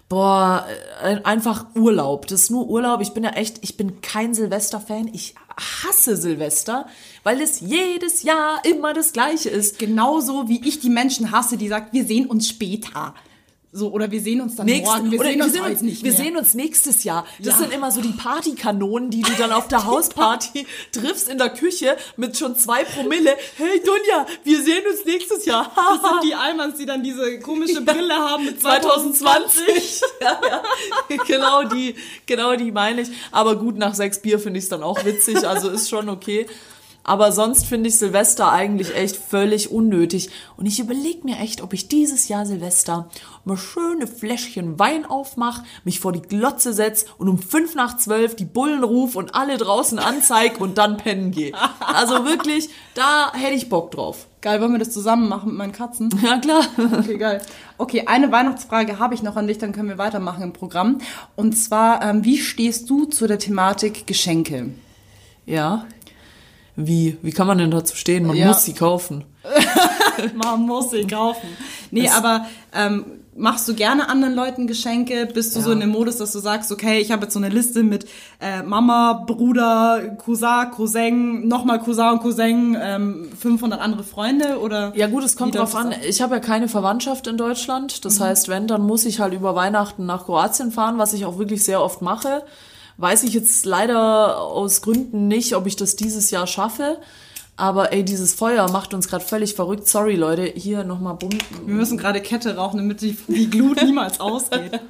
boah, 0.08 0.64
äh, 1.02 1.20
einfach 1.24 1.66
Urlaub. 1.74 2.28
Das 2.28 2.42
ist 2.42 2.50
nur 2.50 2.68
Urlaub. 2.68 3.00
Ich 3.00 3.10
bin 3.10 3.24
ja 3.24 3.30
echt, 3.30 3.58
ich 3.62 3.76
bin 3.76 4.00
kein 4.00 4.34
Silvester-Fan. 4.34 5.10
Ich 5.12 5.34
hasse 5.84 6.16
Silvester, 6.16 6.86
weil 7.28 7.42
es 7.42 7.60
jedes 7.60 8.22
Jahr 8.22 8.64
immer 8.64 8.94
das 8.94 9.12
Gleiche 9.12 9.50
ist. 9.50 9.78
Genauso 9.78 10.48
wie 10.48 10.66
ich 10.66 10.80
die 10.80 10.88
Menschen 10.88 11.30
hasse, 11.30 11.58
die 11.58 11.68
sagt, 11.68 11.92
wir 11.92 12.06
sehen 12.06 12.24
uns 12.24 12.48
später. 12.48 13.14
So, 13.70 13.92
oder 13.92 14.10
wir 14.10 14.22
sehen 14.22 14.40
uns 14.40 14.56
dann 14.56 14.64
Nächst- 14.64 14.86
morgen. 14.90 15.10
Wir 15.10 15.20
oder 15.20 15.28
sehen 15.28 15.42
uns 15.42 15.46
wir, 15.48 15.52
sehen 15.52 15.62
heute 15.62 15.72
uns, 15.74 15.82
nicht 15.82 16.02
wir 16.04 16.12
sehen 16.14 16.36
uns 16.38 16.54
nächstes 16.54 17.04
Jahr. 17.04 17.26
Das 17.38 17.46
Ja. 17.52 17.58
sind 17.58 17.74
immer 17.74 17.90
so 17.92 18.00
die 18.00 18.12
Partykanonen, 18.14 19.10
die 19.10 19.20
du 19.20 19.30
dann 19.36 19.52
auf 19.52 19.68
der 19.68 19.84
Hausparty 19.84 20.66
triffst 20.90 21.28
in 21.28 21.36
der 21.36 21.50
Küche 21.50 21.98
mit 22.16 22.38
schon 22.38 22.56
zwei 22.56 22.84
Promille. 22.84 23.36
Hey 23.58 23.78
Dunja, 23.84 24.24
wir 24.44 24.62
sehen 24.62 24.84
uns 24.90 25.04
nächstes 25.04 25.44
Jahr. 25.44 25.70
Das 25.76 26.10
sind 26.10 26.24
die 26.30 26.34
Almans, 26.34 26.78
die 26.78 26.86
dann 26.86 27.02
diese 27.02 27.40
komische 27.40 27.82
Brille 27.82 28.14
haben 28.14 28.46
mit 28.46 28.58
2020. 28.58 30.00
ja, 30.22 30.40
ja. 30.48 30.62
Genau 31.26 31.64
die, 31.64 31.94
genau 32.24 32.56
die 32.56 32.72
meine 32.72 33.02
ich. 33.02 33.08
Aber 33.32 33.56
gut, 33.56 33.76
nach 33.76 33.94
sechs 33.94 34.18
Bier 34.22 34.38
finde 34.38 34.56
ich 34.60 34.64
es 34.64 34.70
dann 34.70 34.82
auch 34.82 35.04
witzig, 35.04 35.46
also 35.46 35.68
ist 35.68 35.90
schon 35.90 36.08
okay. 36.08 36.46
Aber 37.08 37.32
sonst 37.32 37.64
finde 37.64 37.88
ich 37.88 37.98
Silvester 37.98 38.52
eigentlich 38.52 38.94
echt 38.94 39.16
völlig 39.16 39.70
unnötig. 39.72 40.28
Und 40.58 40.66
ich 40.66 40.78
überlege 40.78 41.24
mir 41.24 41.38
echt, 41.38 41.62
ob 41.62 41.72
ich 41.72 41.88
dieses 41.88 42.28
Jahr 42.28 42.44
Silvester 42.44 43.08
mal 43.46 43.56
schöne 43.56 44.06
Fläschchen 44.06 44.78
Wein 44.78 45.06
aufmache, 45.06 45.64
mich 45.84 46.00
vor 46.00 46.12
die 46.12 46.20
Glotze 46.20 46.74
setze 46.74 47.06
und 47.16 47.30
um 47.30 47.38
fünf 47.38 47.74
nach 47.74 47.96
zwölf 47.96 48.36
die 48.36 48.44
Bullen 48.44 48.84
ruf 48.84 49.16
und 49.16 49.34
alle 49.34 49.56
draußen 49.56 49.98
anzeig 49.98 50.60
und 50.60 50.76
dann 50.76 50.98
pennen 50.98 51.30
gehe. 51.30 51.54
Also 51.80 52.26
wirklich, 52.26 52.68
da 52.92 53.32
hätte 53.32 53.54
ich 53.54 53.70
Bock 53.70 53.90
drauf. 53.90 54.26
Geil, 54.42 54.60
wollen 54.60 54.72
wir 54.72 54.78
das 54.78 54.90
zusammen 54.90 55.30
machen 55.30 55.48
mit 55.48 55.56
meinen 55.56 55.72
Katzen? 55.72 56.10
Ja, 56.22 56.38
klar. 56.38 56.62
Okay, 56.76 57.16
geil. 57.16 57.40
Okay, 57.78 58.04
eine 58.06 58.30
Weihnachtsfrage 58.30 58.98
habe 58.98 59.14
ich 59.14 59.22
noch 59.22 59.36
an 59.36 59.46
dich, 59.46 59.56
dann 59.56 59.72
können 59.72 59.88
wir 59.88 59.96
weitermachen 59.96 60.42
im 60.42 60.52
Programm. 60.52 60.98
Und 61.36 61.54
zwar, 61.54 62.02
ähm, 62.02 62.22
wie 62.24 62.36
stehst 62.36 62.90
du 62.90 63.06
zu 63.06 63.26
der 63.26 63.38
Thematik 63.38 64.06
Geschenke? 64.06 64.74
Ja. 65.48 65.86
Wie? 66.80 67.16
Wie 67.22 67.32
kann 67.32 67.48
man 67.48 67.58
denn 67.58 67.72
dazu 67.72 67.96
stehen? 67.96 68.24
Man 68.24 68.36
Ja. 68.36 68.46
muss 68.48 68.64
sie 68.64 68.72
kaufen. 68.72 69.24
Man 70.34 70.62
muss 70.62 70.90
sie 70.90 71.06
kaufen. 71.06 71.48
Nee, 71.90 72.06
Es- 72.06 72.12
aber 72.14 72.46
ähm, 72.74 73.04
machst 73.36 73.66
du 73.68 73.74
gerne 73.74 74.08
anderen 74.08 74.34
Leuten 74.34 74.66
Geschenke? 74.66 75.26
Bist 75.32 75.54
du 75.56 75.60
so 75.60 75.68
Ja. 75.70 75.74
in 75.74 75.80
dem 75.80 75.90
Modus, 75.90 76.16
dass 76.18 76.32
du 76.32 76.38
sagst, 76.38 76.70
okay, 76.72 76.98
ich 77.00 77.10
habe 77.12 77.22
jetzt 77.24 77.34
so 77.34 77.40
eine 77.40 77.48
Liste 77.48 77.82
mit 77.82 78.06
äh, 78.40 78.62
Mama, 78.62 79.24
Bruder, 79.26 80.16
Cousin, 80.24 80.70
Cousin, 80.74 81.48
nochmal 81.48 81.78
Cousin 81.80 82.10
und 82.12 82.20
Cousin, 82.20 82.76
ähm, 82.80 83.28
500 83.40 83.80
andere 83.80 84.04
Freunde 84.04 84.58
oder? 84.60 84.92
Ja 84.96 85.06
gut, 85.08 85.24
es 85.24 85.34
kommt 85.36 85.54
drauf 85.56 85.74
an. 85.74 85.94
Ich 86.08 86.20
habe 86.22 86.34
ja 86.36 86.40
keine 86.40 86.68
Verwandtschaft 86.68 87.26
in 87.26 87.36
Deutschland. 87.36 88.04
Das 88.04 88.18
Mhm. 88.18 88.24
heißt, 88.24 88.48
wenn, 88.48 88.66
dann 88.68 88.82
muss 88.82 89.04
ich 89.04 89.18
halt 89.20 89.34
über 89.34 89.54
Weihnachten 89.54 90.06
nach 90.06 90.26
Kroatien 90.26 90.70
fahren, 90.72 90.98
was 90.98 91.12
ich 91.12 91.24
auch 91.24 91.38
wirklich 91.38 91.64
sehr 91.64 91.82
oft 91.82 92.02
mache. 92.02 92.42
Weiß 92.98 93.22
ich 93.22 93.32
jetzt 93.32 93.64
leider 93.64 94.40
aus 94.40 94.82
Gründen 94.82 95.28
nicht, 95.28 95.54
ob 95.54 95.66
ich 95.66 95.76
das 95.76 95.94
dieses 95.94 96.30
Jahr 96.30 96.48
schaffe. 96.48 96.98
Aber 97.56 97.92
ey, 97.92 98.04
dieses 98.04 98.34
Feuer 98.34 98.70
macht 98.70 98.92
uns 98.92 99.08
gerade 99.08 99.24
völlig 99.24 99.54
verrückt. 99.54 99.88
Sorry, 99.88 100.16
Leute. 100.16 100.44
Hier 100.44 100.82
nochmal 100.84 101.14
bumm. 101.14 101.30
Wir 101.64 101.74
müssen 101.74 101.96
gerade 101.96 102.20
Kette 102.20 102.56
rauchen, 102.56 102.78
damit 102.78 103.00
die, 103.00 103.16
die 103.28 103.48
Glut 103.50 103.82
niemals 103.82 104.18
ausgeht. 104.20 104.80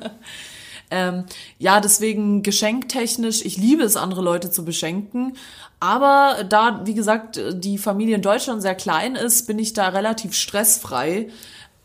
Ähm, 0.91 1.25
ja, 1.59 1.81
deswegen 1.81 2.43
geschenktechnisch, 2.43 3.45
ich 3.45 3.59
liebe 3.59 3.83
es, 3.83 3.97
andere 3.97 4.23
Leute 4.23 4.51
zu 4.51 4.65
beschenken. 4.65 5.37
Aber 5.81 6.45
da, 6.49 6.83
wie 6.85 6.95
gesagt, 6.95 7.41
die 7.53 7.79
Familie 7.79 8.17
in 8.17 8.23
Deutschland 8.23 8.63
sehr 8.63 8.75
klein 8.75 9.17
ist, 9.17 9.47
bin 9.47 9.59
ich 9.59 9.75
da 9.75 9.89
relativ 9.89 10.33
stressfrei. 10.35 11.29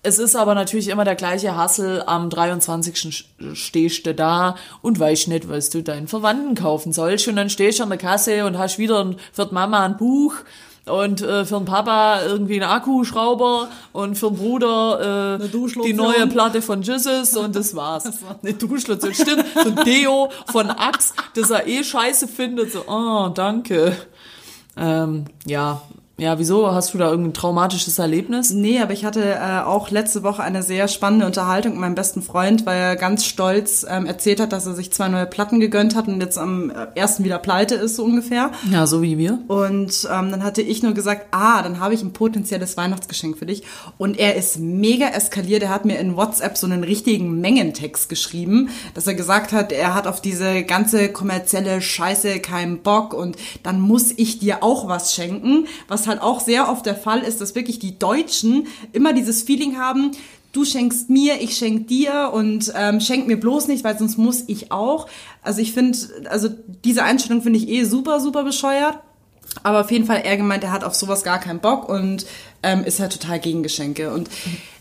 Es 0.05 0.19
ist 0.19 0.35
aber 0.35 0.53
natürlich 0.53 0.89
immer 0.89 1.05
der 1.05 1.15
gleiche 1.15 1.55
Hassel. 1.55 2.03
Am 2.05 2.29
23. 2.29 3.25
stehst 3.53 4.05
du 4.05 4.13
da 4.13 4.55
und 4.81 4.99
weißt 4.99 5.29
nicht, 5.29 5.47
was 5.47 5.69
du 5.69 5.81
deinen 5.81 6.09
Verwandten 6.09 6.55
kaufen 6.55 6.91
sollst. 6.91 7.29
Und 7.29 7.37
dann 7.37 7.49
stehst 7.49 7.79
du 7.79 7.83
an 7.83 7.89
der 7.89 7.97
Kasse 7.97 8.45
und 8.45 8.57
hast 8.57 8.77
wieder 8.77 9.15
für 9.31 9.45
die 9.45 9.53
Mama 9.53 9.85
ein 9.85 9.95
Buch 9.95 10.35
Und 10.85 11.21
äh, 11.21 11.45
für 11.45 11.55
den 11.55 11.65
Papa 11.65 12.21
irgendwie 12.23 12.61
ein 12.61 12.69
Akkuschrauber 12.69 13.69
und 13.93 14.17
für 14.17 14.27
den 14.27 14.35
Bruder 14.35 15.39
äh, 15.41 15.47
die 15.85 15.93
neue 15.93 16.27
Platte 16.27 16.61
von 16.61 16.81
Jesus 16.81 17.37
und 17.37 17.55
das 17.55 17.73
war's. 17.73 18.03
Eine 18.41 18.53
Duschlotion, 18.53 19.13
stimmt. 19.13 19.45
So 19.63 19.69
ein 19.69 19.85
Deo 19.85 20.29
von 20.51 20.69
Axe, 20.69 21.13
das 21.35 21.51
er 21.51 21.65
eh 21.67 21.85
scheiße 21.85 22.27
findet. 22.27 22.73
So, 22.73 22.83
oh, 22.87 23.29
danke. 23.29 23.95
Ähm, 24.75 25.23
ja, 25.45 25.81
ja, 26.19 26.37
wieso? 26.37 26.71
Hast 26.71 26.93
du 26.93 26.99
da 26.99 27.09
irgendein 27.09 27.33
traumatisches 27.33 27.97
Erlebnis? 27.97 28.51
Nee, 28.51 28.79
aber 28.79 28.93
ich 28.93 29.03
hatte 29.03 29.33
äh, 29.33 29.61
auch 29.61 29.89
letzte 29.89 30.21
Woche 30.21 30.43
eine 30.43 30.61
sehr 30.61 30.87
spannende 30.87 31.25
Unterhaltung 31.25 31.71
mit 31.71 31.81
meinem 31.81 31.95
besten 31.95 32.21
Freund, 32.21 32.67
weil 32.67 32.79
er 32.79 32.95
ganz 32.95 33.25
stolz 33.25 33.83
ähm, 33.89 34.05
erzählt 34.05 34.39
hat, 34.39 34.51
dass 34.51 34.67
er 34.67 34.75
sich 34.75 34.93
zwei 34.93 35.07
neue 35.07 35.25
Platten 35.25 35.59
gegönnt 35.59 35.95
hat 35.95 36.07
und 36.07 36.21
jetzt 36.21 36.37
am 36.37 36.69
äh, 36.69 36.85
ersten 36.93 37.23
wieder 37.23 37.39
pleite 37.39 37.73
ist, 37.73 37.95
so 37.95 38.03
ungefähr. 38.03 38.51
Ja, 38.71 38.85
so 38.85 39.01
wie 39.01 39.17
wir. 39.17 39.39
Und 39.47 40.07
ähm, 40.11 40.29
dann 40.29 40.43
hatte 40.43 40.61
ich 40.61 40.83
nur 40.83 40.93
gesagt, 40.93 41.25
ah, 41.31 41.63
dann 41.63 41.79
habe 41.79 41.95
ich 41.95 42.03
ein 42.03 42.13
potenzielles 42.13 42.77
Weihnachtsgeschenk 42.77 43.39
für 43.39 43.47
dich. 43.47 43.63
Und 43.97 44.19
er 44.19 44.35
ist 44.35 44.59
mega 44.59 45.07
eskaliert. 45.07 45.63
Er 45.63 45.69
hat 45.69 45.85
mir 45.85 45.97
in 45.97 46.15
WhatsApp 46.15 46.57
so 46.57 46.67
einen 46.67 46.83
richtigen 46.83 47.41
Mengentext 47.41 48.07
geschrieben, 48.07 48.69
dass 48.93 49.07
er 49.07 49.15
gesagt 49.15 49.51
hat, 49.51 49.71
er 49.71 49.95
hat 49.95 50.05
auf 50.05 50.21
diese 50.21 50.61
ganze 50.61 51.09
kommerzielle 51.09 51.81
Scheiße 51.81 52.39
keinen 52.39 52.83
Bock 52.83 53.15
und 53.15 53.35
dann 53.63 53.81
muss 53.81 54.11
ich 54.11 54.37
dir 54.37 54.61
auch 54.61 54.87
was 54.87 55.15
schenken. 55.15 55.65
Was 55.87 56.02
halt 56.07 56.21
auch 56.21 56.39
sehr 56.39 56.69
oft 56.69 56.85
der 56.85 56.95
Fall 56.95 57.21
ist, 57.21 57.41
dass 57.41 57.55
wirklich 57.55 57.79
die 57.79 57.97
Deutschen 57.97 58.67
immer 58.91 59.13
dieses 59.13 59.41
Feeling 59.43 59.77
haben, 59.77 60.11
du 60.53 60.63
schenkst 60.63 61.09
mir, 61.09 61.41
ich 61.41 61.57
schenk 61.57 61.87
dir 61.87 62.31
und 62.33 62.71
ähm, 62.75 63.01
schenk 63.01 63.27
mir 63.27 63.39
bloß 63.39 63.67
nicht, 63.67 63.83
weil 63.83 63.97
sonst 63.97 64.17
muss 64.17 64.43
ich 64.47 64.71
auch. 64.71 65.07
Also 65.41 65.59
ich 65.61 65.73
finde, 65.73 65.97
also 66.29 66.49
diese 66.85 67.03
Einstellung 67.03 67.41
finde 67.41 67.59
ich 67.59 67.67
eh 67.67 67.83
super, 67.83 68.19
super 68.19 68.43
bescheuert. 68.43 68.99
Aber 69.61 69.81
auf 69.81 69.91
jeden 69.91 70.05
Fall, 70.05 70.21
er 70.23 70.37
gemeint, 70.37 70.63
er 70.63 70.71
hat 70.71 70.83
auf 70.83 70.95
sowas 70.95 71.23
gar 71.23 71.39
keinen 71.39 71.59
Bock 71.59 71.87
und 71.87 72.25
ähm, 72.63 72.83
ist 72.83 72.99
halt 72.99 73.11
total 73.11 73.39
gegen 73.39 73.61
Geschenke. 73.61 74.11
Und 74.11 74.29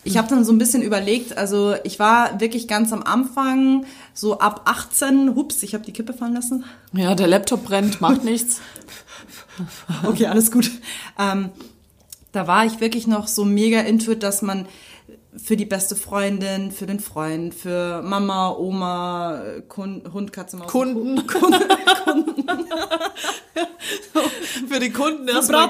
ich 0.04 0.16
habe 0.16 0.28
dann 0.28 0.44
so 0.44 0.52
ein 0.52 0.58
bisschen 0.58 0.82
überlegt, 0.82 1.36
also 1.36 1.74
ich 1.84 1.98
war 1.98 2.40
wirklich 2.40 2.68
ganz 2.68 2.92
am 2.92 3.02
Anfang, 3.02 3.84
so 4.14 4.38
ab 4.38 4.62
18, 4.64 5.34
hups, 5.34 5.62
ich 5.62 5.74
habe 5.74 5.84
die 5.84 5.92
Kippe 5.92 6.14
fallen 6.14 6.34
lassen. 6.34 6.64
Ja, 6.92 7.14
der 7.14 7.26
Laptop 7.26 7.64
brennt, 7.64 8.00
macht 8.00 8.24
nichts. 8.24 8.60
Okay, 10.04 10.26
alles 10.26 10.50
gut. 10.50 10.70
Ähm, 11.18 11.50
da 12.32 12.46
war 12.46 12.64
ich 12.64 12.80
wirklich 12.80 13.06
noch 13.06 13.28
so 13.28 13.44
mega 13.44 13.80
into 13.80 14.12
it, 14.12 14.22
dass 14.22 14.42
man 14.42 14.66
für 15.36 15.56
die 15.56 15.64
beste 15.64 15.96
Freundin, 15.96 16.72
für 16.72 16.86
den 16.86 17.00
Freund, 17.00 17.54
für 17.54 18.02
Mama, 18.02 18.50
Oma, 18.50 19.42
Kun 19.68 20.02
Hund, 20.12 20.32
Katze, 20.32 20.56
Maus. 20.56 20.70
Kunden. 20.70 21.26
Kunden. 21.26 22.44
Für 24.68 24.80
die 24.80 24.90
Kunden 24.90 25.28
erstmal 25.28 25.68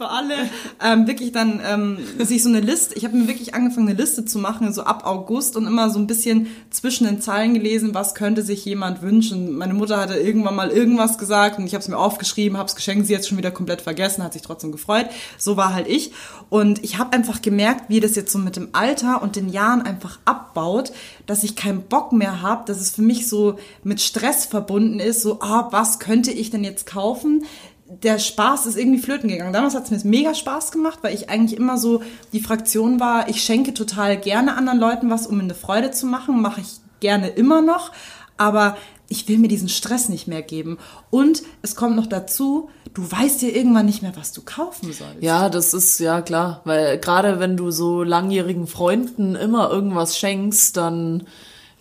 für 0.00 0.08
alle. 0.08 0.34
Ähm, 0.82 1.06
wirklich 1.06 1.32
dann 1.32 1.60
ähm, 1.66 1.98
sich 2.18 2.42
so 2.42 2.48
eine 2.48 2.60
Liste, 2.60 2.94
ich 2.94 3.04
habe 3.04 3.16
mir 3.16 3.28
wirklich 3.28 3.54
angefangen, 3.54 3.88
eine 3.88 3.98
Liste 3.98 4.24
zu 4.24 4.38
machen, 4.38 4.72
so 4.72 4.82
ab 4.82 5.06
August 5.06 5.56
und 5.56 5.66
immer 5.66 5.90
so 5.90 5.98
ein 5.98 6.06
bisschen 6.06 6.48
zwischen 6.70 7.06
den 7.06 7.20
Zeilen 7.20 7.54
gelesen, 7.54 7.94
was 7.94 8.14
könnte 8.14 8.42
sich 8.42 8.64
jemand 8.64 9.02
wünschen. 9.02 9.56
Meine 9.56 9.74
Mutter 9.74 9.98
hatte 9.98 10.14
irgendwann 10.14 10.54
mal 10.54 10.70
irgendwas 10.70 11.18
gesagt 11.18 11.58
und 11.58 11.66
ich 11.66 11.74
habe 11.74 11.82
es 11.82 11.88
mir 11.88 11.98
aufgeschrieben, 11.98 12.58
habe 12.58 12.68
es 12.68 12.76
geschenkt, 12.76 13.06
sie 13.06 13.12
jetzt 13.12 13.28
schon 13.28 13.38
wieder 13.38 13.50
komplett 13.50 13.82
vergessen, 13.82 14.24
hat 14.24 14.32
sich 14.32 14.42
trotzdem 14.42 14.72
gefreut. 14.72 15.06
So 15.36 15.56
war 15.56 15.74
halt 15.74 15.86
ich. 15.86 16.12
Und 16.48 16.82
ich 16.82 16.98
habe 16.98 17.12
einfach 17.12 17.42
gemerkt, 17.42 17.88
wie 17.88 18.00
das 18.00 18.16
jetzt 18.16 18.32
so 18.32 18.38
mit 18.38 18.49
dem 18.56 18.70
Alter 18.72 19.22
und 19.22 19.36
den 19.36 19.48
Jahren 19.48 19.82
einfach 19.82 20.18
abbaut, 20.24 20.92
dass 21.26 21.44
ich 21.44 21.56
keinen 21.56 21.82
Bock 21.82 22.12
mehr 22.12 22.42
habe, 22.42 22.64
dass 22.66 22.80
es 22.80 22.90
für 22.90 23.02
mich 23.02 23.28
so 23.28 23.58
mit 23.82 24.00
Stress 24.00 24.46
verbunden 24.46 25.00
ist, 25.00 25.22
so, 25.22 25.40
ah, 25.40 25.68
was 25.70 25.98
könnte 25.98 26.30
ich 26.30 26.50
denn 26.50 26.64
jetzt 26.64 26.86
kaufen? 26.86 27.44
der 27.90 28.20
Spaß 28.20 28.66
ist 28.66 28.78
irgendwie 28.78 29.00
flöten 29.00 29.28
gegangen. 29.28 29.52
Damals 29.52 29.74
hat 29.74 29.90
es 29.90 30.04
mir 30.04 30.10
mega 30.10 30.32
Spaß 30.32 30.70
gemacht, 30.70 31.00
weil 31.02 31.12
ich 31.12 31.28
eigentlich 31.28 31.58
immer 31.58 31.76
so 31.76 32.02
die 32.32 32.40
Fraktion 32.40 33.00
war, 33.00 33.28
ich 33.28 33.42
schenke 33.42 33.74
total 33.74 34.16
gerne 34.16 34.56
anderen 34.56 34.78
Leuten 34.78 35.10
was, 35.10 35.26
um 35.26 35.38
mir 35.38 35.42
eine 35.42 35.56
Freude 35.56 35.90
zu 35.90 36.06
machen. 36.06 36.40
Mache 36.40 36.60
ich 36.60 36.78
gerne 37.00 37.28
immer 37.28 37.62
noch. 37.62 37.90
Aber 38.36 38.76
ich 39.10 39.28
will 39.28 39.38
mir 39.38 39.48
diesen 39.48 39.68
Stress 39.68 40.08
nicht 40.08 40.28
mehr 40.28 40.40
geben. 40.40 40.78
Und 41.10 41.42
es 41.62 41.74
kommt 41.74 41.96
noch 41.96 42.06
dazu, 42.06 42.70
du 42.94 43.02
weißt 43.10 43.42
dir 43.42 43.54
irgendwann 43.54 43.86
nicht 43.86 44.02
mehr, 44.02 44.16
was 44.16 44.32
du 44.32 44.40
kaufen 44.42 44.92
sollst. 44.92 45.20
Ja, 45.20 45.50
das 45.50 45.74
ist 45.74 45.98
ja 45.98 46.22
klar, 46.22 46.62
weil 46.64 46.96
gerade 46.98 47.40
wenn 47.40 47.56
du 47.56 47.72
so 47.72 48.04
langjährigen 48.04 48.68
Freunden 48.68 49.34
immer 49.34 49.68
irgendwas 49.70 50.16
schenkst, 50.16 50.76
dann 50.76 51.24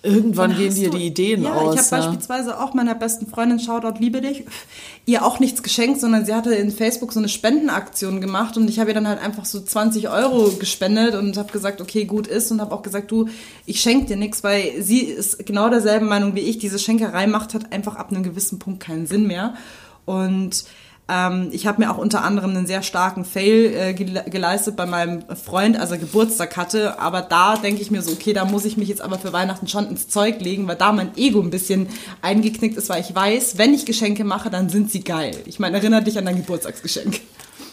irgendwann 0.01 0.55
gehen 0.55 0.73
dir 0.73 0.89
die 0.89 1.07
Ideen 1.07 1.43
ja, 1.43 1.53
aus. 1.53 1.75
Ich 1.75 1.81
habe 1.81 2.03
beispielsweise 2.03 2.59
auch 2.59 2.73
meiner 2.73 2.95
besten 2.95 3.27
Freundin, 3.27 3.59
Shoutout, 3.59 3.99
liebe 3.99 4.21
dich, 4.21 4.45
ihr 5.05 5.25
auch 5.25 5.39
nichts 5.39 5.63
geschenkt, 5.63 5.99
sondern 5.99 6.25
sie 6.25 6.33
hatte 6.33 6.53
in 6.53 6.71
Facebook 6.71 7.11
so 7.11 7.19
eine 7.19 7.29
Spendenaktion 7.29 8.21
gemacht 8.21 8.55
und 8.57 8.69
ich 8.69 8.79
habe 8.79 8.91
ihr 8.91 8.93
dann 8.93 9.07
halt 9.07 9.21
einfach 9.21 9.45
so 9.45 9.59
20 9.59 10.09
Euro 10.09 10.51
gespendet 10.51 11.15
und 11.15 11.37
habe 11.37 11.51
gesagt, 11.51 11.81
okay, 11.81 12.05
gut 12.05 12.27
ist 12.27 12.51
und 12.51 12.61
habe 12.61 12.73
auch 12.73 12.81
gesagt, 12.81 13.11
du, 13.11 13.27
ich 13.65 13.81
schenke 13.81 14.05
dir 14.05 14.17
nichts, 14.17 14.43
weil 14.43 14.81
sie 14.81 15.01
ist 15.01 15.45
genau 15.45 15.69
derselben 15.69 16.07
Meinung 16.07 16.35
wie 16.35 16.41
ich. 16.41 16.57
Diese 16.57 16.79
Schenkerei 16.79 17.27
macht 17.27 17.53
halt 17.53 17.71
einfach 17.71 17.95
ab 17.95 18.11
einem 18.11 18.23
gewissen 18.23 18.59
Punkt 18.59 18.79
keinen 18.81 19.05
Sinn 19.05 19.27
mehr. 19.27 19.55
Und 20.05 20.63
ähm, 21.09 21.49
ich 21.51 21.65
habe 21.65 21.81
mir 21.81 21.91
auch 21.91 21.97
unter 21.97 22.23
anderem 22.23 22.51
einen 22.51 22.67
sehr 22.67 22.83
starken 22.83 23.25
Fail 23.25 23.73
äh, 23.73 23.93
gele 23.93 24.23
geleistet 24.29 24.75
bei 24.75 24.85
meinem 24.85 25.23
Freund, 25.35 25.79
als 25.79 25.91
er 25.91 25.97
Geburtstag 25.97 26.55
hatte. 26.55 26.99
Aber 26.99 27.21
da 27.21 27.57
denke 27.57 27.81
ich 27.81 27.89
mir 27.89 28.01
so, 28.01 28.11
okay, 28.11 28.33
da 28.33 28.45
muss 28.45 28.65
ich 28.65 28.77
mich 28.77 28.89
jetzt 28.89 29.01
aber 29.01 29.17
für 29.17 29.33
Weihnachten 29.33 29.67
schon 29.67 29.87
ins 29.87 30.07
Zeug 30.07 30.39
legen, 30.41 30.67
weil 30.67 30.75
da 30.75 30.91
mein 30.91 31.17
Ego 31.17 31.41
ein 31.41 31.49
bisschen 31.49 31.87
eingeknickt 32.21 32.77
ist, 32.77 32.89
weil 32.89 33.01
ich 33.01 33.13
weiß, 33.13 33.57
wenn 33.57 33.73
ich 33.73 33.85
Geschenke 33.85 34.23
mache, 34.23 34.49
dann 34.49 34.69
sind 34.69 34.91
sie 34.91 35.03
geil. 35.03 35.35
Ich 35.45 35.59
meine, 35.59 35.77
erinnere 35.77 36.03
dich 36.03 36.17
an 36.17 36.25
dein 36.25 36.37
Geburtstagsgeschenk. 36.37 37.21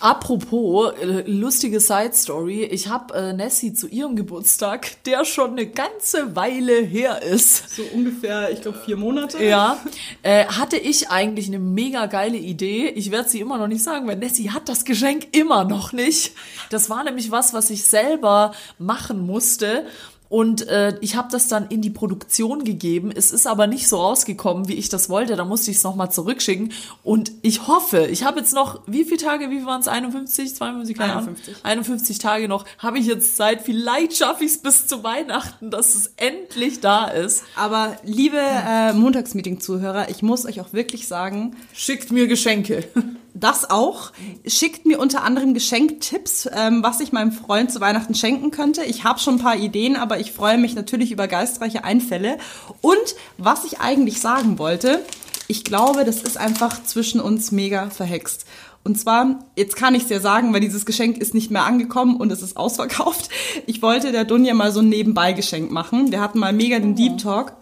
Apropos, 0.00 0.92
äh, 1.00 1.22
lustige 1.30 1.80
Side 1.80 2.12
Story. 2.14 2.64
Ich 2.64 2.88
habe 2.88 3.14
äh, 3.14 3.32
Nessie 3.32 3.72
zu 3.72 3.88
ihrem 3.88 4.16
Geburtstag, 4.16 5.02
der 5.04 5.24
schon 5.24 5.52
eine 5.52 5.66
ganze 5.66 6.36
Weile 6.36 6.80
her 6.80 7.22
ist. 7.22 7.76
So 7.76 7.82
ungefähr, 7.94 8.50
ich 8.50 8.60
glaube, 8.62 8.78
vier 8.84 8.96
Monate. 8.96 9.42
Ja, 9.42 9.78
äh, 10.22 10.46
hatte 10.46 10.76
ich 10.76 11.10
eigentlich 11.10 11.48
eine 11.48 11.58
mega 11.58 12.06
geile 12.06 12.36
Idee. 12.36 12.88
Ich 12.88 13.10
werde 13.10 13.28
sie 13.28 13.40
immer 13.40 13.58
noch 13.58 13.68
nicht 13.68 13.82
sagen, 13.82 14.06
weil 14.06 14.16
Nessie 14.16 14.50
hat 14.50 14.68
das 14.68 14.84
Geschenk 14.84 15.28
immer 15.32 15.64
noch 15.64 15.92
nicht. 15.92 16.32
Das 16.70 16.90
war 16.90 17.04
nämlich 17.04 17.30
was, 17.30 17.54
was 17.54 17.70
ich 17.70 17.84
selber 17.84 18.52
machen 18.78 19.26
musste. 19.26 19.86
Und 20.28 20.66
äh, 20.68 20.96
ich 21.00 21.16
habe 21.16 21.28
das 21.30 21.48
dann 21.48 21.68
in 21.68 21.82
die 21.82 21.90
Produktion 21.90 22.64
gegeben. 22.64 23.12
Es 23.14 23.30
ist 23.30 23.46
aber 23.46 23.66
nicht 23.66 23.88
so 23.88 24.00
rausgekommen, 24.00 24.68
wie 24.68 24.74
ich 24.74 24.88
das 24.88 25.08
wollte. 25.08 25.36
Da 25.36 25.44
musste 25.44 25.70
ich 25.70 25.78
es 25.78 25.84
nochmal 25.84 26.10
zurückschicken. 26.10 26.72
Und 27.02 27.32
ich 27.42 27.66
hoffe, 27.68 28.06
ich 28.06 28.24
habe 28.24 28.40
jetzt 28.40 28.54
noch, 28.54 28.80
wie 28.86 29.04
viele 29.04 29.18
Tage, 29.18 29.50
wie 29.50 29.64
waren 29.64 29.80
es? 29.80 29.88
51, 29.88 30.54
52, 30.56 30.96
keine 30.96 31.12
Ahnung. 31.12 31.28
51. 31.36 31.64
51 31.64 32.18
Tage 32.18 32.48
noch, 32.48 32.64
habe 32.78 32.98
ich 32.98 33.06
jetzt 33.06 33.36
Zeit. 33.36 33.62
Vielleicht 33.62 34.16
schaffe 34.16 34.44
ich 34.44 34.52
es 34.52 34.58
bis 34.58 34.86
zu 34.86 35.04
Weihnachten, 35.04 35.70
dass 35.70 35.94
es 35.94 36.12
endlich 36.16 36.80
da 36.80 37.06
ist. 37.06 37.44
Aber 37.54 37.96
liebe 38.04 38.38
äh, 38.38 38.92
Montagsmeeting-Zuhörer, 38.92 40.08
ich 40.10 40.22
muss 40.22 40.44
euch 40.44 40.60
auch 40.60 40.72
wirklich 40.72 41.06
sagen, 41.06 41.56
Schickt 41.72 42.10
mir 42.10 42.26
Geschenke. 42.26 42.88
Das 43.38 43.68
auch. 43.68 44.12
Schickt 44.46 44.86
mir 44.86 44.98
unter 44.98 45.22
anderem 45.22 45.52
Geschenktipps, 45.52 46.48
ähm, 46.54 46.82
was 46.82 47.00
ich 47.00 47.12
meinem 47.12 47.32
Freund 47.32 47.70
zu 47.70 47.82
Weihnachten 47.82 48.14
schenken 48.14 48.50
könnte. 48.50 48.82
Ich 48.84 49.04
habe 49.04 49.18
schon 49.18 49.34
ein 49.34 49.42
paar 49.42 49.56
Ideen, 49.56 49.96
aber 49.96 50.18
ich 50.18 50.32
freue 50.32 50.56
mich 50.56 50.74
natürlich 50.74 51.12
über 51.12 51.28
geistreiche 51.28 51.84
Einfälle. 51.84 52.38
Und 52.80 52.96
was 53.36 53.66
ich 53.66 53.78
eigentlich 53.78 54.22
sagen 54.22 54.58
wollte, 54.58 55.04
ich 55.48 55.64
glaube, 55.64 56.04
das 56.04 56.22
ist 56.22 56.38
einfach 56.38 56.82
zwischen 56.84 57.20
uns 57.20 57.52
mega 57.52 57.90
verhext. 57.90 58.46
Und 58.84 58.98
zwar, 58.98 59.40
jetzt 59.54 59.76
kann 59.76 59.94
ich 59.94 60.02
es 60.04 60.08
dir 60.08 60.20
sagen, 60.20 60.54
weil 60.54 60.60
dieses 60.60 60.86
Geschenk 60.86 61.18
ist 61.18 61.34
nicht 61.34 61.50
mehr 61.50 61.64
angekommen 61.64 62.16
und 62.16 62.32
es 62.32 62.40
ist 62.40 62.56
ausverkauft. 62.56 63.28
Ich 63.66 63.82
wollte 63.82 64.12
der 64.12 64.24
Dunja 64.24 64.54
mal 64.54 64.72
so 64.72 64.80
ein 64.80 64.88
Nebenbeigeschenk 64.88 65.70
machen. 65.70 66.10
Wir 66.10 66.22
hatten 66.22 66.38
mal 66.38 66.54
mega 66.54 66.78
den 66.78 66.94
Deep 66.94 67.18
Talk. 67.18 67.52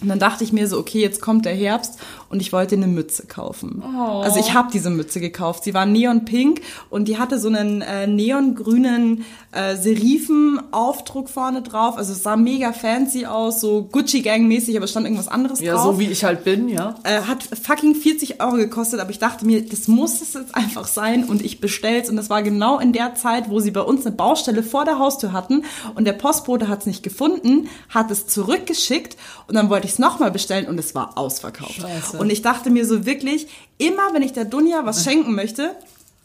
Und 0.00 0.08
dann 0.08 0.18
dachte 0.18 0.44
ich 0.44 0.52
mir 0.52 0.68
so, 0.68 0.78
okay, 0.78 1.00
jetzt 1.00 1.22
kommt 1.22 1.46
der 1.46 1.54
Herbst 1.54 1.98
und 2.28 2.40
ich 2.40 2.52
wollte 2.52 2.74
eine 2.74 2.86
Mütze 2.86 3.26
kaufen. 3.26 3.82
Also 3.82 4.38
ich 4.38 4.52
habe 4.52 4.68
diese 4.70 4.90
Mütze 4.90 5.20
gekauft. 5.20 5.64
Sie 5.64 5.72
war 5.72 5.86
neonpink 5.86 6.60
und 6.90 7.08
die 7.08 7.16
hatte 7.18 7.38
so 7.38 7.48
einen 7.48 7.80
äh, 7.80 8.06
neongrünen 8.06 9.24
äh, 9.52 9.74
Serifen-Aufdruck 9.76 11.28
vorne 11.30 11.62
drauf. 11.62 11.96
Also 11.96 12.12
es 12.12 12.22
sah 12.22 12.36
mega 12.36 12.72
fancy 12.72 13.26
aus, 13.26 13.60
so 13.60 13.84
Gucci 13.90 14.20
Gang-mäßig, 14.22 14.76
aber 14.76 14.86
stand 14.86 15.06
irgendwas 15.06 15.28
anderes 15.28 15.60
Ja, 15.60 15.74
drauf. 15.74 15.84
so 15.94 15.98
wie 15.98 16.06
ich 16.10 16.24
halt 16.24 16.44
bin, 16.44 16.68
ja. 16.68 16.96
Äh, 17.04 17.22
hat 17.22 17.42
fucking 17.44 17.94
40 17.94 18.40
Euro 18.42 18.56
gekostet, 18.56 19.00
aber 19.00 19.10
ich 19.10 19.18
dachte 19.18 19.46
mir, 19.46 19.64
das 19.66 19.88
muss 19.88 20.20
es 20.20 20.34
jetzt 20.34 20.54
einfach 20.54 20.86
sein 20.86 21.24
und 21.24 21.42
ich 21.42 21.60
bestell's 21.60 22.10
und 22.10 22.16
das 22.16 22.28
war 22.28 22.42
genau 22.42 22.78
in 22.78 22.92
der 22.92 23.14
Zeit, 23.14 23.48
wo 23.50 23.60
sie 23.60 23.70
bei 23.70 23.80
uns 23.80 24.04
eine 24.06 24.14
Baustelle 24.14 24.62
vor 24.62 24.84
der 24.84 24.98
Haustür 24.98 25.32
hatten 25.32 25.64
und 25.94 26.04
der 26.04 26.12
Postbote 26.12 26.68
hat 26.68 26.80
es 26.80 26.86
nicht 26.86 27.02
gefunden, 27.02 27.68
hat 27.88 28.10
es 28.10 28.26
zurückgeschickt 28.26 29.16
und 29.48 29.54
dann 29.54 29.70
wollte 29.70 29.85
ich 29.86 29.92
es 29.92 29.98
nochmal 29.98 30.30
bestellen 30.30 30.66
und 30.66 30.78
es 30.78 30.94
war 30.94 31.16
ausverkauft. 31.16 31.80
Scheiße. 31.80 32.18
Und 32.18 32.30
ich 32.30 32.42
dachte 32.42 32.70
mir 32.70 32.86
so 32.86 33.06
wirklich, 33.06 33.48
immer 33.78 34.12
wenn 34.12 34.22
ich 34.22 34.32
der 34.32 34.44
Dunja 34.44 34.84
was 34.84 35.02
schenken 35.04 35.34
möchte, 35.34 35.74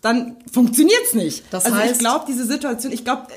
dann 0.02 0.36
funktioniert's 0.52 1.13
nicht. 1.13 1.45
Das 1.52 1.65
also 1.65 1.78
ich 1.78 1.84
heißt- 1.91 2.00
glaube, 2.00 2.26
diese 2.28 2.45
Situation, 2.45 2.91
ich 2.91 3.04
glaube, 3.04 3.28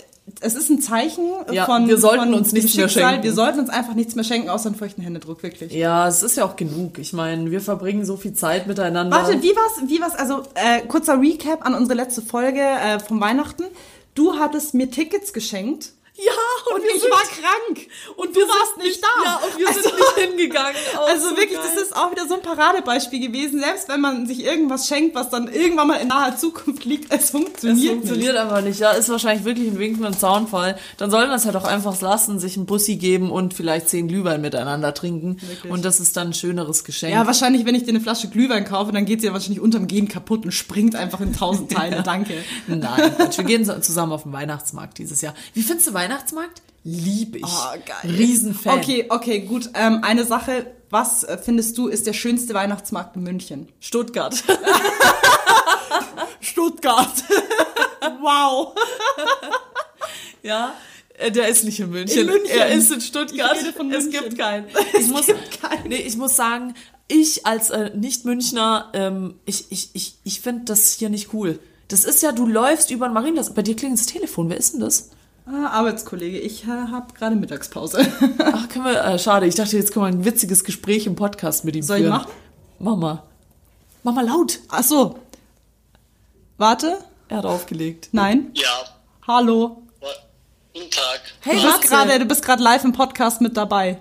es 0.41 0.55
ist 0.55 0.71
ein 0.71 0.81
Zeichen 0.81 1.27
Ja, 1.53 1.67
von 1.67 1.87
wir 1.87 1.99
sollten 1.99 2.25
von 2.25 2.35
uns 2.35 2.53
nichts 2.53 2.75
mehr 2.77 2.89
schenken. 2.89 3.23
Wir 3.23 3.35
sollten 3.35 3.61
uns 3.61 3.69
einfach 3.69 3.95
nichts 3.95 4.15
mehr 4.15 4.25
schenken, 4.25 4.49
außer 4.49 4.67
einen 4.71 4.75
feuchten 4.75 5.03
Händedruck, 5.03 5.43
wirklich. 5.43 5.73
Ja, 5.73 6.09
es 6.09 6.23
ist 6.23 6.37
ja 6.37 6.47
auch 6.47 6.57
genug. 6.57 6.99
Ich 6.99 7.13
meine, 7.13 7.51
wir 7.51 7.61
verbringen 7.61 8.07
so 8.07 8.17
viel 8.17 8.33
Zeit 8.33 8.67
miteinander. 8.67 9.15
Warte, 9.15 9.43
wie 9.43 9.55
war's, 9.55 9.83
wie 9.87 10.01
war's, 10.01 10.15
also 10.15 10.43
äh, 10.55 10.81
kurzer 10.89 11.21
Recap 11.21 11.65
an 11.67 11.75
unsere 11.75 11.95
letzte 11.95 12.23
Folge 12.23 12.61
äh, 12.61 12.99
vom 13.01 13.21
Weihnachten. 13.21 13.65
Du 14.15 14.35
hattest 14.39 14.73
mir 14.73 14.91
Tickets 14.91 15.33
geschenkt 15.35 15.93
Ja, 16.17 16.31
und, 16.75 16.81
wir 16.83 16.95
ich 16.95 17.01
sind- 17.03 17.11
war 17.11 17.23
krank 17.23 17.89
und 18.17 18.37
du 18.37 18.41
warst 18.43 18.77
nicht 18.79 19.03
da. 19.03 19.09
Ja, 19.25 19.41
und 19.45 19.59
wir 19.59 19.67
sind 19.73 19.85
nicht 19.97 20.29
hingegangen. 20.31 20.77
Auch 20.97 21.09
Also 21.15 21.31
so 21.31 21.37
wirklich, 21.37 21.59
geil. 21.59 21.69
das 21.75 21.83
ist 21.83 21.97
auch 21.97 22.13
wieder 22.13 22.29
so 22.29 22.35
ein 22.35 22.43
Paradebeispiel 22.43 23.19
gewesen. 23.19 23.59
Selbst 23.61 23.89
wenn 23.89 24.01
man 24.01 24.27
sich 24.29 24.45
irgendwas 24.45 24.87
schenkt, 24.87 25.17
was 25.17 25.29
dann 25.31 25.49
irgendwann 25.49 25.89
mal 25.89 25.97
in 25.97 26.09
naher 26.09 26.37
Zukunft 26.37 26.85
liegt, 26.85 27.13
es 27.13 27.25
Es 27.25 27.31
funktioniert, 27.31 27.95
funktioniert 27.95 28.37
einfach 28.37 28.61
nicht. 28.61 28.79
Ja, 28.79 28.93
ist 28.93 29.09
wahrscheinlich 29.09 29.45
wirklich 29.45 29.69
ein 29.69 29.79
Wink 29.81 29.99
mit 29.99 30.07
dem 30.15 30.17
Zaunfall. 30.19 30.79
Dann 30.99 31.11
soll 31.11 31.27
man 31.27 31.37
es 31.37 31.47
halt 31.47 31.57
auch 31.57 31.65
einfach 31.65 32.01
lassen, 32.01 32.39
sich 32.39 32.57
einen 32.57 32.67
Bussi 32.67 32.95
geben 32.95 33.31
und 33.33 33.53
vielleicht 33.55 33.89
zehn 33.89 34.07
Glühwein 34.07 34.41
miteinander 34.41 34.95
trinken. 34.95 35.39
Und 35.69 35.85
das 35.85 35.99
ist 35.99 36.17
dann 36.17 36.29
ein 36.29 36.35
schöneres 36.35 36.85
Geschenk. 36.85 37.11
nicht. 37.11 37.19
Ja, 37.21 37.27
wahrscheinlich, 37.27 37.67
wenn 37.67 37.75
ich 37.75 37.83
dir 37.85 37.91
eine 37.91 38.01
Flasche 38.01 38.29
Glühwein 38.29 38.65
kaufe, 38.65 38.93
dann 38.93 39.05
geht 39.05 39.21
sie 39.21 39.27
ja 39.27 39.33
wahrscheinlich 39.33 39.61
unterm 39.61 39.89
Gehen 39.89 40.07
kaputt 40.09 40.45
und 40.45 40.53
springt 40.53 40.95
einfach 40.95 41.21
in 41.21 41.33
tausend 41.35 41.73
Teile. 41.73 42.03
Danke. 42.05 42.35
Nein, 42.69 43.17
Quatsch. 43.17 43.37
wir 43.39 43.45
gehen 43.45 43.65
zusammen 43.83 44.13
auf 44.13 44.23
den 44.23 44.33
Weihnachtsmarkt 44.33 44.99
dieses 44.99 45.21
Jahr. 45.21 45.35
Wie 45.55 45.63
findest 45.63 45.89
du 45.89 45.95
Weihnachtsmarkt? 46.05 46.63
Liebe 46.85 47.39
ich. 47.39 47.45
Oh, 47.45 47.79
geil. 47.87 48.15
Riesenfan. 48.15 48.79
Okay, 48.79 49.07
okay, 49.09 49.41
gut. 49.41 49.71
Ähm, 49.73 50.01
eine 50.03 50.25
Sache, 50.25 50.67
was 50.91 51.25
äh, 51.25 51.39
findest 51.39 51.79
du 51.79 51.89
ist 51.89 52.07
der 52.07 52.13
schönste 52.13 52.53
Weihnachtsmarkt 52.53 53.17
in 53.17 53.23
München? 53.23 53.69
Stuttgart. 53.81 54.35
Stuttgart. 56.41 57.25
wow. 58.21 58.75
Ja, 60.43 60.75
äh, 61.15 61.31
der 61.31 61.49
ist 61.49 61.65
nicht 61.65 61.81
in 61.81 61.91
München. 61.91 62.21
In 62.21 62.27
München. 62.27 62.51
Er 62.51 62.69
ist 62.69 62.93
in 62.93 63.01
Stuttgart. 63.01 63.57
Es 63.57 64.11
gibt 64.11 64.37
keinen. 64.37 64.67
Ich 64.99 65.07
muss, 65.07 65.27
gibt 65.27 65.63
keinen. 65.63 65.89
Nee, 65.89 66.03
ich 66.03 66.19
muss 66.19 66.37
sagen, 66.37 66.75
ich 67.09 67.47
als 67.47 67.71
äh, 67.71 67.97
Nicht-Münchner, 67.97 68.91
ähm, 68.93 69.41
ich, 69.47 69.73
ich, 69.73 69.89
ich, 69.95 70.19
ich 70.23 70.43
finde 70.43 70.65
das 70.67 70.93
hier 70.93 71.09
nicht 71.09 71.33
cool. 71.33 71.61
Das 71.89 72.05
ist 72.05 72.23
ja, 72.23 72.33
du 72.33 72.47
läufst 72.47 72.91
über 72.91 73.09
den 73.09 73.15
Marienplatz. 73.15 73.55
Bei 73.55 73.63
dir 73.63 73.75
klingelt 73.75 74.01
das 74.01 74.07
Telefon. 74.07 74.51
Wer 74.51 74.59
ist 74.59 74.75
denn 74.75 74.81
das? 74.81 75.11
Ah, 75.47 75.67
Arbeitskollege, 75.79 76.39
ich 76.39 76.65
äh, 76.65 76.69
habe 76.69 77.13
gerade 77.13 77.37
Mittagspause. 77.37 77.99
Ach, 78.39 78.69
können 78.71 78.87
wir, 78.87 79.05
äh, 79.05 79.19
schade. 79.19 79.47
Ich 79.47 79.55
dachte, 79.55 79.77
jetzt 79.77 79.93
können 79.93 80.05
wir 80.07 80.09
ein 80.09 80.25
witziges 80.25 80.65
Gespräch 80.65 81.07
im 81.07 81.17
Podcast 81.17 81.65
mit 81.67 81.77
ihm 81.77 81.83
Soll 81.83 81.99
ich 81.99 82.03
führen. 82.05 82.13
machen? 82.17 82.31
Mach 82.79 82.97
mal. 82.97 83.23
Mach 84.03 84.15
mal 84.15 84.25
laut. 84.27 84.59
Ach 84.71 84.83
so. 84.83 85.19
Warte. 86.57 86.99
Er 87.29 87.39
hat 87.39 87.45
aufgelegt. 87.47 88.09
Nein. 88.13 88.51
Ja, 88.55 88.71
Hallo. 89.27 89.83
guten 90.73 90.91
Tag. 90.91 91.21
Hey, 91.41 91.57
Du 91.61 91.63
bist 91.67 91.83
gerade, 91.83 92.19
du 92.19 92.25
bist 92.25 92.43
gerade 92.45 92.63
live 92.63 92.85
im 92.85 92.93
Podcast 92.93 93.41
mit 93.43 93.55
dabei. 93.57 94.01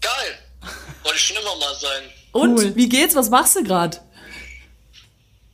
Geil. 0.00 0.12
Wollte 1.02 1.16
ich 1.16 1.22
schon 1.24 1.36
immer 1.36 1.56
mal 1.58 1.74
sein. 1.74 2.02
Und, 2.32 2.58
Cool. 2.58 2.74
wie 2.76 2.88
geht's? 2.88 3.14
Was 3.14 3.28
machst 3.30 3.54
du 3.56 3.62
gerade? 3.64 3.98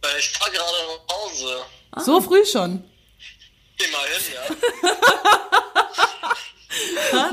Äh, 0.03 0.07
Ich 0.21 0.31
fahre 0.31 0.51
gerade 0.53 0.69
nach 1.09 1.17
Hause. 1.17 2.05
So 2.05 2.21
früh 2.21 2.45
schon. 2.47 2.85
Immerhin, 3.79 4.23
ja. 4.35 4.93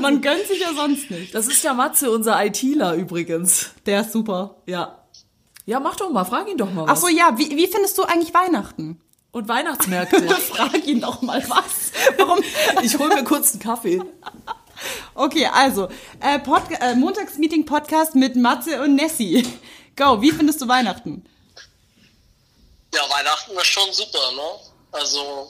Man 0.00 0.20
gönnt 0.20 0.46
sich 0.46 0.60
ja 0.60 0.72
sonst 0.74 1.10
nicht. 1.10 1.34
Das 1.34 1.46
ist 1.46 1.62
ja 1.64 1.74
Matze, 1.74 2.10
unser 2.10 2.44
ITler 2.44 2.94
übrigens. 2.94 3.70
Der 3.86 4.02
ist 4.02 4.12
super. 4.12 4.56
Ja. 4.66 5.04
Ja, 5.66 5.80
mach 5.80 5.96
doch 5.96 6.10
mal. 6.10 6.24
Frag 6.24 6.48
ihn 6.48 6.58
doch 6.58 6.70
mal 6.70 6.82
was. 6.86 6.90
Ach 6.90 6.96
so, 6.96 7.08
ja. 7.08 7.36
Wie, 7.38 7.50
wie 7.56 7.66
findest 7.66 7.96
du 7.98 8.02
eigentlich 8.02 8.34
Weihnachten? 8.34 9.00
Und 9.30 9.48
Weihnachtsmärkte. 9.48 10.28
Frag 10.30 10.86
ihn 10.86 11.00
doch 11.00 11.22
mal 11.22 11.42
was. 11.48 11.92
Warum? 12.18 12.40
Ich 12.82 12.98
hol 12.98 13.08
mir 13.08 13.24
kurz 13.24 13.52
einen 13.52 13.62
Kaffee. 13.62 14.02
Okay, 15.14 15.46
also 15.46 15.88
äh, 16.20 16.38
Pod 16.40 16.62
äh, 16.80 16.94
Montagsmeeting 16.94 17.64
Podcast 17.64 18.14
mit 18.14 18.36
Matze 18.36 18.82
und 18.82 18.96
Nessie. 18.96 19.46
Go. 19.96 20.20
Wie 20.20 20.32
findest 20.32 20.60
du 20.60 20.68
Weihnachten? 20.68 21.24
Ja, 22.94 23.02
Weihnachten 23.02 23.52
ist 23.52 23.66
schon 23.66 23.92
super, 23.92 24.32
ne? 24.34 24.42
Also, 24.90 25.48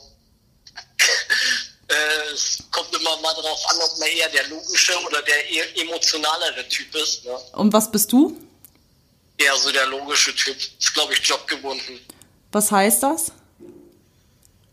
es 2.32 2.58
kommt 2.70 2.94
immer 2.94 3.16
mal 3.20 3.34
drauf 3.34 3.60
an, 3.68 3.76
ob 3.82 3.98
man 3.98 4.08
eher 4.08 4.28
der 4.30 4.48
logische 4.48 4.92
oder 5.06 5.22
der 5.22 5.50
eher 5.50 5.80
emotionalere 5.80 6.68
Typ 6.68 6.94
ist, 6.94 7.24
ne? 7.24 7.36
Und 7.54 7.72
was 7.72 7.90
bist 7.90 8.12
du? 8.12 8.36
Eher 9.38 9.56
so 9.56 9.70
der 9.70 9.86
logische 9.86 10.34
Typ. 10.34 10.56
Ist, 10.56 10.94
glaube 10.94 11.12
ich, 11.12 11.20
jobgebunden. 11.20 12.00
Was 12.52 12.70
heißt 12.70 13.02
das? 13.02 13.32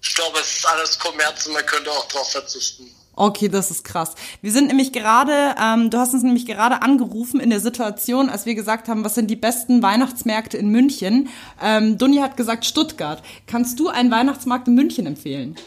Ich 0.01 0.15
glaube, 0.15 0.39
es 0.39 0.57
ist 0.57 0.65
alles 0.65 0.97
Kommerz 0.99 1.45
und 1.47 1.53
man 1.53 1.65
könnte 1.65 1.91
auch 1.91 2.07
drauf 2.07 2.31
verzichten. 2.31 2.95
Okay, 3.15 3.49
das 3.49 3.69
ist 3.69 3.83
krass. 3.83 4.15
Wir 4.41 4.53
sind 4.53 4.67
nämlich 4.67 4.93
gerade, 4.93 5.53
ähm, 5.61 5.89
du 5.89 5.97
hast 5.97 6.13
uns 6.13 6.23
nämlich 6.23 6.45
gerade 6.45 6.81
angerufen 6.81 7.41
in 7.41 7.49
der 7.49 7.59
Situation, 7.59 8.29
als 8.29 8.45
wir 8.45 8.55
gesagt 8.55 8.87
haben, 8.87 9.03
was 9.03 9.15
sind 9.15 9.27
die 9.27 9.35
besten 9.35 9.83
Weihnachtsmärkte 9.83 10.57
in 10.57 10.69
München. 10.69 11.27
Ähm, 11.61 11.97
Dunni 11.97 12.19
hat 12.19 12.37
gesagt 12.37 12.65
Stuttgart. 12.65 13.21
Kannst 13.45 13.77
du 13.77 13.89
einen 13.89 14.09
Weihnachtsmarkt 14.09 14.69
in 14.69 14.75
München 14.75 15.05
empfehlen? 15.05 15.57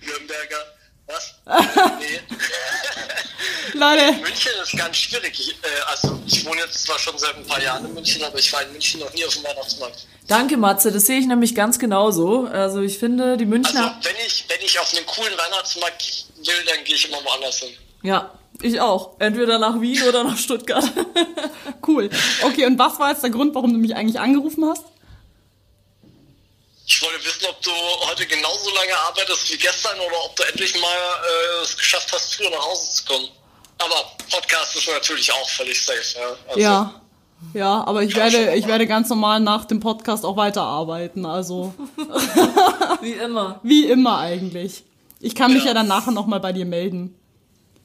Nürnberger, 0.00 0.64
was? 1.06 1.34
nee. 1.98 2.20
Leute, 3.74 4.12
München 4.22 4.52
ist 4.62 4.76
ganz 4.76 4.96
schwierig. 4.96 5.38
Ich, 5.38 5.50
äh, 5.50 5.80
also 5.90 6.18
ich 6.26 6.44
wohne 6.44 6.60
jetzt 6.60 6.84
zwar 6.84 6.98
schon 6.98 7.16
seit 7.18 7.36
ein 7.36 7.46
paar 7.46 7.62
Jahren 7.62 7.84
in 7.84 7.94
München, 7.94 8.22
aber 8.24 8.38
ich 8.38 8.52
war 8.52 8.62
in 8.62 8.72
München 8.72 9.00
noch 9.00 9.12
nie 9.14 9.24
auf 9.24 9.34
dem 9.34 9.44
Weihnachtsmarkt. 9.44 10.06
Danke, 10.26 10.56
Matze. 10.56 10.92
Das 10.92 11.06
sehe 11.06 11.18
ich 11.18 11.26
nämlich 11.26 11.54
ganz 11.54 11.78
genauso. 11.78 12.48
Also 12.52 12.80
ich 12.82 12.98
finde, 12.98 13.36
die 13.36 13.44
Also 13.44 13.50
Münchner... 13.50 13.98
wenn 14.02 14.16
ich, 14.26 14.44
wenn 14.48 14.60
ich 14.64 14.78
auf 14.78 14.92
einen 14.94 15.06
coolen 15.06 15.32
Weihnachtsmarkt 15.38 16.26
will, 16.38 16.64
dann 16.66 16.84
gehe 16.84 16.94
ich 16.96 17.08
immer 17.08 17.24
woanders 17.24 17.60
hin. 17.60 17.70
Ja, 18.02 18.38
ich 18.60 18.80
auch. 18.80 19.18
Entweder 19.20 19.58
nach 19.58 19.80
Wien 19.80 20.02
oder 20.02 20.24
nach 20.24 20.36
Stuttgart. 20.36 20.84
cool. 21.86 22.10
Okay, 22.42 22.66
und 22.66 22.78
was 22.78 22.98
war 22.98 23.10
jetzt 23.10 23.22
der 23.22 23.30
Grund, 23.30 23.54
warum 23.54 23.72
du 23.72 23.78
mich 23.78 23.94
eigentlich 23.94 24.20
angerufen 24.20 24.64
hast? 24.68 24.84
Ich 26.90 27.02
wollte 27.02 27.22
wissen, 27.24 27.44
ob 27.50 27.60
du 27.62 27.70
heute 28.08 28.26
genauso 28.26 28.70
lange 28.74 28.96
arbeitest 29.06 29.52
wie 29.52 29.58
gestern 29.58 29.98
oder 30.00 30.24
ob 30.24 30.34
du 30.36 30.42
endlich 30.44 30.74
mal 30.80 30.88
äh, 30.88 31.62
es 31.62 31.76
geschafft 31.76 32.10
hast, 32.12 32.34
früher 32.34 32.48
nach 32.50 32.64
Hause 32.64 32.90
zu 32.94 33.04
kommen. 33.04 33.28
Aber 33.78 34.10
Podcast 34.30 34.74
ist 34.74 34.88
natürlich 34.88 35.30
auch 35.32 35.48
völlig 35.50 35.80
safe. 35.84 36.02
Ja, 36.18 36.36
also, 36.48 36.60
Ja. 36.60 37.00
Ja, 37.54 37.84
aber 37.86 38.02
ich 38.02 38.16
werde, 38.16 38.56
ich 38.56 38.66
werde 38.66 38.86
ganz 38.88 39.08
normal 39.10 39.38
nach 39.38 39.64
dem 39.66 39.78
Podcast 39.78 40.24
auch 40.24 40.36
weiterarbeiten. 40.36 41.24
Also 41.24 41.72
Wie 43.00 43.12
immer. 43.12 43.60
wie 43.62 43.84
immer 43.88 44.18
eigentlich. 44.18 44.82
Ich 45.20 45.34
kann 45.36 45.52
mich 45.52 45.62
ja, 45.62 45.68
Ja. 45.68 45.74
dann 45.74 45.86
nachher 45.88 46.10
nochmal 46.10 46.40
bei 46.40 46.52
dir 46.52 46.64
melden. 46.64 47.14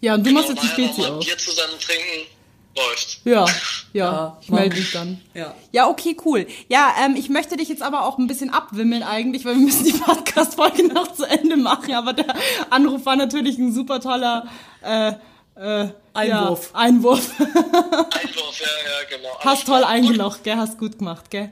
Ja, 0.01 0.15
und 0.15 0.25
du 0.25 0.31
machst 0.31 0.49
jetzt 0.49 0.63
die 0.63 0.67
nachher 0.67 0.85
noch 0.87 0.93
Spezi 0.93 1.01
mal 1.01 1.07
ein 1.07 1.13
auf. 1.19 1.25
Bier 1.25 1.37
zusammen 1.37 1.79
trinken, 1.79 2.27
läuft. 2.75 3.19
Ja, 3.25 3.45
ja, 3.93 4.03
Ja, 4.11 4.37
ich 4.41 4.49
melde 4.49 4.75
mich 4.75 4.91
dann. 4.91 5.21
Ja. 5.33 5.53
Ja, 5.71 5.89
okay, 5.89 6.17
cool. 6.25 6.47
Ja, 6.67 6.93
ähm, 7.03 7.15
ich 7.15 7.29
möchte 7.29 7.57
dich 7.57 7.69
jetzt 7.69 7.81
aber 7.81 8.05
auch 8.05 8.17
ein 8.17 8.27
bisschen 8.27 8.49
abwimmeln 8.49 9.03
eigentlich, 9.03 9.45
weil 9.45 9.55
wir 9.55 9.65
müssen 9.65 9.85
die 9.85 9.91
Podcast-Folge 9.93 10.87
noch 10.87 11.13
zu 11.13 11.25
Ende 11.25 11.57
machen. 11.57 11.93
Aber 11.93 12.13
der 12.13 12.35
Anruf 12.69 13.05
war 13.05 13.15
natürlich 13.15 13.57
ein 13.57 13.73
super 13.73 13.99
toller 13.99 14.47
äh, 14.81 15.13
äh, 15.55 15.89
Einwurf. 16.13 16.71
Ja, 16.73 16.79
Einwurf. 16.79 17.31
Einwurf, 17.39 17.39
ja, 17.39 18.67
ja, 18.67 19.17
genau. 19.17 19.29
Alles 19.29 19.45
Hast 19.45 19.67
toll 19.67 19.83
eingelocht, 19.83 20.43
gell? 20.43 20.57
Hast 20.57 20.77
gut 20.77 20.97
gemacht, 20.97 21.29
gell? 21.29 21.51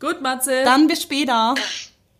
Gut, 0.00 0.20
Matze. 0.20 0.64
Dann 0.64 0.86
bis 0.86 1.02
später. 1.02 1.54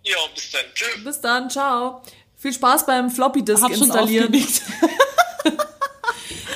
Ja, 0.02 0.16
bis 0.34 0.50
dann. 0.50 0.62
Tschüss. 0.74 1.04
Bis 1.04 1.20
dann. 1.20 1.50
Ciao. 1.50 2.02
Viel 2.36 2.52
Spaß 2.52 2.86
beim 2.86 3.10
Floppy 3.10 3.42
Disk 3.42 3.62
Hab 3.62 3.72
schon 3.72 3.84
installieren. 3.84 4.32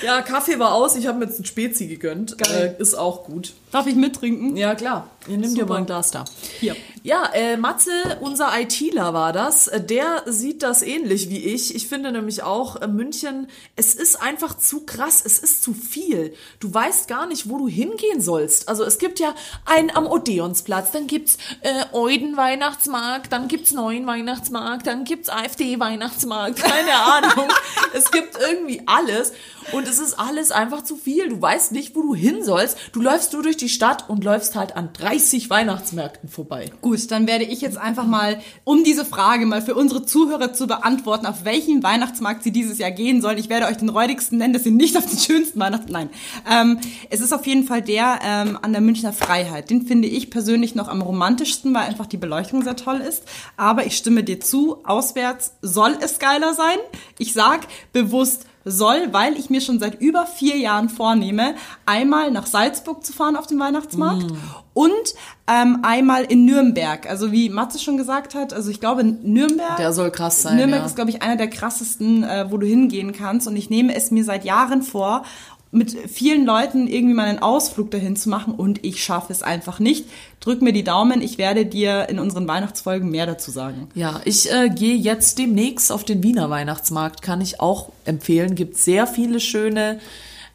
Ja, 0.02 0.22
Kaffee 0.22 0.58
war 0.58 0.74
aus. 0.74 0.96
Ich 0.96 1.06
habe 1.06 1.18
mir 1.18 1.26
jetzt 1.26 1.36
einen 1.36 1.44
Spezi 1.44 1.86
gegönnt. 1.86 2.38
Geil. 2.38 2.76
Äh, 2.78 2.82
ist 2.82 2.94
auch 2.94 3.24
gut. 3.24 3.52
Darf 3.70 3.86
ich 3.86 3.94
mittrinken? 3.94 4.56
Ja, 4.56 4.74
klar. 4.74 5.08
Ihr 5.28 5.36
nehmt 5.38 5.56
dir 5.56 5.66
mal 5.66 5.76
ein 5.76 5.86
Glas 5.86 6.10
da. 6.10 6.24
Hier. 6.60 6.74
Ja, 7.02 7.26
äh, 7.34 7.56
Matze, 7.56 7.90
unser 8.20 8.50
ITler 8.58 9.14
war 9.14 9.32
das. 9.32 9.68
Äh, 9.68 9.80
Der 9.82 10.22
sieht 10.26 10.62
das 10.62 10.82
ähnlich 10.82 11.28
wie 11.30 11.38
ich. 11.38 11.74
Ich 11.74 11.86
finde 11.86 12.10
nämlich 12.10 12.42
auch, 12.42 12.76
äh, 12.80 12.86
München, 12.88 13.48
es 13.76 13.94
ist 13.94 14.20
einfach 14.20 14.56
zu 14.58 14.84
krass, 14.84 15.22
es 15.24 15.38
ist 15.38 15.62
zu 15.62 15.72
viel. 15.72 16.34
Du 16.58 16.72
weißt 16.72 17.06
gar 17.08 17.26
nicht, 17.26 17.48
wo 17.48 17.58
du 17.58 17.68
hingehen 17.68 18.20
sollst. 18.20 18.68
Also 18.68 18.82
es 18.84 18.98
gibt 18.98 19.18
ja 19.20 19.34
einen 19.66 19.90
am 19.94 20.06
Odeonsplatz, 20.06 20.90
dann 20.90 21.06
gibt's 21.06 21.36
äh, 21.60 21.84
Euden 21.94 22.36
Weihnachtsmarkt, 22.36 23.32
dann 23.32 23.48
gibt's 23.48 23.72
Neuen 23.72 24.06
Weihnachtsmarkt, 24.06 24.86
dann 24.86 25.04
gibt's 25.04 25.28
AfD 25.28 25.78
Weihnachtsmarkt, 25.80 26.56
keine 26.62 26.94
Ahnung. 26.94 27.48
es 27.94 28.10
gibt 28.10 28.36
irgendwie 28.38 28.82
alles. 28.86 29.32
Und 29.72 29.86
es 29.86 29.98
ist 30.00 30.18
alles 30.18 30.50
einfach 30.50 30.82
zu 30.82 30.96
viel. 30.96 31.28
Du 31.28 31.40
weißt 31.40 31.72
nicht, 31.72 31.94
wo 31.94 32.02
du 32.02 32.14
hin 32.14 32.42
sollst. 32.44 32.76
Du 32.92 33.00
läufst 33.00 33.32
nur 33.34 33.42
durch 33.42 33.56
die 33.60 33.68
Stadt 33.68 34.08
und 34.08 34.24
läufst 34.24 34.56
halt 34.56 34.76
an 34.76 34.90
30 34.92 35.50
Weihnachtsmärkten 35.50 36.28
vorbei. 36.28 36.70
Gut, 36.80 37.10
dann 37.10 37.26
werde 37.26 37.44
ich 37.44 37.60
jetzt 37.60 37.78
einfach 37.78 38.06
mal, 38.06 38.40
um 38.64 38.84
diese 38.84 39.04
Frage 39.04 39.46
mal 39.46 39.62
für 39.62 39.74
unsere 39.74 40.04
Zuhörer 40.04 40.52
zu 40.52 40.66
beantworten, 40.66 41.26
auf 41.26 41.44
welchen 41.44 41.82
Weihnachtsmarkt 41.82 42.42
sie 42.42 42.50
dieses 42.50 42.78
Jahr 42.78 42.90
gehen 42.90 43.22
sollen. 43.22 43.38
Ich 43.38 43.48
werde 43.48 43.66
euch 43.66 43.76
den 43.76 43.88
räudigsten 43.88 44.38
nennen, 44.38 44.52
das 44.52 44.64
sind 44.64 44.76
nicht 44.76 44.96
auf 44.96 45.06
den 45.06 45.18
schönsten 45.18 45.60
Weihnachten. 45.60 45.92
Nein. 45.92 46.10
Ähm, 46.50 46.78
es 47.10 47.20
ist 47.20 47.32
auf 47.32 47.46
jeden 47.46 47.64
Fall 47.64 47.82
der 47.82 48.18
ähm, 48.24 48.58
an 48.60 48.72
der 48.72 48.80
Münchner 48.80 49.12
Freiheit. 49.12 49.70
Den 49.70 49.86
finde 49.86 50.08
ich 50.08 50.30
persönlich 50.30 50.74
noch 50.74 50.88
am 50.88 51.02
romantischsten, 51.02 51.72
weil 51.74 51.82
einfach 51.82 52.06
die 52.06 52.16
Beleuchtung 52.16 52.62
sehr 52.62 52.76
toll 52.76 52.98
ist. 52.98 53.24
Aber 53.56 53.86
ich 53.86 53.96
stimme 53.96 54.24
dir 54.24 54.40
zu, 54.40 54.84
auswärts 54.84 55.52
soll 55.62 55.96
es 56.00 56.18
geiler 56.18 56.54
sein. 56.54 56.78
Ich 57.18 57.32
sag 57.32 57.66
bewusst 57.92 58.46
soll, 58.64 59.12
weil 59.12 59.34
ich 59.38 59.50
mir 59.50 59.60
schon 59.60 59.78
seit 59.78 60.00
über 60.00 60.26
vier 60.26 60.56
Jahren 60.58 60.88
vornehme, 60.88 61.54
einmal 61.86 62.30
nach 62.30 62.46
Salzburg 62.46 63.04
zu 63.04 63.12
fahren 63.12 63.36
auf 63.36 63.46
den 63.46 63.58
Weihnachtsmarkt 63.58 64.26
und 64.74 65.14
ähm, 65.46 65.78
einmal 65.82 66.24
in 66.24 66.44
Nürnberg. 66.44 67.08
Also 67.08 67.32
wie 67.32 67.48
Matze 67.48 67.78
schon 67.78 67.96
gesagt 67.96 68.34
hat, 68.34 68.52
also 68.52 68.70
ich 68.70 68.80
glaube 68.80 69.04
Nürnberg. 69.04 69.76
Der 69.78 69.92
soll 69.92 70.10
krass 70.10 70.42
sein, 70.42 70.56
Nürnberg 70.56 70.80
ja. 70.80 70.86
ist, 70.86 70.94
glaube 70.94 71.10
ich, 71.10 71.22
einer 71.22 71.36
der 71.36 71.48
krassesten, 71.48 72.22
äh, 72.22 72.50
wo 72.50 72.58
du 72.58 72.66
hingehen 72.66 73.12
kannst. 73.12 73.46
Und 73.48 73.56
ich 73.56 73.70
nehme 73.70 73.94
es 73.94 74.10
mir 74.10 74.24
seit 74.24 74.44
Jahren 74.44 74.82
vor, 74.82 75.24
mit 75.72 75.96
vielen 76.08 76.44
Leuten 76.44 76.88
irgendwie 76.88 77.14
mal 77.14 77.28
einen 77.28 77.38
Ausflug 77.38 77.90
dahin 77.92 78.16
zu 78.16 78.28
machen 78.28 78.54
und 78.54 78.84
ich 78.84 79.04
schaffe 79.04 79.32
es 79.32 79.42
einfach 79.42 79.78
nicht. 79.78 80.06
Drück 80.40 80.62
mir 80.62 80.72
die 80.72 80.82
Daumen, 80.82 81.22
ich 81.22 81.38
werde 81.38 81.64
dir 81.64 82.08
in 82.08 82.18
unseren 82.18 82.48
Weihnachtsfolgen 82.48 83.10
mehr 83.10 83.26
dazu 83.26 83.50
sagen. 83.50 83.88
Ja, 83.94 84.20
ich 84.24 84.50
äh, 84.50 84.68
gehe 84.68 84.96
jetzt 84.96 85.38
demnächst 85.38 85.92
auf 85.92 86.02
den 86.04 86.22
Wiener 86.24 86.50
Weihnachtsmarkt, 86.50 87.22
kann 87.22 87.40
ich 87.40 87.60
auch 87.60 87.90
empfehlen. 88.04 88.56
Gibt 88.56 88.76
sehr 88.78 89.06
viele 89.06 89.38
schöne, 89.38 90.00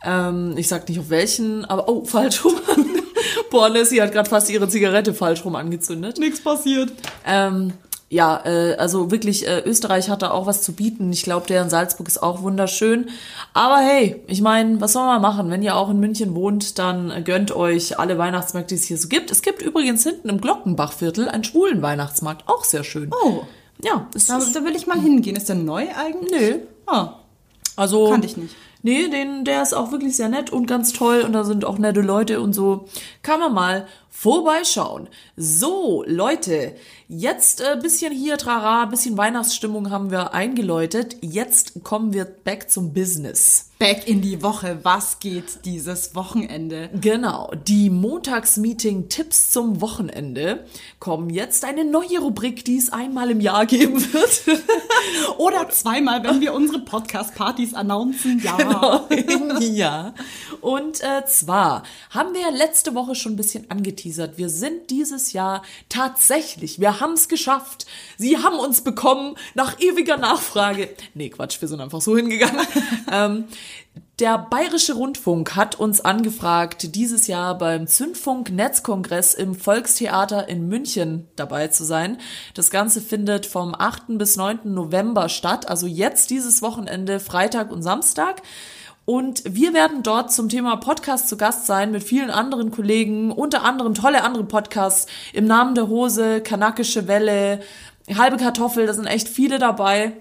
ähm, 0.04 0.56
ich 0.58 0.68
sag 0.68 0.90
nicht 0.90 1.00
auf 1.00 1.10
welchen, 1.10 1.64
aber 1.64 1.88
oh, 1.88 2.04
falsch 2.06 2.44
rum. 2.44 2.56
Boah, 3.52 3.70
Nessie 3.70 4.02
hat 4.02 4.12
gerade 4.12 4.30
fast 4.30 4.50
ihre 4.50 4.68
Zigarette 4.68 5.14
falsch 5.14 5.46
rum 5.46 5.56
angezündet. 5.56 6.18
Nichts 6.18 6.42
passiert. 6.42 6.92
Ähm, 7.26 7.72
ja, 8.10 8.42
äh, 8.46 8.76
also 8.76 9.10
wirklich, 9.12 9.48
äh, 9.48 9.62
Österreich 9.66 10.10
hat 10.10 10.22
da 10.22 10.32
auch 10.32 10.46
was 10.46 10.62
zu 10.62 10.74
bieten. 10.74 11.12
Ich 11.12 11.24
glaube, 11.24 11.48
der 11.48 11.64
in 11.64 11.70
Salzburg 11.70 12.08
ist 12.08 12.22
auch 12.22 12.44
wunderschön. 12.44 13.10
Aber 13.54 13.78
hey, 13.78 14.22
ich 14.28 14.42
meine, 14.42 14.80
was 14.80 14.94
soll 14.94 15.06
man 15.06 15.22
machen? 15.22 15.50
Wenn 15.50 15.64
ihr 15.64 15.76
auch 15.76 15.90
in 15.90 16.00
München 16.00 16.36
wohnt, 16.36 16.78
dann 16.78 17.24
gönnt 17.24 17.52
euch 17.56 17.98
alle 18.00 18.18
Weihnachtsmärkte, 18.18 18.76
die 18.76 18.80
es 18.80 18.86
hier 18.86 18.98
so 18.98 19.08
gibt. 19.08 19.32
Es 19.32 19.42
gibt 19.42 19.62
übrigens 19.62 20.04
hinten 20.04 20.30
im 20.30 20.40
Glockenbachviertel 20.40 21.28
einen 21.28 21.44
schwulen 21.44 21.82
Weihnachtsmarkt, 21.82 22.48
auch 22.48 22.64
sehr 22.64 22.84
schön. 22.84 23.12
Oh, 23.24 23.42
Ja, 23.84 24.08
es 24.14 24.28
da, 24.28 24.38
ist, 24.38 24.56
da 24.56 24.64
will 24.64 24.76
ich 24.76 24.86
mal 24.86 25.00
hingehen. 25.00 25.36
Ist 25.36 25.50
der 25.50 25.56
neu 25.56 25.88
eigentlich? 25.98 26.32
Nö. 26.32 26.60
Ah, 26.86 27.16
also 27.76 28.10
kannte 28.10 28.28
ich 28.28 28.38
nicht. 28.38 28.56
Nee, 28.84 29.10
den, 29.10 29.46
der 29.46 29.64
ist 29.64 29.74
auch 29.74 29.92
wirklich 29.92 30.16
sehr 30.16 30.30
nett 30.30 30.52
und 30.52 30.68
ganz 30.68 30.94
toll 30.94 31.22
und 31.22 31.34
da 31.34 31.44
sind 31.44 31.66
auch 31.66 31.80
nette 31.80 32.02
Leute 32.02 32.40
und 32.40 32.54
so. 32.54 32.86
Kann 33.24 33.40
man 33.40 33.52
mal 33.52 33.88
vorbeischauen. 34.16 35.10
So, 35.36 36.04
Leute, 36.08 36.74
jetzt 37.10 37.60
äh, 37.60 37.78
bisschen 37.80 38.14
hier 38.14 38.38
trara, 38.38 38.86
bisschen 38.86 39.18
Weihnachtsstimmung 39.18 39.92
haben 39.92 40.10
wir 40.10 40.34
eingeläutet. 40.34 41.18
Jetzt 41.22 41.84
kommen 41.84 42.14
wir 42.14 42.24
back 42.24 42.72
zum 42.72 42.94
Business. 42.94 43.72
Back 43.78 44.08
in 44.08 44.22
die 44.22 44.42
Woche. 44.42 44.80
Was 44.84 45.20
geht 45.20 45.66
dieses 45.66 46.16
Wochenende? 46.16 46.90
Genau, 47.02 47.52
die 47.68 47.90
Montagsmeeting-Tipps 47.90 49.52
zum 49.52 49.82
Wochenende 49.82 50.66
kommen 51.00 51.30
jetzt 51.30 51.66
eine 51.66 51.84
neue 51.84 52.20
Rubrik, 52.20 52.64
die 52.64 52.78
es 52.78 52.94
einmal 52.94 53.32
im 53.32 53.42
Jahr 53.42 53.66
geben 53.66 54.02
wird. 54.14 54.44
Oder 55.38 55.68
zweimal, 55.70 56.24
wenn 56.24 56.40
wir 56.40 56.54
unsere 56.54 56.80
Podcast-Partys 56.80 57.74
announcen. 57.74 58.42
Ja. 58.42 59.06
ja. 59.60 60.14
Und 60.62 61.02
äh, 61.02 61.26
zwar 61.28 61.84
haben 62.12 62.34
wir 62.34 62.50
letzte 62.52 62.96
Woche 62.96 63.14
schon 63.14 63.34
ein 63.34 63.36
bisschen 63.36 63.70
angeteasert. 63.70 64.05
Wir 64.38 64.50
sind 64.50 64.90
dieses 64.90 65.34
Jahr 65.34 65.64
tatsächlich, 65.90 66.80
wir 66.80 67.00
haben 67.00 67.14
es 67.14 67.28
geschafft. 67.28 67.86
Sie 68.18 68.38
haben 68.38 68.60
uns 68.60 68.82
bekommen 68.82 69.36
nach 69.56 69.80
ewiger 69.80 70.18
Nachfrage. 70.18 70.90
Nee, 71.14 71.30
Quatsch, 71.30 71.60
wir 71.62 71.68
sind 71.68 71.82
einfach 71.82 72.02
so 72.02 72.16
hingegangen. 72.16 72.66
ähm, 73.12 73.46
der 74.20 74.38
Bayerische 74.38 74.94
Rundfunk 74.94 75.58
hat 75.58 75.76
uns 75.76 76.00
angefragt, 76.00 76.96
dieses 76.96 77.28
Jahr 77.28 77.58
beim 77.58 77.86
Zündfunk 77.86 78.50
Netzkongress 78.50 79.34
im 79.34 79.56
Volkstheater 79.56 80.48
in 80.48 80.70
München 80.70 81.28
dabei 81.36 81.68
zu 81.68 81.84
sein. 81.84 82.18
Das 82.54 82.70
Ganze 82.70 83.02
findet 83.02 83.46
vom 83.46 83.76
8. 83.76 84.18
bis 84.18 84.38
9. 84.38 84.60
November 84.74 85.28
statt, 85.28 85.68
also 85.68 85.86
jetzt 85.86 86.30
dieses 86.30 86.62
Wochenende, 86.62 87.20
Freitag 87.20 87.72
und 87.72 87.82
Samstag. 87.82 88.42
Und 89.06 89.44
wir 89.46 89.74
werden 89.74 90.02
dort 90.02 90.34
zum 90.34 90.50
Thema 90.50 90.78
Podcast 90.78 91.30
zu 91.30 91.38
Gast 91.38 91.68
sein 91.68 91.92
mit 91.92 92.04
vielen 92.04 92.32
anderen 92.32 92.72
Kollegen, 92.72 93.32
unter 93.32 93.64
anderem 93.64 93.94
tolle 93.94 94.24
andere 94.24 94.44
Podcasts 94.44 95.06
im 95.32 95.46
Namen 95.46 95.76
der 95.76 95.88
Hose, 95.88 96.42
Kanakische 96.42 97.08
Welle, 97.08 97.62
Halbe 98.16 98.38
Kartoffel, 98.38 98.88
da 98.88 98.94
sind 98.94 99.06
echt 99.06 99.28
viele 99.28 99.60
dabei 99.60 100.14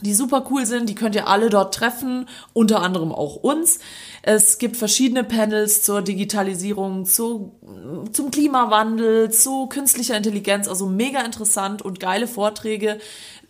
die 0.00 0.14
super 0.14 0.46
cool 0.50 0.64
sind. 0.64 0.88
Die 0.88 0.94
könnt 0.94 1.14
ihr 1.14 1.26
alle 1.26 1.50
dort 1.50 1.74
treffen, 1.74 2.28
unter 2.52 2.82
anderem 2.82 3.12
auch 3.12 3.36
uns. 3.36 3.80
Es 4.22 4.58
gibt 4.58 4.76
verschiedene 4.76 5.24
Panels 5.24 5.82
zur 5.82 6.02
Digitalisierung, 6.02 7.04
zu, 7.04 7.52
zum 8.12 8.30
Klimawandel, 8.30 9.30
zu 9.30 9.66
künstlicher 9.66 10.16
Intelligenz, 10.16 10.68
also 10.68 10.86
mega 10.86 11.22
interessant 11.22 11.82
und 11.82 12.00
geile 12.00 12.28
Vorträge. 12.28 12.98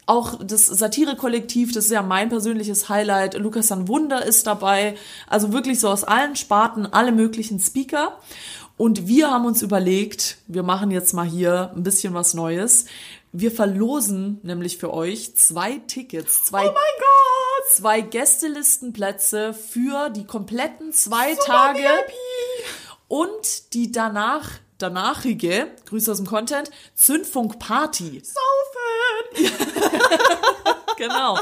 Auch 0.09 0.43
das 0.43 0.65
Satire-Kollektiv, 0.65 1.73
das 1.73 1.85
ist 1.85 1.91
ja 1.91 2.01
mein 2.01 2.31
persönliches 2.31 2.89
Highlight. 2.89 3.35
Lukas 3.35 3.67
San 3.67 3.89
Wunder 3.89 4.25
ist 4.25 4.47
dabei. 4.47 4.97
Also 5.27 5.53
wirklich 5.53 5.81
so 5.81 5.91
aus 5.91 6.03
allen 6.03 6.35
Sparten, 6.35 6.87
alle 6.87 7.13
möglichen 7.13 7.61
Speaker. 7.61 8.19
Und 8.79 9.07
wir 9.07 9.31
haben 9.31 9.45
uns 9.45 9.61
überlegt, 9.61 10.39
wir 10.47 10.63
machen 10.63 10.91
jetzt 10.91 11.13
mal 11.13 11.27
hier 11.27 11.73
ein 11.77 11.83
bisschen 11.83 12.15
was 12.15 12.33
Neues. 12.33 12.87
Wir 13.33 13.53
verlosen 13.53 14.41
nämlich 14.43 14.79
für 14.79 14.95
euch 14.95 15.37
zwei 15.37 15.79
Tickets, 15.87 16.45
zwei, 16.45 16.63
oh 16.63 16.73
mein 16.73 16.75
Gott, 16.75 17.71
zwei 17.71 18.01
Gästelistenplätze 18.01 19.53
für 19.53 20.09
die 20.09 20.25
kompletten 20.25 20.95
zwei 20.95 21.35
Tage 21.35 21.87
und 23.09 23.75
die 23.75 23.93
danach 23.93 24.49
danachige, 24.79 25.71
Grüße 25.87 26.11
aus 26.11 26.19
dem 26.19 26.27
Content, 26.27 26.71
Zündfunk 26.95 27.59
Party. 27.59 28.23
Saufen! 28.25 29.53
Genau. 30.99 31.39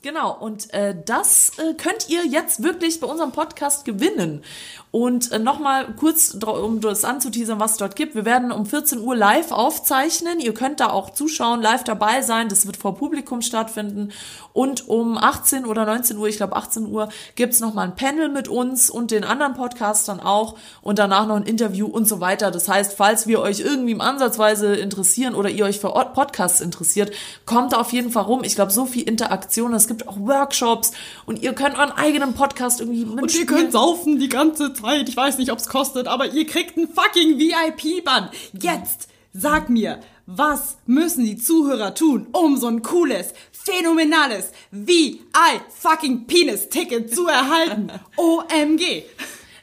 Genau, 0.00 0.32
und 0.32 0.72
äh, 0.72 0.94
das 1.04 1.52
äh, 1.58 1.74
könnt 1.74 2.08
ihr 2.08 2.24
jetzt 2.24 2.62
wirklich 2.62 3.00
bei 3.00 3.08
unserem 3.08 3.32
Podcast 3.32 3.84
gewinnen. 3.84 4.44
Und 4.90 5.32
äh, 5.32 5.40
nochmal 5.40 5.92
kurz, 5.96 6.34
um 6.34 6.80
das 6.80 7.04
anzuteasern, 7.04 7.58
was 7.58 7.72
es 7.72 7.76
dort 7.78 7.96
gibt. 7.96 8.14
Wir 8.14 8.24
werden 8.24 8.52
um 8.52 8.64
14 8.64 9.00
Uhr 9.00 9.16
live 9.16 9.50
aufzeichnen. 9.50 10.38
Ihr 10.38 10.54
könnt 10.54 10.80
da 10.80 10.90
auch 10.90 11.10
zuschauen, 11.10 11.60
live 11.60 11.82
dabei 11.82 12.22
sein. 12.22 12.48
Das 12.48 12.64
wird 12.64 12.76
vor 12.76 12.96
Publikum 12.96 13.42
stattfinden. 13.42 14.12
Und 14.52 14.88
um 14.88 15.18
18 15.18 15.66
oder 15.66 15.84
19 15.84 16.16
Uhr, 16.16 16.28
ich 16.28 16.36
glaube 16.36 16.56
18 16.56 16.86
Uhr, 16.86 17.08
gibt's 17.34 17.60
noch 17.60 17.68
nochmal 17.68 17.88
ein 17.88 17.96
Panel 17.96 18.28
mit 18.28 18.48
uns 18.48 18.90
und 18.90 19.10
den 19.10 19.24
anderen 19.24 19.54
Podcastern 19.54 20.20
auch. 20.20 20.56
Und 20.80 20.98
danach 20.98 21.26
noch 21.26 21.36
ein 21.36 21.42
Interview 21.42 21.86
und 21.86 22.06
so 22.06 22.20
weiter. 22.20 22.50
Das 22.50 22.68
heißt, 22.68 22.94
falls 22.94 23.26
wir 23.26 23.40
euch 23.40 23.60
irgendwie 23.60 23.92
im 23.92 24.00
Ansatzweise 24.00 24.74
interessieren 24.74 25.34
oder 25.34 25.50
ihr 25.50 25.64
euch 25.64 25.80
für 25.80 25.90
Podcasts 26.14 26.60
interessiert, 26.60 27.12
kommt 27.44 27.74
auf 27.74 27.92
jeden 27.92 28.10
Fall 28.10 28.24
rum. 28.24 28.42
Ich 28.42 28.54
glaube, 28.54 28.72
so 28.72 28.86
viel 28.86 29.02
Interaktion. 29.02 29.72
Es 29.88 29.96
gibt 29.96 30.06
auch 30.06 30.20
Workshops 30.20 30.92
und 31.24 31.42
ihr 31.42 31.54
könnt 31.54 31.78
euren 31.78 31.92
eigenen 31.92 32.34
Podcast 32.34 32.80
irgendwie 32.80 33.04
Und 33.04 33.12
ihr 33.16 33.22
mitspielen. 33.22 33.46
könnt 33.46 33.72
saufen 33.72 34.18
die 34.18 34.28
ganze 34.28 34.74
Zeit. 34.74 35.08
Ich 35.08 35.16
weiß 35.16 35.38
nicht, 35.38 35.50
ob's 35.50 35.66
kostet, 35.66 36.06
aber 36.08 36.26
ihr 36.26 36.46
kriegt 36.46 36.76
einen 36.76 36.88
fucking 36.88 37.38
VIP-Band. 37.38 38.30
Jetzt 38.52 39.08
sag 39.32 39.70
mir, 39.70 40.00
was 40.26 40.76
müssen 40.84 41.24
die 41.24 41.38
Zuhörer 41.38 41.94
tun, 41.94 42.26
um 42.32 42.58
so 42.58 42.66
ein 42.66 42.82
cooles, 42.82 43.32
phänomenales 43.50 44.50
VIP-fucking-Penis-Ticket 44.72 47.14
zu 47.14 47.26
erhalten? 47.26 47.90
OMG. 48.18 49.04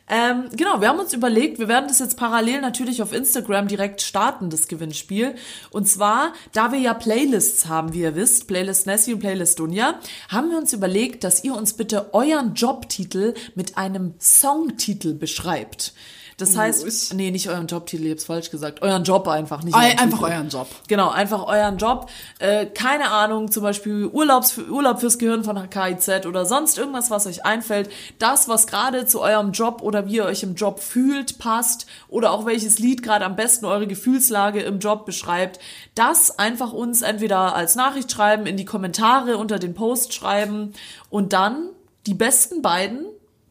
Ähm, 0.07 0.49
genau, 0.55 0.81
wir 0.81 0.89
haben 0.89 0.99
uns 0.99 1.13
überlegt, 1.13 1.57
wir 1.57 1.67
werden 1.67 1.87
das 1.87 1.97
jetzt 1.97 2.17
parallel 2.17 2.61
natürlich 2.61 3.01
auf 3.01 3.11
Instagram 3.11 3.67
direkt 3.67 4.01
starten, 4.01 4.51
das 4.51 4.67
Gewinnspiel. 4.67 5.35
Und 5.71 5.87
zwar, 5.87 6.33
da 6.53 6.71
wir 6.71 6.79
ja 6.79 6.93
Playlists 6.93 7.65
haben, 7.65 7.93
wie 7.93 8.01
ihr 8.01 8.15
wisst, 8.15 8.47
Playlist 8.47 8.85
Nessie 8.85 9.13
und 9.13 9.19
Playlist 9.19 9.57
Dunja, 9.57 9.99
haben 10.29 10.51
wir 10.51 10.57
uns 10.57 10.73
überlegt, 10.73 11.23
dass 11.23 11.43
ihr 11.43 11.55
uns 11.55 11.73
bitte 11.73 12.13
euren 12.13 12.53
Jobtitel 12.53 13.33
mit 13.55 13.77
einem 13.77 14.13
Songtitel 14.19 15.15
beschreibt. 15.15 15.93
Das 16.37 16.57
heißt, 16.57 17.13
nee, 17.13 17.31
nicht 17.31 17.47
euren 17.47 17.67
Jobtitel, 17.67 18.05
ich 18.05 18.11
hab's 18.11 18.25
falsch 18.25 18.51
gesagt. 18.51 18.81
Euren 18.81 19.05
Job 19.05 19.25
einfach, 19.27 19.63
nicht 19.63 19.73
euren 19.73 19.97
Einfach 19.97 20.17
Titel. 20.19 20.31
euren 20.31 20.49
Job. 20.49 20.67
Genau, 20.89 21.09
einfach 21.09 21.47
euren 21.47 21.77
Job. 21.77 22.09
Äh, 22.39 22.65
keine 22.65 23.09
Ahnung, 23.09 23.51
zum 23.51 23.63
Beispiel 23.63 24.07
Urlaubs, 24.07 24.57
Urlaub 24.57 24.99
fürs 24.99 25.17
Gehirn 25.17 25.45
von 25.45 25.57
KIZ 25.69 26.25
oder 26.25 26.45
sonst 26.45 26.77
irgendwas, 26.77 27.09
was 27.09 27.25
euch 27.25 27.45
einfällt. 27.45 27.89
Das, 28.19 28.49
was 28.49 28.67
gerade 28.67 29.05
zu 29.05 29.21
eurem 29.21 29.53
Job 29.53 29.81
oder 29.81 30.07
wie 30.07 30.17
ihr 30.17 30.25
euch 30.25 30.43
im 30.43 30.55
Job 30.55 30.79
fühlt, 30.79 31.37
passt 31.39 31.85
oder 32.09 32.31
auch 32.31 32.45
welches 32.45 32.79
Lied 32.79 33.01
gerade 33.01 33.23
am 33.23 33.37
besten 33.37 33.63
eure 33.65 33.87
Gefühlslage 33.87 34.61
im 34.61 34.79
Job 34.79 35.05
beschreibt. 35.05 35.59
Das 35.95 36.37
einfach 36.37 36.73
uns 36.73 37.01
entweder 37.01 37.55
als 37.55 37.75
Nachricht 37.75 38.11
schreiben, 38.11 38.45
in 38.45 38.57
die 38.57 38.65
Kommentare 38.65 39.37
unter 39.37 39.57
den 39.57 39.73
Post 39.73 40.13
schreiben 40.13 40.73
und 41.09 41.31
dann 41.31 41.69
die 42.07 42.13
besten 42.13 42.61
beiden, 42.61 43.05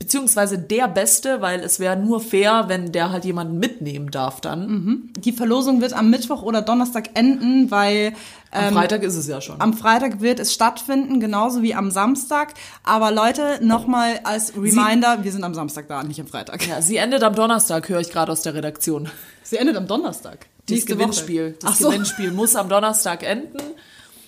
beziehungsweise 0.04 0.58
der 0.58 0.86
Beste, 0.86 1.40
weil 1.40 1.60
es 1.60 1.80
wäre 1.80 1.96
nur 1.96 2.20
fair, 2.20 2.64
wenn 2.68 2.92
der 2.92 3.10
halt 3.10 3.24
jemanden 3.24 3.58
mitnehmen 3.58 4.10
darf 4.10 4.42
dann. 4.42 5.10
Die 5.16 5.32
Verlosung 5.32 5.80
wird 5.80 5.94
am 5.94 6.10
Mittwoch 6.10 6.42
oder 6.42 6.60
Donnerstag 6.60 7.10
enden, 7.14 7.70
weil 7.70 8.12
Am 8.50 8.74
Freitag 8.74 9.02
ist 9.02 9.16
es 9.16 9.26
ja 9.26 9.40
schon. 9.40 9.60
am 9.62 9.72
Freitag 9.72 10.20
wird 10.20 10.40
es 10.40 10.52
stattfinden, 10.52 11.20
genauso 11.20 11.62
wie 11.62 11.74
am 11.74 11.90
Samstag. 11.90 12.52
Aber 12.82 13.10
Leute, 13.12 13.60
nochmal 13.62 14.20
als 14.24 14.52
Reminder, 14.54 15.24
wir 15.24 15.32
sind 15.32 15.42
am 15.42 15.54
Samstag 15.54 15.88
da, 15.88 16.02
nicht 16.02 16.20
am 16.20 16.26
Freitag. 16.26 16.66
ja, 16.66 16.82
sie 16.82 16.98
endet 16.98 17.22
am 17.22 17.34
Donnerstag, 17.34 17.88
höre 17.88 18.00
ich 18.00 18.10
gerade 18.10 18.30
aus 18.30 18.42
der 18.42 18.52
Redaktion. 18.52 19.08
Sie 19.42 19.56
endet 19.56 19.76
am 19.76 19.86
Donnerstag. 19.86 20.46
Das 20.68 20.84
Gewinnspiel. 20.84 21.52
Woche. 21.52 21.58
Das 21.62 21.70
Ach 21.70 21.76
so, 21.76 21.88
Gewinnspiel 21.88 22.30
muss 22.30 22.56
am 22.56 22.68
Donnerstag 22.68 23.22
enden. 23.22 23.58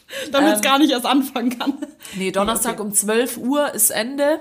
damit 0.32 0.54
es 0.54 0.62
gar 0.62 0.78
nicht 0.78 0.92
erst 0.92 1.06
anfangen 1.06 1.58
kann. 1.58 1.74
Nee, 2.14 2.30
Donnerstag 2.30 2.80
um 2.80 2.92
12 2.94 3.38
Uhr 3.38 3.74
ist 3.74 3.90
Ende. 3.90 4.40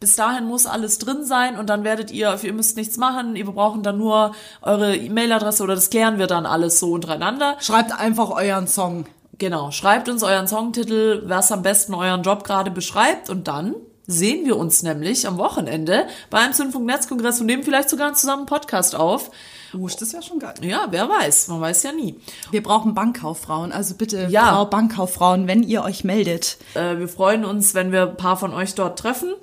Bis 0.00 0.14
dahin 0.14 0.44
muss 0.46 0.66
alles 0.66 0.98
drin 0.98 1.24
sein 1.24 1.58
und 1.58 1.68
dann 1.68 1.82
werdet 1.82 2.12
ihr, 2.12 2.38
ihr 2.42 2.52
müsst 2.52 2.76
nichts 2.76 2.96
machen, 2.98 3.34
ihr 3.34 3.46
brauchen 3.46 3.82
dann 3.82 3.98
nur 3.98 4.32
eure 4.62 4.94
E-Mail-Adresse 4.96 5.62
oder 5.64 5.74
das 5.74 5.90
klären 5.90 6.18
wir 6.18 6.28
dann 6.28 6.46
alles 6.46 6.78
so 6.78 6.92
untereinander. 6.92 7.56
Schreibt 7.60 7.92
einfach 7.98 8.30
euren 8.30 8.68
Song. 8.68 9.06
Genau, 9.38 9.70
schreibt 9.72 10.08
uns 10.08 10.22
euren 10.22 10.46
Songtitel, 10.46 11.22
was 11.26 11.50
am 11.50 11.62
besten 11.62 11.94
euren 11.94 12.22
Job 12.22 12.44
gerade 12.44 12.70
beschreibt 12.70 13.28
und 13.28 13.48
dann 13.48 13.74
sehen 14.06 14.46
wir 14.46 14.56
uns 14.56 14.82
nämlich 14.82 15.26
am 15.28 15.36
Wochenende 15.36 16.06
beim 16.30 16.52
Zündfunk-Netzkongress 16.52 17.40
und 17.40 17.46
nehmen 17.46 17.62
vielleicht 17.62 17.90
sogar 17.90 18.14
zusammen 18.14 18.40
einen 18.40 18.46
Podcast 18.46 18.94
auf. 18.94 19.30
Uh, 19.74 19.86
das 19.86 20.12
wäre 20.14 20.22
schon 20.22 20.38
geil. 20.38 20.54
Ja, 20.62 20.86
wer 20.90 21.08
weiß, 21.08 21.48
man 21.48 21.60
weiß 21.60 21.82
ja 21.82 21.92
nie. 21.92 22.18
Wir 22.50 22.62
brauchen 22.62 22.94
Bankkauffrauen, 22.94 23.70
also 23.70 23.94
bitte, 23.96 24.28
Ja. 24.30 24.54
Frau 24.54 24.64
Bankkauffrauen, 24.64 25.46
wenn 25.46 25.62
ihr 25.62 25.82
euch 25.84 26.04
meldet. 26.04 26.56
Äh, 26.74 26.98
wir 26.98 27.08
freuen 27.08 27.44
uns, 27.44 27.74
wenn 27.74 27.92
wir 27.92 28.08
ein 28.08 28.16
paar 28.16 28.38
von 28.38 28.54
euch 28.54 28.74
dort 28.74 28.98
treffen. 28.98 29.34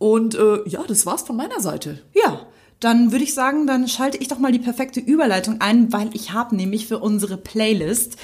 Und 0.00 0.34
äh, 0.34 0.66
ja, 0.66 0.82
das 0.88 1.04
war's 1.04 1.22
von 1.24 1.36
meiner 1.36 1.60
Seite. 1.60 2.00
Ja, 2.14 2.40
dann 2.80 3.12
würde 3.12 3.22
ich 3.22 3.34
sagen, 3.34 3.66
dann 3.66 3.86
schalte 3.86 4.16
ich 4.16 4.28
doch 4.28 4.38
mal 4.38 4.50
die 4.50 4.58
perfekte 4.58 4.98
Überleitung 4.98 5.60
ein, 5.60 5.92
weil 5.92 6.08
ich 6.14 6.32
habe 6.32 6.56
nämlich 6.56 6.86
für 6.86 6.98
unsere 7.00 7.36
Playlist 7.36 8.16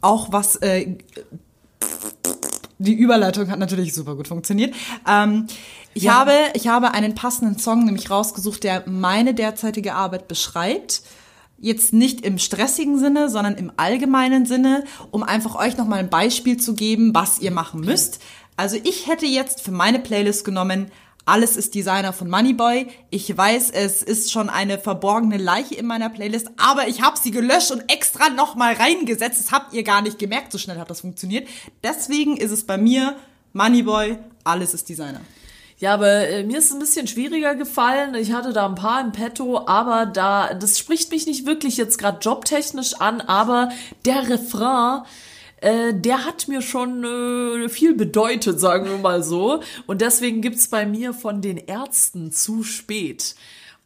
auch 0.00 0.32
was. 0.32 0.56
Äh, 0.56 0.96
die 2.78 2.94
Überleitung 2.94 3.48
hat 3.48 3.60
natürlich 3.60 3.94
super 3.94 4.16
gut 4.16 4.26
funktioniert. 4.26 4.74
Ähm, 5.06 5.46
ich, 5.94 6.02
Ja. 6.04 6.14
habe, 6.14 6.32
ich 6.54 6.66
habe 6.66 6.90
einen 6.94 7.14
passenden 7.14 7.58
Song 7.60 7.84
nämlich 7.84 8.10
rausgesucht, 8.10 8.64
der 8.64 8.88
meine 8.88 9.32
derzeitige 9.32 9.94
Arbeit 9.94 10.26
beschreibt. 10.26 11.02
Jetzt 11.58 11.92
nicht 11.92 12.22
im 12.22 12.38
stressigen 12.38 12.98
Sinne, 12.98 13.30
sondern 13.30 13.54
im 13.54 13.70
allgemeinen 13.76 14.46
Sinne, 14.46 14.82
um 15.12 15.22
einfach 15.22 15.54
euch 15.54 15.76
nochmal 15.76 16.00
ein 16.00 16.10
Beispiel 16.10 16.56
zu 16.56 16.74
geben, 16.74 17.14
was 17.14 17.38
ihr 17.38 17.52
machen 17.52 17.82
müsst. 17.82 18.18
Also 18.56 18.76
ich 18.82 19.06
hätte 19.06 19.26
jetzt 19.26 19.60
für 19.60 19.70
meine 19.70 20.00
Playlist 20.00 20.44
genommen, 20.44 20.90
alles 21.26 21.56
ist 21.56 21.74
Designer 21.74 22.12
von 22.12 22.28
Moneyboy. 22.28 22.86
Ich 23.10 23.36
weiß, 23.36 23.70
es 23.70 24.02
ist 24.02 24.32
schon 24.32 24.48
eine 24.48 24.78
verborgene 24.78 25.36
Leiche 25.36 25.74
in 25.74 25.86
meiner 25.86 26.08
Playlist, 26.08 26.50
aber 26.56 26.88
ich 26.88 27.02
habe 27.02 27.18
sie 27.18 27.30
gelöscht 27.30 27.70
und 27.70 27.92
extra 27.92 28.30
nochmal 28.30 28.74
reingesetzt. 28.74 29.38
Das 29.38 29.52
habt 29.52 29.72
ihr 29.72 29.82
gar 29.82 30.02
nicht 30.02 30.18
gemerkt, 30.18 30.50
so 30.52 30.58
schnell 30.58 30.78
hat 30.78 30.90
das 30.90 31.02
funktioniert. 31.02 31.48
Deswegen 31.84 32.36
ist 32.36 32.50
es 32.50 32.66
bei 32.66 32.78
mir 32.78 33.16
Moneyboy, 33.52 34.18
alles 34.44 34.74
ist 34.74 34.88
Designer. 34.88 35.20
Ja, 35.78 35.94
aber 35.94 36.28
äh, 36.28 36.44
mir 36.44 36.58
ist 36.58 36.66
es 36.66 36.72
ein 36.72 36.78
bisschen 36.78 37.06
schwieriger 37.06 37.54
gefallen. 37.54 38.14
Ich 38.14 38.32
hatte 38.32 38.52
da 38.52 38.66
ein 38.66 38.74
paar 38.74 39.00
im 39.00 39.12
Petto, 39.12 39.66
aber 39.66 40.04
da, 40.04 40.52
das 40.52 40.78
spricht 40.78 41.10
mich 41.10 41.26
nicht 41.26 41.46
wirklich 41.46 41.78
jetzt 41.78 41.96
gerade 41.98 42.18
jobtechnisch 42.20 43.00
an, 43.00 43.22
aber 43.22 43.70
der 44.04 44.28
Refrain, 44.28 45.04
äh, 45.60 45.92
der 45.94 46.24
hat 46.24 46.48
mir 46.48 46.62
schon 46.62 47.04
äh, 47.04 47.68
viel 47.68 47.94
bedeutet, 47.94 48.60
sagen 48.60 48.86
wir 48.86 48.98
mal 48.98 49.22
so. 49.22 49.62
Und 49.86 50.00
deswegen 50.00 50.40
gibt's 50.40 50.68
bei 50.68 50.86
mir 50.86 51.12
von 51.12 51.40
den 51.42 51.56
Ärzten 51.56 52.32
zu 52.32 52.62
spät. 52.62 53.34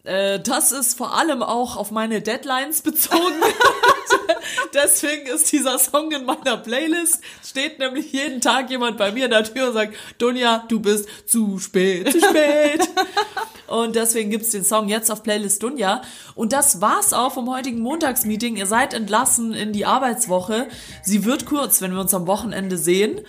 Äh, 0.05 0.38
das 0.40 0.70
ist 0.70 0.96
vor 0.96 1.16
allem 1.16 1.42
auch 1.42 1.76
auf 1.76 1.90
meine 1.90 2.20
Deadlines 2.20 2.82
bezogen. 2.82 3.18
Deswegen 4.74 5.26
ist 5.26 5.50
dieser 5.50 5.78
Song 5.78 6.11
in 6.12 6.26
meiner 6.26 6.59
Playlist. 6.59 7.22
Steht 7.44 7.78
nämlich 7.78 8.12
jeden 8.12 8.40
Tag 8.40 8.70
jemand 8.70 8.98
bei 8.98 9.12
mir 9.12 9.24
in 9.26 9.30
der 9.30 9.44
Tür 9.44 9.68
und 9.68 9.74
sagt, 9.74 9.94
Dunja, 10.18 10.64
du 10.68 10.80
bist 10.80 11.09
zu 11.26 11.59
spät, 11.59 12.12
zu 12.12 12.20
spät. 12.20 12.86
und 13.66 13.96
deswegen 13.96 14.30
gibt's 14.30 14.50
den 14.50 14.64
Song 14.64 14.88
jetzt 14.88 15.11
auf 15.11 15.22
Playlist 15.22 15.62
Dunja. 15.62 16.02
Und 16.34 16.52
das 16.52 16.80
war's 16.80 17.12
auch 17.12 17.32
vom 17.32 17.50
heutigen 17.50 17.80
Montagsmeeting. 17.80 18.57
Ihr 18.57 18.66
seid 18.66 18.92
entlassen 18.92 19.55
in 19.55 19.72
die 19.72 19.86
Arbeitswoche. 19.86 20.68
Sie 21.02 21.24
wird 21.24 21.46
kurz, 21.46 21.80
wenn 21.80 21.92
wir 21.92 22.00
uns 22.00 22.12
am 22.12 22.26
Wochenende 22.26 22.76
sehen. 22.76 23.20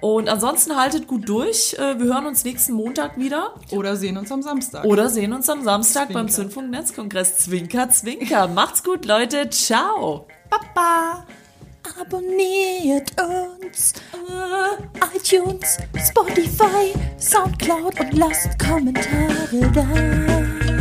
Und 0.00 0.28
ansonsten 0.28 0.76
haltet 0.76 1.06
gut 1.08 1.28
durch. 1.28 1.74
Äh, 1.78 1.98
Wir 1.98 2.06
hören 2.14 2.26
uns 2.26 2.44
nächsten 2.44 2.72
Montag 2.72 3.18
wieder. 3.18 3.54
Oder 3.70 3.96
sehen 3.96 4.16
uns 4.16 4.30
am 4.30 4.42
Samstag. 4.42 4.84
Oder 4.84 5.08
sehen 5.10 5.32
uns 5.32 5.48
am 5.48 5.64
Samstag 5.64 6.12
beim 6.12 6.28
Zwinker. 6.28 6.50
Zündfunk-Netzkongress. 6.50 7.38
Zwinker, 7.38 7.90
zwinker. 7.90 8.46
Macht's 8.48 8.84
gut, 8.84 9.04
Leute. 9.04 9.50
Ciao. 9.50 10.26
Baba. 10.50 11.26
Abonniert 12.00 13.10
uns. 13.20 13.94
Äh, 14.12 15.16
iTunes, 15.16 15.78
Spotify, 16.06 16.92
Soundcloud 17.18 17.98
und 17.98 18.12
lasst 18.12 18.58
Kommentare 18.58 19.72
da. 19.74 20.77